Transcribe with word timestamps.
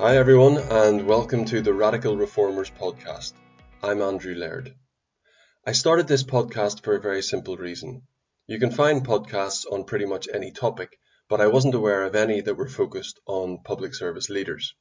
Hi, 0.00 0.16
everyone, 0.16 0.56
and 0.56 1.06
welcome 1.06 1.44
to 1.44 1.60
the 1.60 1.74
Radical 1.74 2.16
Reformers 2.16 2.70
podcast. 2.70 3.34
I'm 3.82 4.00
Andrew 4.00 4.34
Laird. 4.34 4.74
I 5.66 5.72
started 5.72 6.08
this 6.08 6.22
podcast 6.22 6.82
for 6.82 6.94
a 6.96 7.00
very 7.02 7.20
simple 7.20 7.58
reason. 7.58 8.04
You 8.46 8.58
can 8.58 8.70
find 8.70 9.06
podcasts 9.06 9.70
on 9.70 9.84
pretty 9.84 10.06
much 10.06 10.26
any 10.32 10.52
topic, 10.52 10.98
but 11.28 11.42
I 11.42 11.48
wasn't 11.48 11.74
aware 11.74 12.04
of 12.04 12.14
any 12.14 12.40
that 12.40 12.54
were 12.54 12.66
focused 12.66 13.20
on 13.26 13.62
public 13.62 13.94
service 13.94 14.30
leaders. 14.30 14.74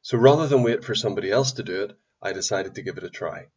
So 0.00 0.16
rather 0.16 0.46
than 0.46 0.62
wait 0.62 0.84
for 0.84 0.94
somebody 0.94 1.32
else 1.32 1.50
to 1.54 1.64
do 1.64 1.82
it, 1.82 1.96
I 2.22 2.32
decided 2.32 2.76
to 2.76 2.82
give 2.82 2.98
it 2.98 3.04
a 3.04 3.10
try. 3.10 3.48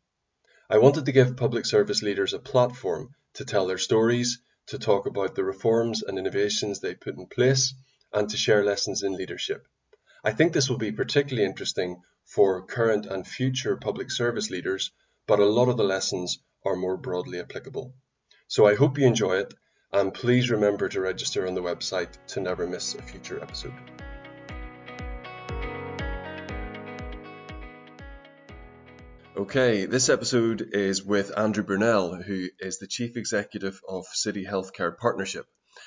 I 0.72 0.80
wanted 0.80 1.06
to 1.06 1.12
give 1.12 1.38
public 1.38 1.68
service 1.68 2.02
leaders 2.02 2.34
a 2.34 2.40
platform 2.40 3.14
to 3.36 3.46
tell 3.46 3.68
their 3.68 3.78
stories, 3.78 4.40
to 4.70 4.80
talk 4.80 5.06
about 5.06 5.36
the 5.36 5.44
reforms 5.44 6.02
and 6.02 6.18
innovations 6.18 6.80
they 6.80 6.96
put 6.96 7.16
in 7.16 7.28
place, 7.28 7.76
and 8.12 8.28
to 8.32 8.38
share 8.38 8.66
lessons 8.66 9.04
in 9.04 9.16
leadership. 9.16 9.68
I 10.28 10.32
think 10.32 10.54
this 10.54 10.68
will 10.68 10.80
be 10.80 10.92
particularly 10.92 11.48
interesting 11.48 12.02
for 12.24 12.66
current 12.66 13.06
and 13.06 13.28
future 13.28 13.78
public 13.78 14.10
service 14.10 14.50
leaders, 14.50 14.90
but 15.28 15.38
a 15.38 15.46
lot 15.46 15.70
of 15.70 15.78
the 15.78 15.84
lessons 15.84 16.40
are 16.66 16.76
more 16.76 16.98
broadly 16.98 17.40
applicable. 17.40 17.94
So 18.48 18.66
I 18.66 18.74
hope 18.74 18.98
you 18.98 19.06
enjoy 19.06 19.38
it, 19.42 19.54
and 19.94 20.12
please 20.12 20.50
remember 20.50 20.90
to 20.90 21.00
register 21.00 21.46
on 21.46 21.54
the 21.54 21.62
website 21.62 22.18
to 22.30 22.40
never 22.40 22.66
miss 22.66 22.96
a 22.96 23.04
future 23.04 23.40
episode. 23.40 23.76
Okay, 29.38 29.86
this 29.86 30.10
episode 30.10 30.70
is 30.72 31.04
with 31.04 31.38
Andrew 31.38 31.64
Burnell, 31.64 32.16
who 32.16 32.48
is 32.60 32.80
the 32.80 32.88
Chief 32.88 33.16
Executive 33.16 33.80
of 33.88 34.08
City 34.08 34.44
Healthcare 34.44 34.98
Partnership. 34.98 35.46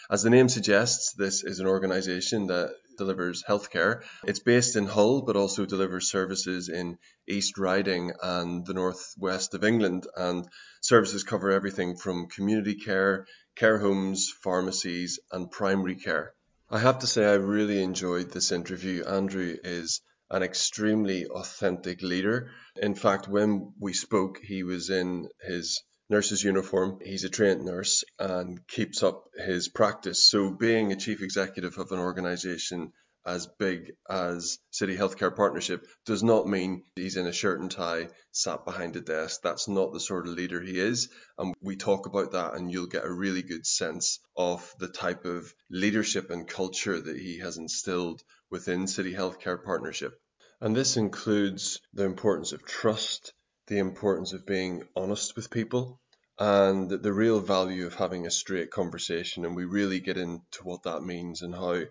As 0.08 0.22
the 0.22 0.30
name 0.30 0.48
suggests, 0.48 1.12
this 1.14 1.42
is 1.42 1.58
an 1.58 1.66
organisation 1.66 2.46
that 2.46 2.72
delivers 2.98 3.42
healthcare. 3.48 4.02
It's 4.24 4.40
based 4.40 4.76
in 4.76 4.84
Hull, 4.84 5.22
but 5.22 5.36
also 5.36 5.64
delivers 5.64 6.10
services 6.10 6.68
in 6.68 6.98
East 7.26 7.56
Riding 7.56 8.12
and 8.22 8.66
the 8.66 8.74
northwest 8.74 9.54
of 9.54 9.64
England. 9.64 10.06
And 10.14 10.46
services 10.82 11.24
cover 11.24 11.50
everything 11.50 11.96
from 11.96 12.28
community 12.28 12.74
care, 12.74 13.26
care 13.56 13.78
homes, 13.78 14.30
pharmacies, 14.42 15.18
and 15.32 15.50
primary 15.50 15.96
care. 15.96 16.34
I 16.70 16.78
have 16.80 16.98
to 16.98 17.06
say, 17.06 17.24
I 17.24 17.36
really 17.36 17.82
enjoyed 17.82 18.30
this 18.30 18.52
interview. 18.52 19.04
Andrew 19.04 19.56
is 19.64 20.02
an 20.30 20.42
extremely 20.42 21.24
authentic 21.26 22.02
leader. 22.02 22.50
In 22.76 22.94
fact, 22.94 23.28
when 23.28 23.72
we 23.80 23.94
spoke, 23.94 24.38
he 24.42 24.62
was 24.62 24.90
in 24.90 25.28
his 25.40 25.82
nurse's 26.08 26.42
uniform. 26.42 26.98
He's 27.04 27.24
a 27.24 27.28
trained 27.28 27.64
nurse 27.64 28.04
and 28.18 28.66
keeps 28.66 29.02
up 29.02 29.24
his 29.36 29.68
practice. 29.68 30.28
So, 30.28 30.50
being 30.50 30.92
a 30.92 30.96
chief 30.96 31.22
executive 31.22 31.78
of 31.78 31.92
an 31.92 31.98
organization 31.98 32.92
as 33.28 33.46
big 33.58 33.92
as 34.08 34.58
City 34.70 34.96
Healthcare 34.96 35.34
Partnership 35.34 35.86
does 36.06 36.22
not 36.22 36.46
mean 36.46 36.84
he's 36.96 37.16
in 37.16 37.26
a 37.26 37.32
shirt 37.32 37.60
and 37.60 37.70
tie, 37.70 38.08
sat 38.32 38.64
behind 38.64 38.96
a 38.96 39.02
desk. 39.02 39.42
That's 39.42 39.68
not 39.68 39.92
the 39.92 40.00
sort 40.00 40.26
of 40.26 40.32
leader 40.32 40.62
he 40.62 40.78
is. 40.80 41.10
And 41.36 41.54
we 41.60 41.76
talk 41.76 42.06
about 42.06 42.32
that, 42.32 42.54
and 42.54 42.72
you'll 42.72 42.86
get 42.86 43.04
a 43.04 43.12
really 43.12 43.42
good 43.42 43.66
sense 43.66 44.20
of 44.34 44.74
the 44.78 44.88
type 44.88 45.26
of 45.26 45.52
leadership 45.70 46.30
and 46.30 46.48
culture 46.48 46.98
that 46.98 47.18
he 47.18 47.40
has 47.40 47.58
instilled 47.58 48.22
within 48.50 48.86
City 48.86 49.12
Healthcare 49.12 49.62
Partnership. 49.62 50.18
And 50.60 50.74
this 50.74 50.96
includes 50.96 51.80
the 51.92 52.04
importance 52.04 52.52
of 52.52 52.64
trust, 52.64 53.34
the 53.68 53.78
importance 53.78 54.32
of 54.32 54.46
being 54.46 54.82
honest 54.96 55.36
with 55.36 55.50
people 55.50 56.00
and 56.38 56.90
the 56.90 57.12
real 57.12 57.40
value 57.40 57.86
of 57.86 57.94
having 57.94 58.26
a 58.26 58.30
straight 58.30 58.70
conversation. 58.70 59.44
And 59.44 59.54
we 59.54 59.64
really 59.64 60.00
get 60.00 60.16
into 60.16 60.64
what 60.64 60.84
that 60.84 61.02
means 61.02 61.42
and 61.42 61.54
how 61.54 61.82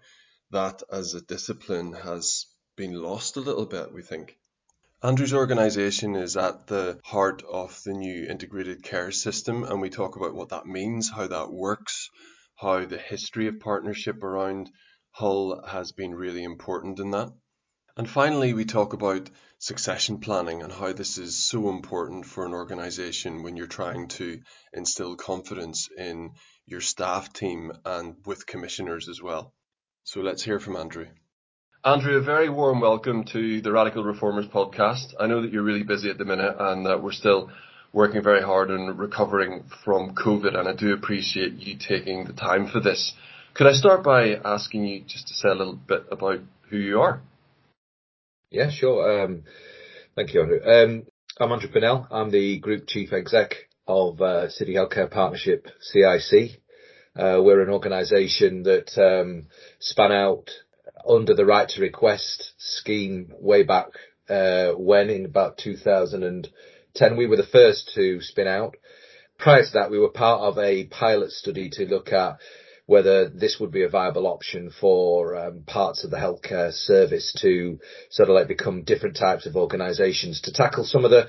that 0.51 0.83
as 0.91 1.13
a 1.13 1.21
discipline 1.21 1.93
has 1.93 2.45
been 2.75 2.93
lost 2.93 3.37
a 3.37 3.41
little 3.41 3.65
bit, 3.65 3.93
we 3.93 4.01
think. 4.01 4.37
Andrew's 5.03 5.33
organisation 5.33 6.15
is 6.15 6.35
at 6.37 6.67
the 6.67 6.99
heart 7.03 7.43
of 7.43 7.79
the 7.83 7.93
new 7.93 8.25
integrated 8.25 8.81
care 8.81 9.11
system, 9.11 9.63
and 9.63 9.79
we 9.79 9.89
talk 9.89 10.15
about 10.15 10.33
what 10.33 10.49
that 10.49 10.65
means, 10.65 11.09
how 11.09 11.27
that 11.27 11.51
works, 11.51 12.09
how 12.55 12.85
the 12.85 12.97
history 12.97 13.47
of 13.47 13.59
partnership 13.59 14.23
around 14.23 14.71
Hull 15.11 15.63
has 15.67 15.91
been 15.91 16.15
really 16.15 16.43
important 16.43 16.99
in 16.99 17.11
that. 17.11 17.31
And 17.97 18.07
finally, 18.07 18.53
we 18.53 18.63
talk 18.63 18.93
about 18.93 19.27
succession 19.57 20.19
planning 20.19 20.61
and 20.61 20.71
how 20.71 20.93
this 20.93 21.17
is 21.17 21.35
so 21.35 21.67
important 21.67 22.27
for 22.27 22.45
an 22.45 22.53
organization 22.53 23.41
when 23.41 23.57
you're 23.57 23.65
trying 23.65 24.07
to 24.09 24.39
instill 24.71 25.15
confidence 25.15 25.89
in 25.97 26.33
your 26.67 26.79
staff 26.79 27.33
team 27.33 27.71
and 27.83 28.17
with 28.23 28.45
commissioners 28.45 29.09
as 29.09 29.19
well. 29.19 29.51
So 30.03 30.19
let's 30.19 30.43
hear 30.43 30.59
from 30.59 30.75
Andrew. 30.75 31.07
Andrew, 31.83 32.17
a 32.17 32.21
very 32.21 32.49
warm 32.49 32.81
welcome 32.81 33.23
to 33.33 33.61
the 33.61 33.71
Radical 33.71 34.03
Reformers 34.03 34.45
podcast. 34.45 35.15
I 35.19 35.25
know 35.25 35.41
that 35.41 35.51
you're 35.51 35.63
really 35.63 35.81
busy 35.81 36.11
at 36.11 36.19
the 36.19 36.25
minute 36.25 36.55
and 36.59 36.85
that 36.85 37.01
we're 37.01 37.11
still 37.11 37.49
working 37.93 38.21
very 38.21 38.43
hard 38.43 38.69
on 38.69 38.95
recovering 38.95 39.63
from 39.83 40.13
COVID, 40.13 40.55
and 40.55 40.67
I 40.67 40.73
do 40.73 40.93
appreciate 40.93 41.53
you 41.53 41.75
taking 41.79 42.25
the 42.25 42.33
time 42.33 42.67
for 42.67 42.79
this. 42.79 43.13
Could 43.55 43.65
I 43.65 43.73
start 43.73 44.03
by 44.03 44.35
asking 44.35 44.85
you 44.85 45.01
just 45.01 45.29
to 45.29 45.33
say 45.33 45.49
a 45.49 45.55
little 45.55 45.73
bit 45.75 46.05
about 46.11 46.41
who 46.69 46.77
you 46.77 47.01
are? 47.01 47.23
Yeah, 48.49 48.69
sure. 48.69 49.23
Um, 49.23 49.43
thank 50.15 50.33
you, 50.33 50.41
Andrew. 50.41 50.61
Um, 50.63 51.03
I'm 51.37 51.51
Andrew 51.51 51.69
Burnell. 51.69 52.07
I'm 52.09 52.31
the 52.31 52.59
Group 52.59 52.87
Chief 52.87 53.11
Exec 53.11 53.55
of 53.85 54.21
uh, 54.21 54.47
City 54.49 54.75
Healthcare 54.75 55.11
Partnership, 55.11 55.67
CIC. 55.81 56.61
Uh, 57.13 57.41
we're 57.43 57.61
an 57.61 57.69
organisation 57.69 58.63
that 58.63 58.97
um, 58.97 59.47
span 59.79 60.13
out 60.13 60.49
under 61.05 61.33
the 61.33 61.45
Right 61.45 61.67
to 61.67 61.81
Request 61.81 62.53
scheme 62.57 63.33
way 63.37 63.63
back 63.63 63.87
uh, 64.29 64.71
when, 64.71 65.09
in 65.09 65.25
about 65.25 65.57
2010. 65.57 67.17
We 67.17 67.27
were 67.27 67.35
the 67.35 67.43
first 67.43 67.91
to 67.95 68.21
spin 68.21 68.47
out. 68.47 68.75
Prior 69.37 69.63
to 69.63 69.71
that, 69.73 69.91
we 69.91 69.99
were 69.99 70.07
part 70.07 70.39
of 70.39 70.57
a 70.57 70.85
pilot 70.85 71.31
study 71.31 71.69
to 71.73 71.85
look 71.85 72.13
at 72.13 72.37
whether 72.87 73.29
this 73.29 73.59
would 73.59 73.71
be 73.71 73.83
a 73.83 73.89
viable 73.89 74.25
option 74.25 74.71
for 74.81 75.35
um, 75.37 75.61
parts 75.67 76.03
of 76.03 76.09
the 76.09 76.17
healthcare 76.17 76.73
service 76.73 77.35
to 77.41 77.79
sort 78.09 78.29
of 78.29 78.35
like 78.35 78.47
become 78.47 78.83
different 78.83 79.17
types 79.17 79.45
of 79.45 79.55
organisations 79.55 80.41
to 80.41 80.53
tackle 80.53 80.85
some 80.85 81.05
of 81.05 81.11
the 81.11 81.27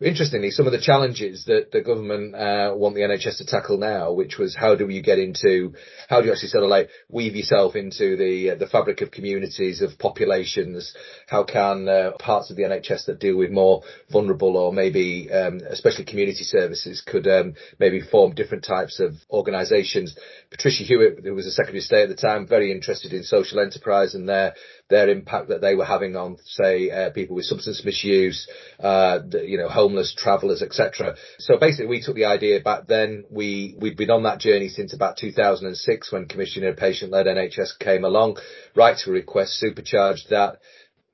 interestingly, 0.00 0.50
some 0.50 0.66
of 0.66 0.72
the 0.72 0.80
challenges 0.80 1.44
that 1.44 1.70
the 1.72 1.82
government 1.82 2.34
uh, 2.34 2.72
want 2.74 2.94
the 2.94 3.02
NHS 3.02 3.38
to 3.38 3.46
tackle 3.46 3.78
now, 3.78 4.12
which 4.12 4.38
was 4.38 4.56
how 4.56 4.74
do 4.74 4.88
you 4.88 5.02
get 5.02 5.18
into, 5.18 5.74
how 6.08 6.20
do 6.20 6.26
you 6.26 6.32
actually 6.32 6.48
sort 6.48 6.64
of 6.64 6.70
like 6.70 6.88
weave 7.08 7.36
yourself 7.36 7.76
into 7.76 8.16
the 8.16 8.50
uh, 8.50 8.54
the 8.54 8.66
fabric 8.66 9.00
of 9.02 9.10
communities, 9.10 9.82
of 9.82 9.98
populations? 9.98 10.94
How 11.26 11.44
can 11.44 11.88
uh, 11.88 12.12
parts 12.18 12.50
of 12.50 12.56
the 12.56 12.62
NHS 12.62 13.06
that 13.06 13.20
deal 13.20 13.36
with 13.36 13.50
more 13.50 13.82
vulnerable 14.10 14.56
or 14.56 14.72
maybe 14.72 15.30
um, 15.30 15.60
especially 15.68 16.04
community 16.04 16.44
services 16.44 17.02
could 17.06 17.26
um, 17.26 17.54
maybe 17.78 18.00
form 18.00 18.34
different 18.34 18.64
types 18.64 19.00
of 19.00 19.14
organisations? 19.30 20.16
Patricia 20.50 20.84
Hewitt, 20.84 21.20
who 21.24 21.34
was 21.34 21.44
the 21.44 21.50
Secretary 21.50 21.78
of 21.78 21.84
State 21.84 22.02
at 22.02 22.08
the 22.08 22.14
time, 22.14 22.46
very 22.46 22.72
interested 22.72 23.12
in 23.12 23.22
social 23.22 23.60
enterprise 23.60 24.14
and 24.14 24.28
their 24.28 24.54
their 24.90 25.08
impact 25.08 25.48
that 25.48 25.60
they 25.60 25.74
were 25.74 25.84
having 25.84 26.16
on, 26.16 26.36
say, 26.44 26.90
uh, 26.90 27.10
people 27.10 27.36
with 27.36 27.46
substance 27.46 27.82
misuse, 27.84 28.48
uh, 28.80 29.20
you 29.42 29.56
know, 29.56 29.68
homeless 29.68 30.12
travellers, 30.16 30.62
etc. 30.62 31.16
So 31.38 31.56
basically, 31.58 31.86
we 31.86 32.02
took 32.02 32.16
the 32.16 32.26
idea 32.26 32.60
back 32.60 32.86
then. 32.86 33.24
We 33.30 33.76
we'd 33.78 33.96
been 33.96 34.10
on 34.10 34.24
that 34.24 34.40
journey 34.40 34.68
since 34.68 34.92
about 34.92 35.16
2006 35.16 36.12
when 36.12 36.26
Commissioner 36.26 36.74
Patient-led 36.74 37.26
NHS 37.26 37.78
came 37.78 38.04
along. 38.04 38.38
Right 38.74 38.96
to 38.98 39.10
request 39.10 39.54
supercharged 39.54 40.30
that. 40.30 40.58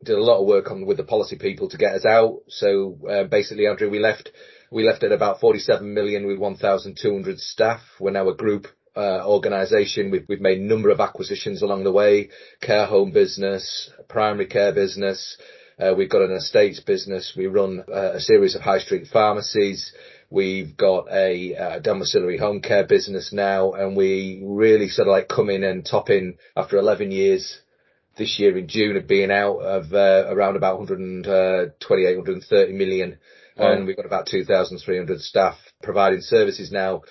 Did 0.03 0.19
a 0.19 0.23
lot 0.23 0.41
of 0.41 0.47
work 0.47 0.71
on 0.71 0.85
with 0.85 0.97
the 0.97 1.05
policy 1.05 1.37
people 1.37 1.69
to 1.71 1.79
get 1.79 1.95
us 1.95 2.05
out. 2.05 2.41
So 2.49 2.99
uh, 3.09 3.25
basically, 3.25 3.67
Andrew, 3.67 3.91
we 3.91 3.99
left 3.99 4.31
we 4.71 4.85
left 4.85 5.05
at 5.05 5.13
about 5.13 5.41
47 5.41 5.95
million 5.95 6.27
with 6.27 6.39
1,200 6.39 7.39
staff. 7.39 7.81
We're 8.01 8.11
now 8.11 8.29
a 8.29 8.35
group 8.35 8.67
organization. 8.97 10.11
We've, 10.11 10.25
we've 10.29 10.41
made 10.41 10.59
a 10.59 10.65
number 10.65 10.91
of 10.91 11.01
acquisitions 11.01 11.63
along 11.63 11.85
the 11.85 11.93
way, 11.93 12.31
care 12.61 12.87
home 12.87 13.13
business, 13.13 13.91
primary 14.09 14.47
care 14.47 14.73
business. 14.73 15.37
Uh, 15.79 15.95
we've 15.97 16.11
got 16.11 16.23
an 16.23 16.33
estates 16.33 16.81
business. 16.81 17.35
We 17.37 17.47
run 17.47 17.85
uh, 17.89 18.13
a 18.15 18.21
series 18.21 18.55
of 18.55 18.63
high 18.63 18.79
street 18.79 19.09
pharmacies. 19.13 19.93
We've 20.31 20.77
got 20.77 21.07
a 21.11 21.55
uh, 21.55 21.79
domiciliary 21.81 22.39
home 22.39 22.61
care 22.61 22.85
business 22.85 23.33
now, 23.33 23.73
and 23.73 23.97
we 23.97 24.43
really 24.45 24.89
sort 24.89 25.07
of 25.07 25.13
like 25.13 25.29
come 25.29 25.51
in 25.51 25.63
and 25.63 25.85
top 25.85 26.11
in 26.11 26.39
after 26.57 26.79
11 26.79 27.11
years 27.11 27.61
this 28.17 28.39
year 28.39 28.57
in 28.57 28.67
June 28.67 28.97
of 28.97 29.07
being 29.07 29.31
out 29.31 29.59
of 29.59 29.93
uh, 29.93 30.25
around 30.29 30.57
about 30.57 30.79
128, 30.79 32.17
130 32.17 32.73
million. 32.73 33.19
Wow. 33.57 33.73
And 33.73 33.87
we've 33.87 33.97
got 33.97 34.07
about 34.07 34.27
2,300 34.27 35.21
staff 35.21 35.57
providing 35.83 36.21
services 36.23 36.73
now 36.73 37.03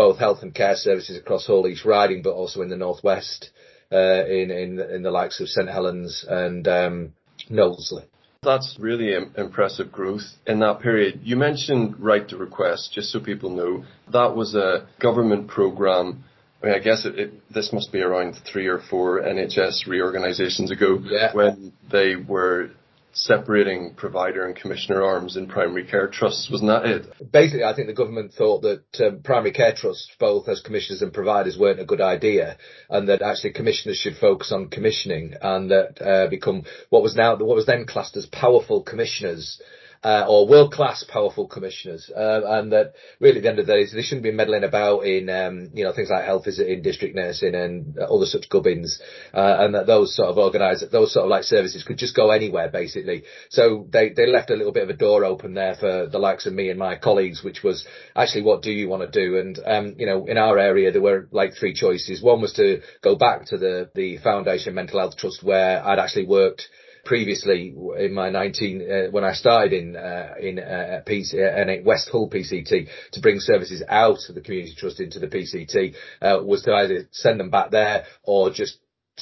both 0.00 0.18
health 0.18 0.42
and 0.42 0.54
care 0.54 0.76
services 0.76 1.18
across 1.18 1.46
all 1.50 1.66
East 1.66 1.84
Riding, 1.84 2.22
but 2.22 2.32
also 2.32 2.62
in 2.62 2.70
the 2.70 2.76
northwest, 2.86 3.50
uh, 3.92 4.24
in 4.24 4.50
in 4.50 4.80
in 4.80 5.02
the 5.02 5.10
likes 5.10 5.40
of 5.40 5.48
St 5.48 5.68
Helens 5.68 6.24
and 6.26 6.66
um, 6.66 7.12
Knowsley. 7.50 8.04
That's 8.42 8.78
really 8.80 9.12
impressive 9.36 9.92
growth 9.92 10.26
in 10.46 10.60
that 10.60 10.80
period. 10.80 11.20
You 11.22 11.36
mentioned 11.36 12.00
right 12.00 12.26
to 12.30 12.38
request, 12.38 12.94
just 12.94 13.12
so 13.12 13.20
people 13.20 13.50
know, 13.50 13.84
that 14.10 14.34
was 14.34 14.54
a 14.54 14.88
government 14.98 15.48
program 15.48 16.24
I 16.62 16.66
mean, 16.66 16.74
I 16.74 16.78
guess 16.78 17.06
it, 17.06 17.18
it, 17.18 17.30
this 17.52 17.72
must 17.72 17.90
be 17.90 18.00
around 18.02 18.36
three 18.50 18.66
or 18.66 18.80
four 18.90 19.20
NHS 19.22 19.86
reorganisations 19.86 20.70
ago 20.70 20.98
yeah. 21.02 21.34
when 21.34 21.72
they 21.90 22.16
were 22.16 22.70
separating 23.12 23.94
provider 23.94 24.46
and 24.46 24.54
commissioner 24.54 25.02
arms 25.02 25.36
in 25.36 25.48
primary 25.48 25.84
care 25.84 26.08
trusts. 26.08 26.48
Wasn't 26.50 26.68
that 26.68 26.84
it? 26.86 27.32
Basically, 27.32 27.64
I 27.64 27.74
think 27.74 27.88
the 27.88 27.94
government 27.94 28.32
thought 28.32 28.62
that 28.62 28.84
um, 29.00 29.20
primary 29.22 29.52
care 29.52 29.74
trusts, 29.74 30.10
both 30.18 30.48
as 30.48 30.60
commissioners 30.60 31.02
and 31.02 31.12
providers, 31.12 31.58
weren't 31.58 31.80
a 31.80 31.84
good 31.84 32.00
idea, 32.00 32.56
and 32.88 33.08
that 33.08 33.22
actually 33.22 33.52
commissioners 33.52 33.98
should 33.98 34.16
focus 34.16 34.52
on 34.52 34.68
commissioning 34.68 35.34
and 35.40 35.70
that 35.70 36.00
uh, 36.00 36.28
become 36.28 36.64
what 36.90 37.02
was 37.02 37.16
now 37.16 37.36
what 37.36 37.56
was 37.56 37.66
then 37.66 37.86
classed 37.86 38.16
as 38.16 38.26
powerful 38.26 38.82
commissioners 38.82 39.60
uh, 40.02 40.24
or 40.26 40.48
world 40.48 40.72
class 40.72 41.04
powerful 41.04 41.46
commissioners, 41.46 42.10
uh, 42.16 42.40
and 42.46 42.72
that 42.72 42.94
really 43.18 43.36
at 43.36 43.42
the 43.42 43.48
end 43.50 43.58
of 43.58 43.66
the 43.66 43.72
day 43.72 43.84
they 43.92 44.02
shouldn't 44.02 44.22
be 44.22 44.30
meddling 44.30 44.64
about 44.64 45.00
in 45.00 45.28
um, 45.28 45.70
you 45.74 45.84
know 45.84 45.92
things 45.92 46.08
like 46.08 46.24
health 46.24 46.44
visiting, 46.46 46.82
district 46.82 47.14
nursing, 47.14 47.54
and 47.54 47.98
other 47.98 48.24
such 48.24 48.48
gubbins, 48.48 49.00
uh, 49.34 49.56
and 49.60 49.74
that 49.74 49.86
those 49.86 50.16
sort 50.16 50.28
of 50.28 50.38
organised 50.38 50.90
those 50.90 51.12
sort 51.12 51.24
of 51.24 51.30
like 51.30 51.44
services 51.44 51.84
could 51.84 51.98
just 51.98 52.16
go 52.16 52.30
anywhere 52.30 52.70
basically. 52.70 53.24
So 53.50 53.86
they 53.90 54.08
they 54.10 54.26
left 54.26 54.50
a 54.50 54.56
little 54.56 54.72
bit 54.72 54.84
of 54.84 54.90
a 54.90 54.96
door 54.96 55.24
open 55.24 55.52
there 55.52 55.74
for 55.74 56.06
the 56.06 56.18
likes 56.18 56.46
of 56.46 56.54
me 56.54 56.70
and 56.70 56.78
my 56.78 56.96
colleagues, 56.96 57.44
which 57.44 57.62
was 57.62 57.86
actually 58.16 58.42
what 58.42 58.62
do 58.62 58.72
you 58.72 58.88
want 58.88 59.02
to 59.02 59.20
do? 59.20 59.38
And 59.38 59.58
um, 59.66 59.94
you 59.98 60.06
know 60.06 60.24
in 60.26 60.38
our 60.38 60.58
area 60.58 60.92
there 60.92 61.02
were 61.02 61.28
like 61.30 61.52
three 61.54 61.74
choices. 61.74 62.22
One 62.22 62.40
was 62.40 62.54
to 62.54 62.80
go 63.02 63.16
back 63.16 63.46
to 63.46 63.58
the 63.58 63.90
the 63.94 64.16
Foundation 64.18 64.74
Mental 64.74 65.00
Health 65.00 65.18
Trust 65.18 65.42
where 65.42 65.86
I'd 65.86 65.98
actually 65.98 66.26
worked 66.26 66.68
previously 67.04 67.74
in 67.98 68.14
my 68.14 68.30
19 68.30 68.82
uh, 68.82 69.10
when 69.10 69.24
I 69.24 69.32
started 69.32 69.72
in 69.72 69.96
uh, 69.96 70.34
in 70.40 70.58
uh, 70.58 71.02
PC, 71.06 71.34
uh, 71.34 71.82
West 71.84 72.08
Hull 72.10 72.28
PCT 72.28 72.88
to 73.12 73.20
bring 73.20 73.40
services 73.40 73.82
out 73.88 74.18
of 74.28 74.34
the 74.34 74.40
community 74.40 74.74
trust 74.76 75.00
into 75.00 75.18
the 75.18 75.28
PCT 75.28 75.94
uh, 76.22 76.42
was 76.42 76.62
to 76.62 76.72
either 76.72 77.08
send 77.10 77.40
them 77.40 77.50
back 77.50 77.70
there 77.70 78.04
or 78.22 78.50
just 78.50 78.78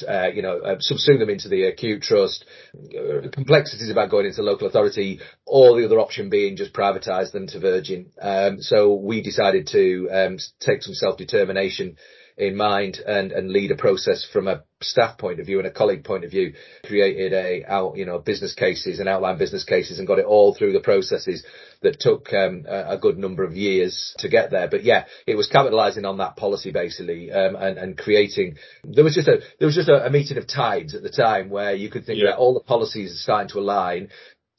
uh, 0.07 0.27
you 0.33 0.41
know, 0.41 0.59
uh, 0.59 0.75
subsume 0.77 1.19
them 1.19 1.29
into 1.29 1.49
the 1.49 1.63
acute 1.63 2.01
trust. 2.01 2.45
Uh, 2.73 3.27
complexities 3.31 3.89
about 3.89 4.09
going 4.09 4.25
into 4.25 4.41
local 4.41 4.67
authority, 4.67 5.19
or 5.45 5.77
the 5.77 5.85
other 5.85 5.99
option 5.99 6.29
being 6.29 6.55
just 6.55 6.73
privatise 6.73 7.31
them 7.31 7.47
to 7.47 7.59
Virgin. 7.59 8.11
Um, 8.21 8.61
so 8.61 8.93
we 8.93 9.21
decided 9.21 9.67
to 9.67 10.09
um, 10.11 10.37
take 10.59 10.83
some 10.83 10.93
self-determination 10.93 11.97
in 12.37 12.55
mind 12.55 12.99
and, 13.05 13.31
and 13.31 13.51
lead 13.51 13.71
a 13.71 13.75
process 13.75 14.25
from 14.31 14.47
a 14.47 14.63
staff 14.81 15.17
point 15.17 15.39
of 15.39 15.45
view 15.45 15.59
and 15.59 15.67
a 15.67 15.71
colleague 15.71 16.03
point 16.03 16.23
of 16.23 16.31
view, 16.31 16.53
created 16.85 17.33
a 17.33 17.65
out, 17.65 17.97
you 17.97 18.05
know, 18.05 18.19
business 18.19 18.53
cases 18.53 18.99
and 18.99 19.09
outline 19.09 19.37
business 19.37 19.63
cases 19.63 19.99
and 19.99 20.07
got 20.07 20.19
it 20.19 20.25
all 20.25 20.53
through 20.53 20.71
the 20.71 20.79
processes 20.79 21.45
that 21.81 21.99
took 21.99 22.31
um, 22.33 22.65
a, 22.67 22.91
a, 22.91 22.97
good 22.97 23.17
number 23.17 23.43
of 23.43 23.55
years 23.55 24.13
to 24.19 24.29
get 24.29 24.51
there. 24.51 24.67
But 24.69 24.83
yeah, 24.83 25.05
it 25.27 25.35
was 25.35 25.47
capitalizing 25.47 26.05
on 26.05 26.17
that 26.17 26.37
policy 26.37 26.71
basically, 26.71 27.31
um, 27.31 27.55
and, 27.55 27.77
and 27.77 27.97
creating, 27.97 28.57
there 28.83 29.03
was 29.03 29.15
just 29.15 29.27
a, 29.27 29.39
there 29.59 29.65
was 29.65 29.75
just 29.75 29.89
a, 29.89 30.05
a 30.05 30.09
meeting 30.09 30.37
of 30.37 30.47
tides 30.47 30.95
at 30.95 31.03
the 31.03 31.09
time 31.09 31.49
where 31.49 31.73
you 31.73 31.89
could 31.89 32.05
think 32.05 32.19
yeah. 32.19 32.31
that 32.31 32.37
all 32.37 32.53
the 32.53 32.61
policies 32.61 33.11
are 33.11 33.17
starting 33.17 33.49
to 33.49 33.59
align 33.59 34.09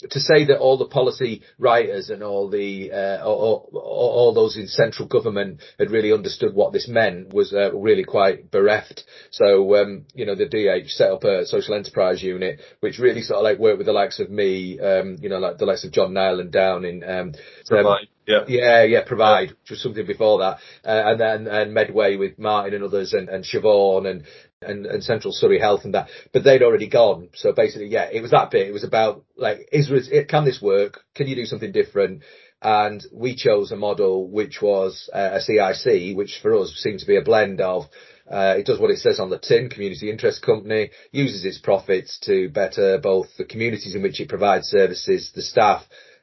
to 0.08 0.20
say 0.20 0.46
that 0.46 0.58
all 0.58 0.78
the 0.78 0.86
policy 0.86 1.42
writers 1.58 2.08
and 2.08 2.22
all 2.22 2.48
the 2.48 2.90
uh, 2.90 3.24
all, 3.24 3.68
all, 3.74 4.32
those 4.32 4.56
in 4.56 4.66
central 4.66 5.06
government 5.06 5.60
had 5.78 5.90
really 5.90 6.12
understood 6.12 6.54
what 6.54 6.72
this 6.72 6.88
meant 6.88 7.34
was 7.34 7.52
uh, 7.52 7.72
really 7.74 8.04
quite 8.04 8.50
bereft. 8.50 9.04
So 9.30 9.76
um, 9.76 10.06
you 10.14 10.24
know 10.24 10.34
the 10.34 10.46
DH 10.46 10.90
set 10.90 11.10
up 11.10 11.24
a 11.24 11.46
social 11.46 11.74
enterprise 11.74 12.22
unit 12.22 12.60
which 12.80 12.98
really 12.98 13.22
sort 13.22 13.38
of 13.38 13.44
like 13.44 13.58
worked 13.58 13.78
with 13.78 13.86
the 13.86 13.92
likes 13.92 14.20
of 14.20 14.30
me, 14.30 14.80
um, 14.80 15.18
you 15.20 15.28
know 15.28 15.38
like 15.38 15.58
the 15.58 15.66
likes 15.66 15.84
of 15.84 15.92
John 15.92 16.12
Niland 16.12 16.50
down 16.50 16.84
in 16.84 17.04
um, 17.04 17.34
provide. 17.66 18.08
yeah, 18.26 18.44
yeah, 18.48 18.84
yeah, 18.84 19.04
provide, 19.06 19.50
which 19.50 19.70
was 19.70 19.82
something 19.82 20.06
before 20.06 20.38
that, 20.38 20.58
uh, 20.84 21.10
and 21.10 21.20
then 21.20 21.46
and 21.46 21.74
Medway 21.74 22.16
with 22.16 22.38
Martin 22.38 22.74
and 22.74 22.84
others, 22.84 23.12
and, 23.12 23.28
and 23.28 23.44
Siobhan 23.44 24.10
and 24.10 24.24
and, 24.62 24.84
and 24.84 25.02
Central 25.02 25.32
Surrey 25.32 25.58
Health 25.58 25.84
and 25.84 25.94
that, 25.94 26.08
but 26.34 26.44
they'd 26.44 26.62
already 26.62 26.88
gone. 26.88 27.30
So 27.34 27.52
basically, 27.52 27.88
yeah, 27.88 28.10
it 28.12 28.20
was 28.20 28.32
that 28.32 28.50
bit. 28.50 28.68
It 28.68 28.72
was 28.72 28.84
about 28.84 29.24
like, 29.34 29.68
is 29.72 29.90
it, 29.90 30.28
can 30.28 30.44
this 30.44 30.60
work? 30.60 31.00
Can 31.14 31.28
you 31.28 31.34
do 31.34 31.46
something 31.46 31.72
different? 31.72 32.22
And 32.60 33.02
we 33.10 33.36
chose 33.36 33.72
a 33.72 33.76
model 33.76 34.28
which 34.28 34.60
was 34.60 35.08
uh, 35.14 35.30
a 35.32 35.40
CIC, 35.40 36.14
which 36.14 36.40
for 36.42 36.54
us 36.56 36.74
seemed 36.76 37.00
to 37.00 37.06
be 37.06 37.16
a 37.16 37.22
blend 37.22 37.62
of 37.62 37.84
uh, 38.30 38.54
it 38.58 38.66
does 38.66 38.78
what 38.78 38.90
it 38.90 38.98
says 38.98 39.18
on 39.18 39.30
the 39.30 39.38
tin, 39.38 39.70
community 39.70 40.10
interest 40.10 40.42
company, 40.42 40.90
uses 41.10 41.44
its 41.44 41.58
profits 41.58 42.18
to 42.20 42.48
better 42.50 42.98
both 42.98 43.26
the 43.38 43.44
communities 43.44 43.94
in 43.94 44.02
which 44.02 44.20
it 44.20 44.28
provides 44.28 44.68
services, 44.68 45.32
the 45.34 45.42
staff, 45.42 45.82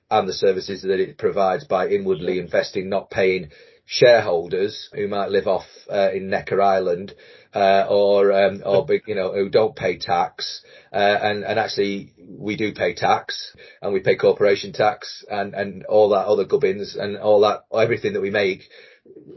and 0.10 0.30
the 0.30 0.34
services 0.34 0.84
that 0.84 1.02
it 1.02 1.18
provides 1.18 1.66
by 1.66 1.90
inwardly 1.90 2.40
investing, 2.40 2.88
not 2.88 3.10
paying 3.10 3.50
shareholders 3.86 4.90
who 4.94 5.08
might 5.08 5.32
live 5.32 5.48
off 5.48 5.66
uh, 5.90 6.12
in 6.14 6.30
Necker 6.30 6.62
Island 6.62 7.14
uh, 7.58 7.88
or 7.90 8.32
um, 8.32 8.62
or 8.64 8.86
you 9.08 9.16
know 9.16 9.34
who 9.34 9.50
don't 9.50 9.76
pay 9.76 9.98
tax, 9.98 10.62
uh, 10.94 11.18
and 11.24 11.44
and 11.44 11.58
actually 11.58 12.14
we 12.38 12.56
do 12.56 12.72
pay 12.72 12.94
tax 12.94 13.56
and 13.82 13.94
we 13.94 14.00
pay 14.00 14.16
corporation 14.16 14.74
tax 14.74 15.26
and 15.30 15.56
and 15.56 15.84
all 15.86 16.10
that 16.10 16.28
other 16.28 16.46
gubbins 16.46 16.96
and 16.96 17.18
all 17.18 17.42
that 17.42 17.64
everything 17.76 18.14
that 18.14 18.22
we 18.22 18.30
make 18.30 18.70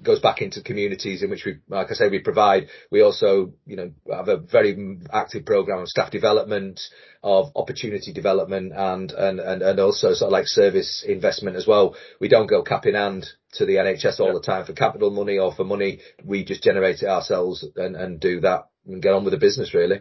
goes 0.03 0.21
back 0.21 0.41
into 0.41 0.63
communities 0.63 1.23
in 1.23 1.31
which 1.31 1.45
we, 1.45 1.59
like 1.69 1.91
I 1.91 1.95
say, 1.95 2.09
we 2.09 2.21
provide. 2.21 2.69
We 2.91 3.03
also, 3.03 3.53
you 3.67 3.77
know, 3.77 3.91
have 4.11 4.29
a 4.29 4.39
very 4.39 4.99
active 5.13 5.45
program 5.45 5.81
of 5.81 5.89
staff 5.89 6.11
development, 6.11 6.81
of 7.23 7.53
opportunity 7.55 8.13
development, 8.13 8.73
and 8.75 9.11
and 9.13 9.41
and, 9.41 9.63
and 9.63 9.81
also 9.81 10.15
sort 10.15 10.29
of 10.29 10.33
like 10.33 10.47
service 10.47 11.05
investment 11.07 11.57
as 11.57 11.67
well. 11.67 11.97
We 12.21 12.29
don't 12.29 12.47
go 12.47 12.63
cap 12.63 12.87
in 12.87 12.95
hand 12.95 13.27
to 13.55 13.67
the 13.67 13.75
NHS 13.75 14.21
all 14.21 14.33
the 14.33 14.41
time 14.45 14.65
for 14.65 14.73
capital 14.73 15.11
money 15.11 15.39
or 15.39 15.53
for 15.53 15.65
money. 15.65 16.01
We 16.25 16.45
just 16.45 16.63
generate 16.63 17.03
it 17.03 17.09
ourselves 17.09 17.67
and 17.77 17.97
and 17.97 18.21
do 18.21 18.41
that 18.41 18.69
and 18.87 19.03
get 19.03 19.13
on 19.13 19.25
with 19.25 19.33
the 19.33 19.39
business 19.39 19.75
really. 19.75 20.01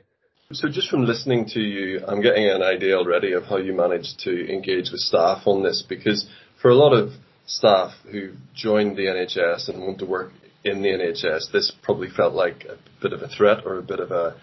So 0.51 0.68
just 0.68 0.89
from 0.89 1.06
listening 1.06 1.45
to 1.54 1.60
you, 1.60 2.04
I'm 2.07 2.22
getting 2.22 2.48
an 2.48 2.63
idea 2.63 2.98
already 2.98 3.33
of 3.33 3.44
how 3.44 3.57
you 3.57 3.72
manage 3.72 4.18
to 4.24 4.51
engage 4.51 4.89
with 4.89 5.00
staff 5.00 5.45
on 5.45 5.62
this 5.62 5.86
because 5.88 6.27
for 6.60 6.72
a 6.72 6.75
lot 6.75 6.92
of 6.94 7.12
staff 7.50 7.92
who 8.12 8.34
joined 8.54 8.96
the 8.96 9.06
NHS 9.06 9.69
and 9.69 9.81
want 9.81 10.00
to 10.00 10.06
work 10.06 10.31
in 10.63 10.81
the 10.81 10.90
NHS, 10.90 11.51
this 11.51 11.72
probably 11.81 12.10
felt 12.10 12.34
like 12.34 12.66
a 12.66 12.78
bit 13.01 13.12
of 13.12 13.22
a 13.22 13.28
threat 13.28 13.66
or 13.66 13.80
a 13.80 13.81
bit 13.81 14.00
of 14.00 14.12
a, 14.12 14.36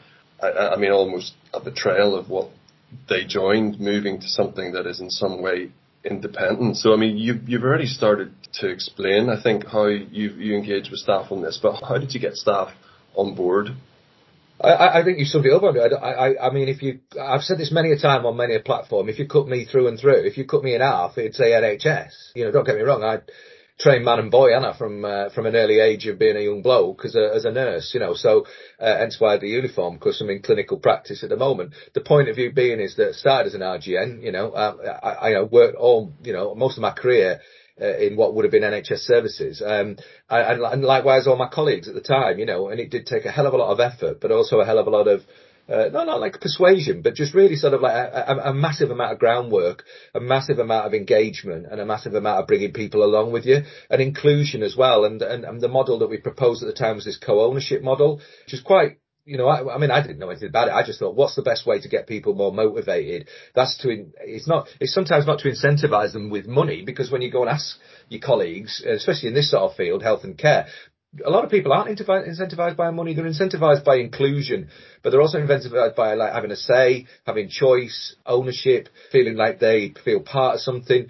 I, 0.42 0.74
I 0.74 0.76
mean, 0.76 0.90
almost 0.90 1.34
a 1.54 1.60
betrayal 1.60 2.16
of 2.16 2.28
what 2.28 2.50
they 3.08 3.24
joined, 3.24 3.80
moving 3.80 4.20
to 4.20 4.28
something 4.28 4.72
that 4.72 4.86
is 4.86 5.00
in 5.00 5.10
some 5.10 5.40
way 5.40 5.70
independent. 6.04 6.76
So, 6.76 6.92
I 6.92 6.96
mean, 6.96 7.16
you, 7.16 7.40
you've 7.46 7.62
already 7.62 7.86
started 7.86 8.32
to 8.54 8.68
explain, 8.68 9.28
I 9.28 9.40
think, 9.40 9.66
how 9.66 9.86
you, 9.86 10.30
you 10.30 10.56
engage 10.56 10.90
with 10.90 11.00
staff 11.00 11.30
on 11.30 11.42
this, 11.42 11.58
but 11.62 11.80
how 11.82 11.98
did 11.98 12.12
you 12.12 12.20
get 12.20 12.34
staff 12.34 12.72
on 13.14 13.34
board 13.34 13.68
I, 14.60 15.00
I 15.00 15.04
think 15.04 15.18
you 15.18 15.24
summed 15.26 15.46
it 15.46 15.52
up 15.52 15.62
it. 15.62 15.92
I, 15.92 16.12
I, 16.12 16.46
I 16.48 16.52
mean, 16.52 16.68
if 16.68 16.82
you, 16.82 17.00
I've 17.20 17.42
said 17.42 17.58
this 17.58 17.70
many 17.70 17.92
a 17.92 17.98
time 17.98 18.24
on 18.24 18.36
many 18.36 18.54
a 18.54 18.60
platform. 18.60 19.08
If 19.08 19.18
you 19.18 19.26
cut 19.26 19.46
me 19.46 19.66
through 19.66 19.88
and 19.88 19.98
through, 19.98 20.24
if 20.24 20.38
you 20.38 20.46
cut 20.46 20.62
me 20.62 20.74
in 20.74 20.80
half, 20.80 21.18
it'd 21.18 21.34
say 21.34 21.50
NHS. 21.50 22.12
You 22.34 22.44
know, 22.44 22.52
don't 22.52 22.64
get 22.64 22.76
me 22.76 22.82
wrong. 22.82 23.02
I 23.02 23.18
trained 23.78 24.04
man 24.04 24.18
and 24.18 24.30
boy, 24.30 24.54
Anna, 24.54 24.74
from 24.74 25.04
uh, 25.04 25.28
from 25.30 25.46
an 25.46 25.56
early 25.56 25.80
age 25.80 26.06
of 26.06 26.18
being 26.18 26.36
a 26.36 26.40
young 26.40 26.62
bloke 26.62 27.04
as 27.04 27.14
a 27.14 27.32
as 27.34 27.44
a 27.44 27.52
nurse. 27.52 27.92
You 27.92 28.00
know, 28.00 28.14
so 28.14 28.46
uh, 28.80 28.98
hence 28.98 29.16
why 29.18 29.36
the 29.36 29.48
uniform 29.48 29.94
because 29.94 30.20
I'm 30.20 30.30
in 30.30 30.42
clinical 30.42 30.78
practice 30.78 31.22
at 31.22 31.28
the 31.28 31.36
moment. 31.36 31.74
The 31.94 32.00
point 32.00 32.28
of 32.28 32.36
view 32.36 32.52
being 32.52 32.80
is 32.80 32.96
that 32.96 33.14
started 33.14 33.48
as 33.48 33.54
an 33.54 33.60
RGN. 33.60 34.22
You 34.22 34.32
know, 34.32 34.54
um, 34.54 34.80
I, 35.02 35.34
I 35.34 35.42
worked 35.42 35.76
all 35.76 36.14
you 36.22 36.32
know 36.32 36.54
most 36.54 36.78
of 36.78 36.82
my 36.82 36.92
career 36.92 37.40
uh, 37.80 37.96
in 37.98 38.16
what 38.16 38.34
would 38.34 38.44
have 38.44 38.52
been 38.52 38.62
NHS 38.62 39.00
services. 39.00 39.62
Um, 39.64 39.96
and, 40.30 40.62
and, 40.62 40.82
likewise 40.82 41.26
all 41.26 41.36
my 41.36 41.48
colleagues 41.48 41.88
at 41.88 41.94
the 41.94 42.00
time, 42.00 42.38
you 42.38 42.46
know, 42.46 42.68
and 42.68 42.80
it 42.80 42.90
did 42.90 43.06
take 43.06 43.24
a 43.24 43.30
hell 43.30 43.46
of 43.46 43.54
a 43.54 43.58
lot 43.58 43.72
of 43.72 43.80
effort, 43.80 44.20
but 44.20 44.32
also 44.32 44.60
a 44.60 44.64
hell 44.64 44.78
of 44.78 44.86
a 44.86 44.90
lot 44.90 45.08
of 45.08 45.22
uh, 45.68 45.88
not 45.92 46.06
not 46.06 46.20
like 46.20 46.40
persuasion, 46.40 47.02
but 47.02 47.14
just 47.14 47.34
really 47.34 47.56
sort 47.56 47.74
of 47.74 47.80
like 47.80 47.92
a, 47.92 48.24
a, 48.28 48.50
a, 48.50 48.54
massive 48.54 48.90
amount 48.90 49.12
of 49.12 49.18
groundwork, 49.18 49.82
a 50.14 50.20
massive 50.20 50.60
amount 50.60 50.86
of 50.86 50.94
engagement, 50.94 51.66
and 51.68 51.80
a 51.80 51.84
massive 51.84 52.14
amount 52.14 52.40
of 52.40 52.46
bringing 52.46 52.72
people 52.72 53.02
along 53.02 53.32
with 53.32 53.44
you, 53.44 53.62
and 53.90 54.00
inclusion 54.00 54.62
as 54.62 54.76
well. 54.76 55.04
And 55.04 55.20
and, 55.22 55.44
and 55.44 55.60
the 55.60 55.68
model 55.68 55.98
that 55.98 56.10
we 56.10 56.18
proposed 56.18 56.62
at 56.62 56.66
the 56.66 56.72
time 56.72 56.94
was 56.94 57.04
this 57.04 57.18
co-ownership 57.18 57.82
model, 57.82 58.20
which 58.44 58.54
is 58.54 58.60
quite 58.60 58.98
you 59.26 59.36
know, 59.36 59.48
I, 59.48 59.74
I, 59.74 59.78
mean, 59.78 59.90
I 59.90 60.00
didn't 60.00 60.20
know 60.20 60.30
anything 60.30 60.48
about 60.48 60.68
it. 60.68 60.74
I 60.74 60.86
just 60.86 61.00
thought, 61.00 61.16
what's 61.16 61.34
the 61.34 61.42
best 61.42 61.66
way 61.66 61.80
to 61.80 61.88
get 61.88 62.06
people 62.06 62.34
more 62.34 62.52
motivated? 62.52 63.28
That's 63.54 63.76
to, 63.78 64.06
it's 64.20 64.46
not, 64.46 64.68
it's 64.80 64.94
sometimes 64.94 65.26
not 65.26 65.40
to 65.40 65.50
incentivize 65.50 66.12
them 66.12 66.30
with 66.30 66.46
money 66.46 66.84
because 66.86 67.10
when 67.10 67.22
you 67.22 67.30
go 67.30 67.42
and 67.42 67.50
ask 67.50 67.76
your 68.08 68.20
colleagues, 68.20 68.82
especially 68.86 69.28
in 69.28 69.34
this 69.34 69.50
sort 69.50 69.64
of 69.64 69.76
field, 69.76 70.04
health 70.04 70.22
and 70.22 70.38
care, 70.38 70.68
a 71.24 71.30
lot 71.30 71.44
of 71.44 71.50
people 71.50 71.72
aren't 71.72 71.98
incentivized 71.98 72.76
by 72.76 72.90
money. 72.90 73.14
They're 73.14 73.24
incentivized 73.24 73.84
by 73.84 73.96
inclusion, 73.96 74.68
but 75.02 75.10
they're 75.10 75.20
also 75.20 75.38
incentivized 75.38 75.96
by 75.96 76.14
like 76.14 76.32
having 76.32 76.52
a 76.52 76.56
say, 76.56 77.06
having 77.26 77.48
choice, 77.48 78.14
ownership, 78.26 78.88
feeling 79.10 79.34
like 79.34 79.58
they 79.58 79.92
feel 80.04 80.20
part 80.20 80.56
of 80.56 80.60
something. 80.60 81.08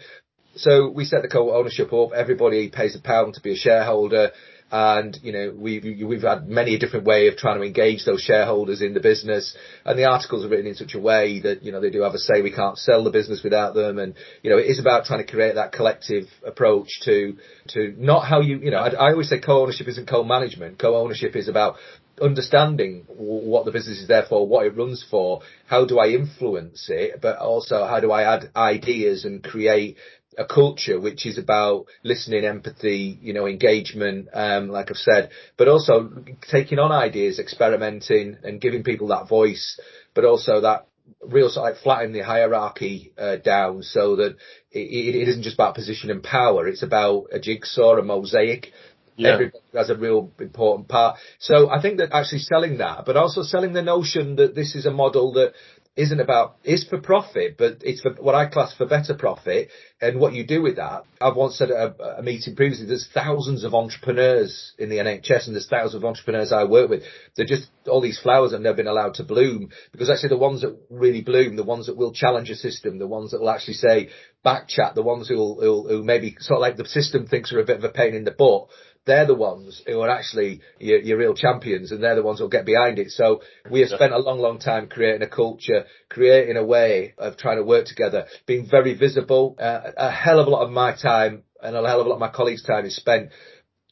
So 0.55 0.91
we 0.91 1.05
set 1.05 1.21
the 1.21 1.29
co-ownership 1.29 1.93
up. 1.93 2.13
Everybody 2.15 2.71
pays 2.71 2.97
a 2.97 3.01
pound 3.01 3.35
to 3.35 3.43
be 3.43 3.53
a 3.53 3.57
shareholder 3.57 4.31
and 4.71 5.17
you 5.23 5.33
know 5.33 5.53
we've 5.57 5.85
we've 6.05 6.23
had 6.23 6.49
many 6.49 6.75
a 6.75 6.79
different 6.79 7.07
way 7.07 7.29
of 7.29 7.37
trying 7.37 7.59
to 7.59 7.65
engage 7.65 8.05
those 8.05 8.21
shareholders 8.21 8.83
in 8.83 8.95
the 8.95 9.01
business. 9.01 9.57
And 9.85 9.99
the 9.99 10.07
articles 10.07 10.45
are 10.45 10.49
written 10.49 10.67
in 10.67 10.75
such 10.75 10.95
a 10.95 11.01
way 11.01 11.41
that 11.41 11.63
you 11.63 11.71
know 11.71 11.81
they 11.81 11.91
do 11.91 12.03
have 12.03 12.15
a 12.15 12.19
say. 12.19 12.43
We 12.43 12.53
can't 12.53 12.79
sell 12.79 13.05
the 13.05 13.11
business 13.11 13.43
without 13.43 13.75
them. 13.75 13.99
And 13.99 14.15
you 14.43 14.51
know 14.51 14.59
it 14.59 14.67
is 14.67 14.81
about 14.81 15.05
trying 15.05 15.25
to 15.25 15.31
create 15.31 15.55
that 15.55 15.73
collective 15.73 16.25
approach 16.45 16.89
to 17.05 17.37
to 17.69 17.95
not 17.97 18.27
how 18.27 18.41
you 18.41 18.59
you 18.59 18.71
know 18.73 18.79
I, 18.79 18.89
I 18.89 19.11
always 19.13 19.29
say 19.29 19.39
co-ownership 19.39 19.87
isn't 19.87 20.09
co-management. 20.09 20.79
Co-ownership 20.79 21.37
is 21.37 21.49
about 21.49 21.77
understanding 22.21 23.05
what 23.09 23.67
the 23.67 23.73
business 23.73 24.01
is 24.01 24.09
there 24.09 24.25
for, 24.29 24.47
what 24.47 24.67
it 24.67 24.77
runs 24.77 25.05
for, 25.11 25.43
how 25.67 25.85
do 25.85 25.99
I 25.99 26.09
influence 26.09 26.87
it, 26.89 27.21
but 27.21 27.39
also 27.39 27.87
how 27.87 28.01
do 28.01 28.11
I 28.11 28.35
add 28.35 28.51
ideas 28.57 29.25
and 29.25 29.45
create 29.45 29.97
a 30.39 30.45
culture 30.45 31.01
which 31.01 31.27
is 31.27 31.39
about 31.39 31.87
listening, 32.03 32.45
empathy, 32.45 33.19
you 33.23 33.33
know, 33.33 33.47
engagement, 33.47 34.29
um, 34.33 34.69
like 34.69 34.91
I've 34.91 34.97
said, 34.97 35.31
but 35.57 35.69
also 35.69 36.11
taking 36.51 36.79
on 36.79 36.93
ideas, 36.93 37.39
experimenting 37.39 38.37
and 38.43 38.61
giving 38.61 38.83
people 38.83 39.09
that 39.09 39.29
voice, 39.29 39.79
but 40.15 40.25
also 40.25 40.61
that 40.61 40.87
real 41.23 41.49
sort 41.49 41.71
of 41.71 41.75
like 41.75 41.83
flattening 41.83 42.13
the 42.13 42.25
hierarchy 42.25 43.13
uh, 43.19 43.37
down 43.37 43.83
so 43.83 44.17
that 44.17 44.37
it, 44.73 45.15
it 45.15 45.29
isn't 45.29 45.43
just 45.43 45.57
about 45.57 45.75
position 45.75 46.11
and 46.11 46.23
power. 46.23 46.67
It's 46.67 46.83
about 46.83 47.27
a 47.33 47.39
jigsaw, 47.39 47.97
a 47.97 48.03
mosaic. 48.03 48.73
Yeah. 49.17 49.35
Everybody 49.35 49.63
has 49.75 49.89
a 49.89 49.97
real 49.97 50.31
important 50.39 50.89
part. 50.89 51.17
So 51.39 51.71
I 51.71 51.81
think 51.81 51.99
that 51.99 52.13
actually 52.13 52.41
selling 52.41 52.79
that, 52.79 53.07
but 53.07 53.17
also 53.17 53.43
selling 53.43 53.73
the 53.73 53.83
notion 53.83 54.37
that 54.37 54.55
this 54.55 54.75
is 54.75 54.85
a 54.85 54.91
model 54.91 55.33
that 55.35 55.55
isn't 55.97 56.21
about 56.21 56.57
is 56.63 56.85
for 56.85 57.01
profit, 57.01 57.57
but 57.57 57.79
it's 57.81 58.03
for 58.03 58.13
what 58.21 58.35
I 58.35 58.47
class 58.47 58.75
for 58.75 58.85
better 58.87 59.15
profit. 59.15 59.71
And 59.99 60.21
what 60.21 60.35
you 60.35 60.47
do 60.47 60.61
with 60.61 60.77
that, 60.77 61.05
I've 61.23 61.37
once 61.37 61.57
said 61.57 61.71
at 61.71 61.77
a, 61.99 62.19
a, 62.19 62.23
meeting 62.23 62.55
previously, 62.55 62.87
there's 62.87 63.09
thousands 63.15 63.65
of 63.65 63.75
entrepreneurs 63.75 64.75
in 64.79 64.91
the 64.91 64.99
NHS, 64.99 65.47
and 65.47 65.55
there's 65.55 65.69
thousands 65.69 66.03
of 66.03 66.05
entrepreneurs 66.05 66.53
I 66.53 66.65
work 66.65 66.91
with. 66.91 67.03
They're 67.35 67.47
just 67.47 67.69
all 67.89 68.03
these 68.03 68.21
flowers 68.21 68.53
have 68.53 68.61
never 68.61 68.77
been 68.77 68.87
allowed 68.87 69.15
to 69.15 69.25
bloom 69.25 69.71
because 69.91 70.11
actually 70.11 70.29
the 70.31 70.37
ones 70.37 70.61
that 70.61 70.77
really 70.91 71.23
bloom, 71.23 71.57
the 71.57 71.65
ones 71.65 71.87
that 71.87 71.97
will 71.97 72.13
challenge 72.13 72.51
a 72.51 72.57
system, 72.57 72.99
the 72.99 73.07
ones 73.07 73.31
that 73.31 73.41
will 73.41 73.51
actually 73.51 73.75
say 73.75 74.11
back 74.45 74.69
chat, 74.69 74.95
the 74.95 75.03
ones 75.03 75.29
who 75.29 75.37
will, 75.37 75.89
who 75.89 76.05
maybe 76.05 76.37
sort 76.41 76.59
of 76.59 76.61
like 76.61 76.77
the 76.77 76.87
system 76.87 77.27
thinks 77.27 77.53
are 77.53 77.61
a 77.61 77.65
bit 77.65 77.79
of 77.79 77.85
a 77.85 77.89
pain 77.89 78.15
in 78.15 78.25
the 78.25 78.31
butt 78.31 78.69
they're 79.07 79.27
the 79.27 79.35
ones 79.35 79.83
who 79.87 80.01
are 80.01 80.11
actually 80.11 80.61
your, 80.79 80.99
your, 80.99 81.17
real 81.17 81.35
champions 81.35 81.93
and 81.93 82.03
they're 82.03 82.17
the 82.17 82.23
ones 82.23 82.39
who'll 82.39 82.49
get 82.49 82.67
behind 82.67 82.99
it. 82.99 83.11
So 83.11 83.41
we 83.71 83.81
have 83.81 83.89
spent 83.89 84.13
a 84.13 84.19
long, 84.19 84.41
long 84.41 84.59
time 84.59 84.89
creating 84.89 85.23
a 85.23 85.29
culture, 85.29 85.87
creating 86.11 86.57
a 86.57 86.65
way 86.65 87.15
of 87.17 87.37
trying 87.37 87.57
to 87.57 87.65
work 87.65 87.87
together, 87.87 88.27
being 88.47 88.67
very 88.69 88.95
visible. 88.95 89.57
Uh, 89.59 89.93
a 89.97 90.11
hell 90.11 90.41
of 90.41 90.49
a 90.49 90.51
lot 90.51 90.65
of 90.65 90.71
my 90.71 90.95
time 90.95 91.45
and 91.63 91.77
a 91.77 91.89
hell 91.89 92.01
of 92.01 92.07
a 92.07 92.09
lot 92.09 92.17
of 92.17 92.21
my 92.21 92.29
colleagues' 92.29 92.65
time 92.65 92.85
is 92.85 92.97
spent 92.97 93.31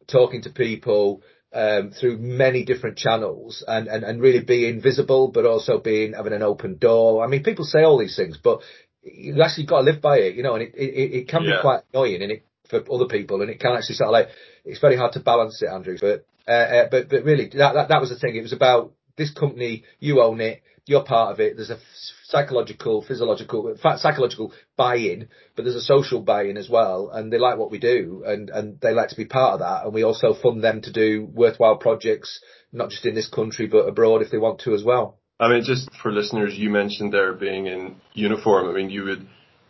talking 0.09 0.42
to 0.42 0.50
people, 0.50 1.23
um, 1.54 1.92
through 1.92 2.18
many 2.18 2.64
different 2.64 2.99
channels 2.99 3.64
and, 3.66 3.87
and, 3.87 4.02
and 4.02 4.21
really 4.21 4.42
being 4.44 4.83
visible, 4.83 5.30
but 5.33 5.47
also 5.47 5.78
being 5.78 6.12
having 6.12 6.33
an 6.33 6.42
open 6.42 6.78
door. 6.78 7.25
I 7.25 7.28
mean, 7.28 7.44
people 7.44 7.64
say 7.64 7.85
all 7.85 7.97
these 7.97 8.16
things, 8.16 8.37
but 8.42 8.61
you 9.02 9.40
actually 9.40 9.66
got 9.66 9.78
to 9.78 9.85
live 9.85 10.02
by 10.02 10.18
it, 10.18 10.35
you 10.35 10.42
know, 10.42 10.54
and 10.54 10.64
it, 10.64 10.75
it, 10.75 11.14
it 11.14 11.28
can 11.28 11.44
yeah. 11.44 11.52
be 11.52 11.61
quite 11.61 11.83
annoying 11.92 12.23
and 12.23 12.33
it, 12.33 12.47
for 12.68 12.83
other 12.92 13.06
people 13.06 13.42
and 13.42 13.50
it 13.50 13.61
can 13.61 13.73
actually 13.73 13.97
sort 13.97 14.09
of 14.09 14.12
like, 14.12 14.28
it's 14.64 14.80
very 14.80 14.97
hard 14.97 15.12
to 15.12 15.21
balance 15.21 15.61
it, 15.62 15.68
Andrew. 15.68 15.97
But 16.00 16.26
uh, 16.47 16.50
uh, 16.50 16.88
but 16.90 17.09
but 17.09 17.25
really, 17.25 17.49
that, 17.54 17.75
that 17.75 17.88
that 17.88 18.00
was 18.00 18.11
the 18.11 18.18
thing. 18.18 18.37
It 18.37 18.42
was 18.42 18.52
about 18.52 18.92
this 19.16 19.33
company. 19.33 19.85
You 19.99 20.23
own 20.23 20.40
it. 20.40 20.62
You're 20.87 21.04
part 21.04 21.33
of 21.33 21.40
it. 21.40 21.56
There's 21.56 21.71
a 21.71 21.78
psychological, 22.25 23.00
physiological, 23.00 23.75
psychological 23.97 24.52
buy-in, 24.76 25.28
but 25.56 25.64
there's 25.64 25.76
a 25.76 25.80
social 25.80 26.21
buy-in 26.21 26.59
as 26.59 26.68
well. 26.68 27.09
And 27.11 27.33
they 27.33 27.38
like 27.38 27.56
what 27.56 27.71
we 27.71 27.78
do, 27.78 28.23
and 28.26 28.50
and 28.50 28.78
they 28.80 28.92
like 28.92 29.09
to 29.09 29.16
be 29.16 29.25
part 29.25 29.54
of 29.54 29.61
that. 29.61 29.85
And 29.85 29.94
we 29.94 30.02
also 30.02 30.35
fund 30.35 30.62
them 30.62 30.83
to 30.83 30.92
do 30.92 31.26
worthwhile 31.33 31.76
projects, 31.76 32.40
not 32.73 32.90
just 32.90 33.06
in 33.06 33.14
this 33.14 33.28
country 33.28 33.66
but 33.66 33.88
abroad 33.88 34.21
if 34.21 34.30
they 34.30 34.38
want 34.38 34.61
to 34.61 34.75
as 34.75 34.85
well. 34.85 35.18
I 35.40 35.49
mean, 35.49 35.64
just 35.64 35.88
for 36.02 36.12
listeners, 36.12 36.54
you 36.56 36.71
mentioned 36.71 37.12
there 37.12 37.33
being 37.33 37.66
in 37.66 37.97
uniform. 38.12 38.68
I 38.68 38.73
mean, 38.75 38.90
you 38.90 39.04
would 39.04 39.26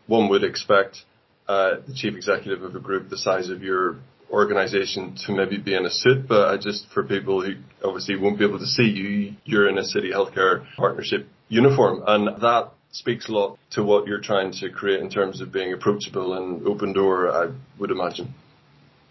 one 0.07 0.29
would 0.29 0.43
expect 0.43 1.05
the 1.47 1.95
chief 1.95 2.15
executive 2.15 2.63
of 2.63 2.75
a 2.75 2.81
group 2.81 3.09
the 3.11 3.19
size 3.19 3.51
of 3.51 3.63
your 3.63 3.97
organization 4.31 5.17
to 5.27 5.33
maybe 5.33 5.59
be 5.59 5.75
in 5.75 5.87
a 5.87 5.91
suit, 5.91 6.27
but 6.27 6.49
I 6.49 6.57
just 6.57 6.87
for 6.93 7.05
people 7.05 7.43
who 7.43 7.55
obviously 7.83 8.17
won't 8.17 8.39
be 8.39 8.45
able 8.45 8.59
to 8.59 8.67
see 8.67 8.85
you, 8.85 9.35
you're 9.45 9.69
in 9.69 9.79
a 9.79 9.85
city 9.85 10.11
healthcare 10.13 10.65
partnership 10.77 11.27
uniform, 11.49 12.03
and 12.07 12.43
that 12.43 12.73
speaks 12.91 13.29
a 13.29 13.33
lot 13.33 13.59
to 13.73 13.83
what 13.83 14.07
you're 14.07 14.21
trying 14.21 14.53
to 14.53 14.71
create 14.71 15.01
in 15.01 15.11
terms 15.11 15.41
of 15.41 15.53
being 15.53 15.73
approachable 15.73 16.35
and 16.35 16.67
open 16.67 16.93
door. 16.93 17.31
I 17.31 17.53
would 17.79 17.91
imagine. 17.91 18.35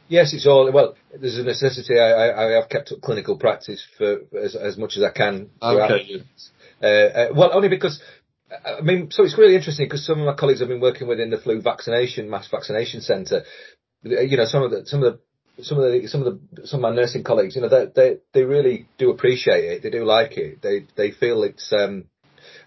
Yes, 0.07 0.33
it's 0.33 0.45
all 0.45 0.71
well. 0.71 0.95
There's 1.19 1.37
a 1.37 1.43
necessity. 1.43 1.97
I, 1.97 2.09
I, 2.09 2.47
I 2.47 2.51
have 2.59 2.69
kept 2.69 2.91
up 2.91 3.01
clinical 3.01 3.37
practice 3.37 3.85
for 3.97 4.21
as, 4.37 4.55
as 4.55 4.77
much 4.77 4.97
as 4.97 5.03
I 5.03 5.11
can. 5.11 5.49
Okay. 5.61 6.23
Uh, 6.81 6.85
uh, 6.85 7.27
well, 7.33 7.51
only 7.53 7.69
because 7.69 8.01
I 8.65 8.81
mean, 8.81 9.09
so 9.11 9.23
it's 9.23 9.37
really 9.37 9.55
interesting 9.55 9.85
because 9.85 10.05
some 10.05 10.19
of 10.19 10.25
my 10.25 10.35
colleagues 10.35 10.59
have 10.59 10.69
been 10.69 10.79
working 10.81 11.07
within 11.07 11.29
the 11.29 11.37
flu 11.37 11.61
vaccination, 11.61 12.29
mass 12.29 12.47
vaccination 12.49 13.01
centre, 13.01 13.43
you 14.03 14.37
know, 14.37 14.45
some 14.45 14.63
of 14.63 14.71
the, 14.71 14.85
some 14.85 15.03
of 15.03 15.13
the, 15.13 15.63
some 15.63 15.79
of 15.79 15.91
the, 15.91 16.07
some 16.07 16.23
of 16.23 16.39
the, 16.51 16.67
some 16.67 16.79
of 16.79 16.81
my 16.81 16.95
nursing 16.95 17.23
colleagues, 17.23 17.55
you 17.55 17.61
know, 17.61 17.69
they, 17.69 17.85
they, 17.95 18.17
they 18.33 18.43
really 18.43 18.87
do 18.97 19.11
appreciate 19.11 19.63
it. 19.63 19.83
They 19.83 19.89
do 19.89 20.03
like 20.03 20.37
it. 20.37 20.61
They, 20.61 20.87
they 20.95 21.11
feel 21.11 21.43
it's, 21.43 21.71
um, 21.71 22.05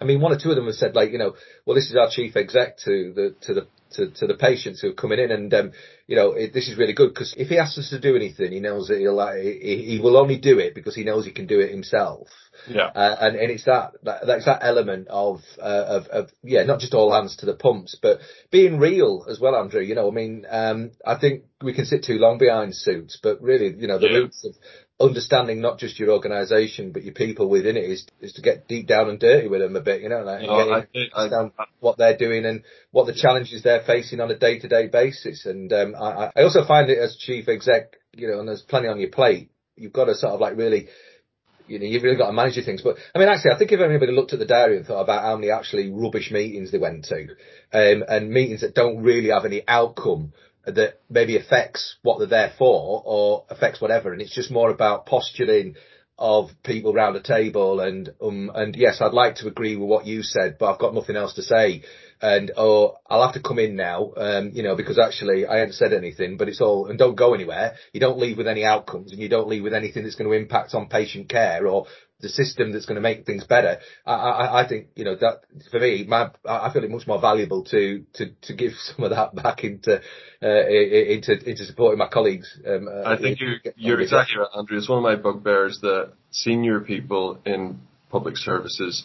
I 0.00 0.04
mean, 0.04 0.20
one 0.20 0.32
or 0.32 0.38
two 0.38 0.50
of 0.50 0.56
them 0.56 0.66
have 0.66 0.74
said 0.74 0.94
like, 0.94 1.10
you 1.10 1.18
know, 1.18 1.34
well, 1.64 1.74
this 1.74 1.90
is 1.90 1.96
our 1.96 2.08
chief 2.10 2.36
exec 2.36 2.78
to 2.78 3.12
the, 3.14 3.34
to 3.42 3.54
the, 3.54 3.66
to, 3.92 4.10
to 4.10 4.26
the 4.26 4.34
patients 4.34 4.80
who 4.80 4.90
are 4.90 4.94
coming 4.94 5.18
in 5.18 5.30
and, 5.30 5.52
um, 5.54 5.72
you 6.06 6.16
know, 6.16 6.32
it, 6.32 6.52
this 6.52 6.68
is 6.68 6.78
really 6.78 6.92
good 6.92 7.12
because 7.12 7.34
if 7.36 7.48
he 7.48 7.58
asks 7.58 7.78
us 7.78 7.90
to 7.90 8.00
do 8.00 8.16
anything, 8.16 8.52
he 8.52 8.60
knows 8.60 8.88
that 8.88 8.98
he'll, 8.98 9.20
he, 9.34 9.84
he 9.86 10.00
will 10.00 10.16
only 10.16 10.38
do 10.38 10.58
it 10.58 10.74
because 10.74 10.94
he 10.94 11.04
knows 11.04 11.24
he 11.24 11.32
can 11.32 11.46
do 11.46 11.60
it 11.60 11.70
himself. 11.70 12.28
Yeah. 12.68 12.86
Uh, 12.86 13.16
and, 13.20 13.36
and 13.36 13.50
it's 13.50 13.64
that, 13.64 13.92
that, 14.02 14.26
that's 14.26 14.44
that 14.46 14.60
element 14.62 15.08
of, 15.08 15.40
uh, 15.60 15.84
of, 15.86 16.06
of, 16.06 16.30
yeah, 16.42 16.62
not 16.64 16.80
just 16.80 16.94
all 16.94 17.12
hands 17.12 17.36
to 17.36 17.46
the 17.46 17.54
pumps, 17.54 17.96
but 18.00 18.20
being 18.50 18.78
real 18.78 19.26
as 19.28 19.40
well, 19.40 19.56
Andrew. 19.56 19.82
You 19.82 19.94
know, 19.94 20.08
I 20.08 20.12
mean, 20.12 20.46
um, 20.48 20.92
I 21.04 21.18
think 21.18 21.44
we 21.62 21.74
can 21.74 21.84
sit 21.84 22.04
too 22.04 22.18
long 22.18 22.38
behind 22.38 22.74
suits, 22.74 23.18
but 23.22 23.40
really, 23.40 23.74
you 23.76 23.86
know, 23.86 23.98
the 23.98 24.08
yeah. 24.08 24.18
roots 24.18 24.44
of 24.44 24.54
understanding 24.98 25.60
not 25.60 25.78
just 25.78 25.98
your 25.98 26.10
organisation, 26.10 26.92
but 26.92 27.04
your 27.04 27.12
people 27.12 27.48
within 27.48 27.76
it 27.76 27.84
is, 27.84 28.06
is 28.20 28.32
to 28.34 28.42
get 28.42 28.66
deep 28.66 28.86
down 28.86 29.10
and 29.10 29.18
dirty 29.18 29.48
with 29.48 29.60
them 29.60 29.76
a 29.76 29.80
bit, 29.80 30.00
you 30.02 30.08
know, 30.08 30.22
like, 30.22 30.42
no, 30.42 30.52
I, 30.52 30.86
understand 30.94 31.52
I, 31.58 31.62
I, 31.62 31.66
what 31.80 31.98
they're 31.98 32.16
doing 32.16 32.46
and 32.46 32.62
what 32.92 33.06
the 33.06 33.14
challenges 33.14 33.62
they're 33.62 33.84
facing 33.84 34.20
on 34.20 34.30
a 34.30 34.38
day 34.38 34.58
to 34.58 34.68
day 34.68 34.88
basis. 34.88 35.44
And, 35.44 35.72
um, 35.72 35.94
I, 35.94 36.30
I 36.34 36.42
also 36.42 36.64
find 36.64 36.88
it 36.88 36.98
as 36.98 37.16
chief 37.16 37.48
exec, 37.48 37.96
you 38.14 38.28
know, 38.28 38.40
and 38.40 38.48
there's 38.48 38.62
plenty 38.62 38.88
on 38.88 38.98
your 38.98 39.10
plate. 39.10 39.50
You've 39.76 39.92
got 39.92 40.06
to 40.06 40.14
sort 40.14 40.32
of 40.32 40.40
like 40.40 40.56
really 40.56 40.88
you 41.68 41.78
know, 41.78 41.84
you've 41.84 42.02
really 42.02 42.16
got 42.16 42.28
to 42.28 42.32
manage 42.32 42.56
your 42.56 42.64
things. 42.64 42.82
But 42.82 42.96
I 43.14 43.18
mean, 43.18 43.28
actually, 43.28 43.52
I 43.52 43.58
think 43.58 43.72
if 43.72 43.80
anybody 43.80 44.12
looked 44.12 44.32
at 44.32 44.38
the 44.38 44.46
diary 44.46 44.76
and 44.76 44.86
thought 44.86 45.02
about 45.02 45.22
how 45.22 45.36
many 45.36 45.50
actually 45.50 45.90
rubbish 45.90 46.30
meetings 46.30 46.70
they 46.70 46.78
went 46.78 47.06
to, 47.06 47.26
um, 47.72 48.04
and 48.08 48.30
meetings 48.30 48.60
that 48.60 48.74
don't 48.74 49.02
really 49.02 49.30
have 49.30 49.44
any 49.44 49.62
outcome 49.66 50.32
that 50.66 51.00
maybe 51.08 51.36
affects 51.36 51.96
what 52.02 52.18
they're 52.18 52.26
there 52.26 52.52
for 52.58 53.02
or 53.04 53.44
affects 53.50 53.80
whatever, 53.80 54.12
and 54.12 54.20
it's 54.20 54.34
just 54.34 54.50
more 54.50 54.70
about 54.70 55.06
posturing 55.06 55.76
of 56.18 56.48
people 56.64 56.94
around 56.94 57.14
a 57.16 57.22
table. 57.22 57.80
And 57.80 58.10
um 58.22 58.50
and 58.54 58.74
yes, 58.74 59.00
I'd 59.00 59.12
like 59.12 59.36
to 59.36 59.48
agree 59.48 59.76
with 59.76 59.88
what 59.88 60.06
you 60.06 60.22
said, 60.22 60.56
but 60.58 60.72
I've 60.72 60.80
got 60.80 60.94
nothing 60.94 61.16
else 61.16 61.34
to 61.34 61.42
say. 61.42 61.82
And 62.20 62.50
oh, 62.56 62.96
I'll 63.06 63.22
have 63.22 63.34
to 63.34 63.46
come 63.46 63.58
in 63.58 63.76
now, 63.76 64.12
um, 64.16 64.50
you 64.54 64.62
know, 64.62 64.74
because 64.74 64.98
actually 64.98 65.46
I 65.46 65.58
haven't 65.58 65.74
said 65.74 65.92
anything, 65.92 66.38
but 66.38 66.48
it's 66.48 66.62
all, 66.62 66.86
and 66.86 66.98
don't 66.98 67.14
go 67.14 67.34
anywhere. 67.34 67.74
You 67.92 68.00
don't 68.00 68.18
leave 68.18 68.38
with 68.38 68.48
any 68.48 68.64
outcomes 68.64 69.12
and 69.12 69.20
you 69.20 69.28
don't 69.28 69.48
leave 69.48 69.62
with 69.62 69.74
anything 69.74 70.04
that's 70.04 70.14
going 70.14 70.30
to 70.30 70.36
impact 70.36 70.74
on 70.74 70.88
patient 70.88 71.28
care 71.28 71.66
or 71.66 71.86
the 72.20 72.28
system 72.28 72.72
that's 72.72 72.86
going 72.86 72.96
to 72.96 73.00
make 73.00 73.26
things 73.26 73.44
better. 73.44 73.78
I, 74.06 74.12
I, 74.12 74.62
I 74.62 74.68
think, 74.68 74.88
you 74.94 75.04
know, 75.04 75.16
that 75.16 75.42
for 75.70 75.80
me, 75.80 76.04
my, 76.08 76.30
I 76.48 76.72
feel 76.72 76.82
it 76.82 76.90
much 76.90 77.06
more 77.06 77.20
valuable 77.20 77.64
to, 77.64 78.04
to, 78.14 78.30
to 78.42 78.54
give 78.54 78.72
some 78.78 79.04
of 79.04 79.10
that 79.10 79.34
back 79.34 79.64
into, 79.64 80.00
uh, 80.42 80.66
into, 80.68 81.32
into 81.48 81.64
supporting 81.64 81.98
my 81.98 82.08
colleagues. 82.08 82.58
Um, 82.66 82.88
uh, 82.88 83.02
I 83.08 83.18
think 83.18 83.40
you're, 83.40 83.58
you're 83.76 84.00
exactly 84.00 84.38
right, 84.38 84.48
Andrew. 84.56 84.78
It's 84.78 84.88
one 84.88 84.98
of 84.98 85.04
my 85.04 85.16
bugbears 85.16 85.78
that 85.82 86.12
senior 86.30 86.80
people 86.80 87.38
in 87.44 87.80
public 88.10 88.36
services 88.36 89.04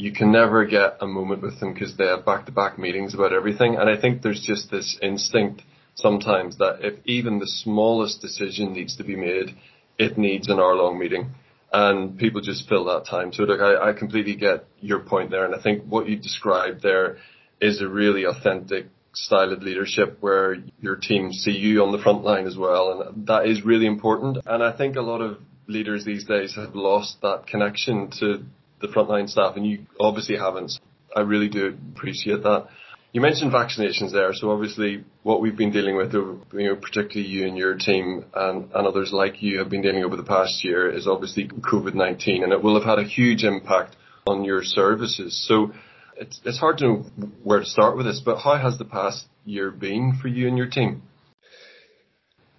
you 0.00 0.12
can 0.12 0.32
never 0.32 0.64
get 0.64 0.96
a 1.02 1.06
moment 1.06 1.42
with 1.42 1.60
them 1.60 1.74
because 1.74 1.94
they 1.96 2.06
have 2.06 2.24
back-to-back 2.24 2.78
meetings 2.78 3.12
about 3.12 3.34
everything. 3.34 3.76
And 3.76 3.88
I 3.88 4.00
think 4.00 4.22
there's 4.22 4.40
just 4.40 4.70
this 4.70 4.98
instinct 5.02 5.60
sometimes 5.94 6.56
that 6.56 6.78
if 6.80 6.94
even 7.04 7.38
the 7.38 7.46
smallest 7.46 8.22
decision 8.22 8.72
needs 8.72 8.96
to 8.96 9.04
be 9.04 9.14
made, 9.14 9.54
it 9.98 10.16
needs 10.16 10.48
an 10.48 10.58
hour-long 10.58 10.98
meeting. 10.98 11.32
And 11.72 12.18
people 12.18 12.40
just 12.40 12.68
fill 12.68 12.84
that 12.86 13.06
time. 13.08 13.32
So 13.32 13.44
look, 13.44 13.60
I, 13.60 13.90
I 13.90 13.92
completely 13.92 14.34
get 14.34 14.64
your 14.80 15.00
point 15.00 15.30
there. 15.30 15.44
And 15.44 15.54
I 15.54 15.62
think 15.62 15.84
what 15.84 16.08
you 16.08 16.16
described 16.16 16.82
there 16.82 17.18
is 17.60 17.80
a 17.80 17.88
really 17.88 18.24
authentic 18.24 18.86
style 19.14 19.52
of 19.52 19.62
leadership 19.62 20.16
where 20.20 20.56
your 20.80 20.96
team 20.96 21.32
see 21.32 21.52
you 21.52 21.82
on 21.82 21.92
the 21.92 22.02
front 22.02 22.24
line 22.24 22.46
as 22.46 22.56
well. 22.56 23.02
And 23.02 23.26
that 23.26 23.46
is 23.46 23.64
really 23.64 23.86
important. 23.86 24.38
And 24.46 24.62
I 24.62 24.76
think 24.76 24.96
a 24.96 25.00
lot 25.02 25.20
of 25.20 25.38
leaders 25.68 26.04
these 26.04 26.24
days 26.24 26.56
have 26.56 26.74
lost 26.74 27.18
that 27.22 27.46
connection 27.46 28.10
to 28.18 28.44
the 28.80 28.88
frontline 28.88 29.28
staff, 29.28 29.56
and 29.56 29.66
you 29.66 29.86
obviously 29.98 30.36
haven't. 30.36 30.72
I 31.14 31.20
really 31.20 31.48
do 31.48 31.76
appreciate 31.94 32.42
that. 32.42 32.68
You 33.12 33.20
mentioned 33.20 33.50
vaccinations 33.50 34.12
there, 34.12 34.32
so 34.32 34.52
obviously 34.52 35.02
what 35.24 35.40
we've 35.40 35.56
been 35.56 35.72
dealing 35.72 35.96
with, 35.96 36.12
you 36.14 36.40
know, 36.52 36.76
particularly 36.76 37.28
you 37.28 37.44
and 37.48 37.58
your 37.58 37.74
team 37.74 38.24
and, 38.32 38.70
and 38.72 38.86
others 38.86 39.12
like 39.12 39.42
you 39.42 39.58
have 39.58 39.68
been 39.68 39.82
dealing 39.82 40.04
over 40.04 40.14
the 40.14 40.22
past 40.22 40.62
year 40.62 40.88
is 40.88 41.08
obviously 41.08 41.48
COVID-19 41.48 42.44
and 42.44 42.52
it 42.52 42.62
will 42.62 42.80
have 42.80 42.88
had 42.88 43.00
a 43.00 43.08
huge 43.08 43.42
impact 43.42 43.96
on 44.28 44.44
your 44.44 44.62
services. 44.62 45.44
So 45.48 45.72
it's, 46.16 46.40
it's 46.44 46.58
hard 46.58 46.78
to 46.78 46.84
know 46.84 47.04
where 47.42 47.58
to 47.58 47.66
start 47.66 47.96
with 47.96 48.06
this, 48.06 48.22
but 48.24 48.38
how 48.38 48.56
has 48.56 48.78
the 48.78 48.84
past 48.84 49.26
year 49.44 49.72
been 49.72 50.16
for 50.22 50.28
you 50.28 50.46
and 50.46 50.56
your 50.56 50.68
team? 50.68 51.02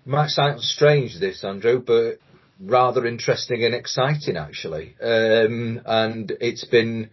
might 0.03 0.29
sound 0.29 0.59
strange 0.61 1.19
this, 1.19 1.43
Andrew, 1.45 1.79
but 1.79 2.17
rather 2.59 3.05
interesting 3.05 3.63
and 3.63 3.73
exciting 3.73 4.35
actually. 4.35 4.95
Um, 5.01 5.79
and 5.85 6.33
it's 6.41 6.65
been, 6.65 7.09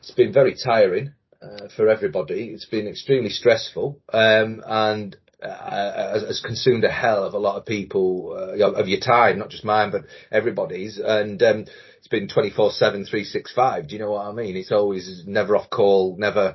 it's 0.00 0.10
been 0.10 0.32
very 0.32 0.56
tiring 0.56 1.12
uh, 1.44 1.68
for 1.76 1.88
everybody. 1.88 2.48
It's 2.48 2.64
been 2.64 2.86
extremely 2.86 3.30
stressful 3.30 4.00
um, 4.12 4.62
and 4.66 5.16
uh, 5.42 6.12
has, 6.12 6.22
has, 6.22 6.40
consumed 6.40 6.84
a 6.84 6.90
hell 6.90 7.22
of 7.24 7.34
a 7.34 7.38
lot 7.38 7.56
of 7.56 7.66
people 7.66 8.34
uh, 8.34 8.72
of 8.72 8.88
your 8.88 9.00
time, 9.00 9.38
not 9.38 9.50
just 9.50 9.64
mine, 9.64 9.90
but 9.90 10.04
everybody's. 10.32 10.98
And 10.98 11.42
um, 11.42 11.66
it's 11.98 12.08
been 12.08 12.28
24/7, 12.28 12.78
365. 12.78 13.88
Do 13.88 13.94
you 13.94 14.00
know 14.00 14.12
what 14.12 14.26
I 14.26 14.32
mean? 14.32 14.56
It's 14.56 14.72
always 14.72 15.24
never 15.26 15.56
off 15.56 15.68
call, 15.68 16.16
never, 16.18 16.54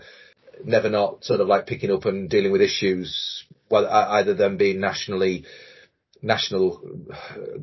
never 0.64 0.90
not 0.90 1.24
sort 1.24 1.40
of 1.40 1.48
like 1.48 1.68
picking 1.68 1.92
up 1.92 2.06
and 2.06 2.30
dealing 2.30 2.52
with 2.52 2.62
issues. 2.62 3.46
Well, 3.70 3.88
either 3.88 4.34
them 4.34 4.58
being 4.58 4.80
nationally 4.80 5.46
national 6.22 6.82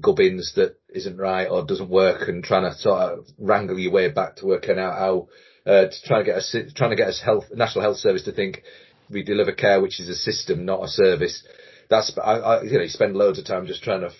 gubbins 0.00 0.52
that 0.54 0.78
isn't 0.88 1.18
right 1.18 1.48
or 1.48 1.64
doesn't 1.64 1.90
work 1.90 2.28
and 2.28 2.42
trying 2.42 2.62
to 2.62 2.78
sort 2.78 3.00
of 3.00 3.26
wrangle 3.36 3.78
your 3.78 3.92
way 3.92 4.10
back 4.10 4.36
to 4.36 4.46
working 4.46 4.78
out 4.78 4.98
how 4.98 5.28
uh, 5.66 5.86
to 5.86 6.02
try 6.04 6.18
to 6.18 6.24
get 6.24 6.36
us 6.36 6.54
trying 6.74 6.90
to 6.90 6.96
get 6.96 7.08
us 7.08 7.20
health 7.20 7.44
national 7.54 7.82
health 7.82 7.96
service 7.96 8.24
to 8.24 8.32
think 8.32 8.62
we 9.10 9.22
deliver 9.22 9.52
care 9.52 9.80
which 9.80 10.00
is 10.00 10.08
a 10.08 10.14
system 10.14 10.64
not 10.64 10.84
a 10.84 10.88
service. 10.88 11.42
That's 11.88 12.16
I, 12.18 12.32
I 12.32 12.62
you 12.62 12.72
know 12.72 12.82
you 12.82 12.88
spend 12.88 13.16
loads 13.16 13.38
of 13.38 13.46
time 13.46 13.66
just 13.66 13.82
trying 13.82 14.00
to 14.00 14.10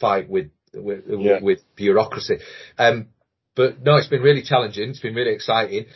fight 0.00 0.28
with 0.28 0.50
with, 0.74 1.04
yeah. 1.08 1.38
with 1.40 1.60
bureaucracy. 1.74 2.38
Um, 2.78 3.08
but 3.54 3.82
no, 3.82 3.96
it's 3.96 4.08
been 4.08 4.22
really 4.22 4.42
challenging. 4.42 4.90
It's 4.90 5.00
been 5.00 5.14
really 5.14 5.32
exciting 5.32 5.86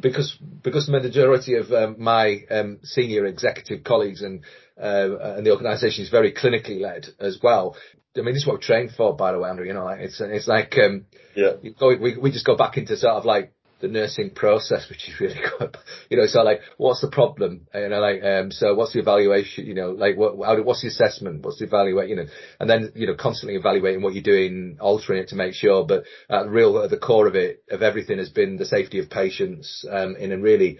because 0.00 0.36
because 0.62 0.86
the 0.86 0.92
majority 0.92 1.54
of 1.56 1.70
um, 1.72 1.96
my 1.98 2.44
um, 2.50 2.78
senior 2.82 3.26
executive 3.26 3.84
colleagues 3.84 4.22
and 4.22 4.44
uh, 4.80 5.36
and 5.36 5.46
the 5.46 5.52
organisation 5.52 6.04
is 6.04 6.10
very 6.10 6.32
clinically 6.32 6.80
led 6.80 7.08
as 7.20 7.38
well. 7.42 7.76
I 8.16 8.20
mean, 8.20 8.34
this 8.34 8.42
is 8.42 8.46
what 8.46 8.54
we're 8.54 8.60
trained 8.60 8.92
for, 8.96 9.16
by 9.16 9.32
the 9.32 9.38
way, 9.38 9.48
Andrew. 9.48 9.66
You 9.66 9.74
know, 9.74 9.84
like 9.84 10.00
it's 10.00 10.20
it's 10.20 10.48
like 10.48 10.76
um, 10.78 11.06
yeah, 11.34 11.52
we 11.80 12.16
we 12.16 12.30
just 12.30 12.46
go 12.46 12.56
back 12.56 12.76
into 12.76 12.96
sort 12.96 13.14
of 13.14 13.24
like 13.24 13.52
the 13.82 13.88
nursing 13.88 14.30
process, 14.30 14.88
which 14.88 15.08
is 15.08 15.20
really 15.20 15.40
good. 15.58 15.76
You 16.08 16.16
know, 16.16 16.26
so 16.26 16.42
like, 16.42 16.60
what's 16.78 17.02
the 17.02 17.10
problem? 17.10 17.66
You 17.74 17.88
know, 17.88 18.00
like, 18.00 18.22
um, 18.22 18.50
so 18.50 18.74
what's 18.74 18.94
the 18.94 19.00
evaluation? 19.00 19.66
You 19.66 19.74
know, 19.74 19.90
like, 19.90 20.16
what, 20.16 20.34
how, 20.46 20.62
what's 20.62 20.80
the 20.80 20.88
assessment? 20.88 21.44
What's 21.44 21.58
the 21.58 21.66
evaluate? 21.66 22.08
You 22.08 22.16
know, 22.16 22.26
and 22.60 22.70
then 22.70 22.92
you 22.94 23.06
know, 23.06 23.16
constantly 23.16 23.58
evaluating 23.58 24.00
what 24.00 24.14
you're 24.14 24.22
doing, 24.22 24.78
altering 24.80 25.20
it 25.20 25.28
to 25.28 25.36
make 25.36 25.52
sure. 25.52 25.84
But 25.84 26.04
at 26.30 26.44
the 26.44 26.50
real, 26.50 26.78
at 26.78 26.90
the 26.90 26.96
core 26.96 27.26
of 27.26 27.34
it, 27.34 27.64
of 27.70 27.82
everything, 27.82 28.18
has 28.18 28.30
been 28.30 28.56
the 28.56 28.64
safety 28.64 29.00
of 29.00 29.10
patients 29.10 29.84
um, 29.90 30.16
in 30.16 30.32
a 30.32 30.38
really 30.38 30.78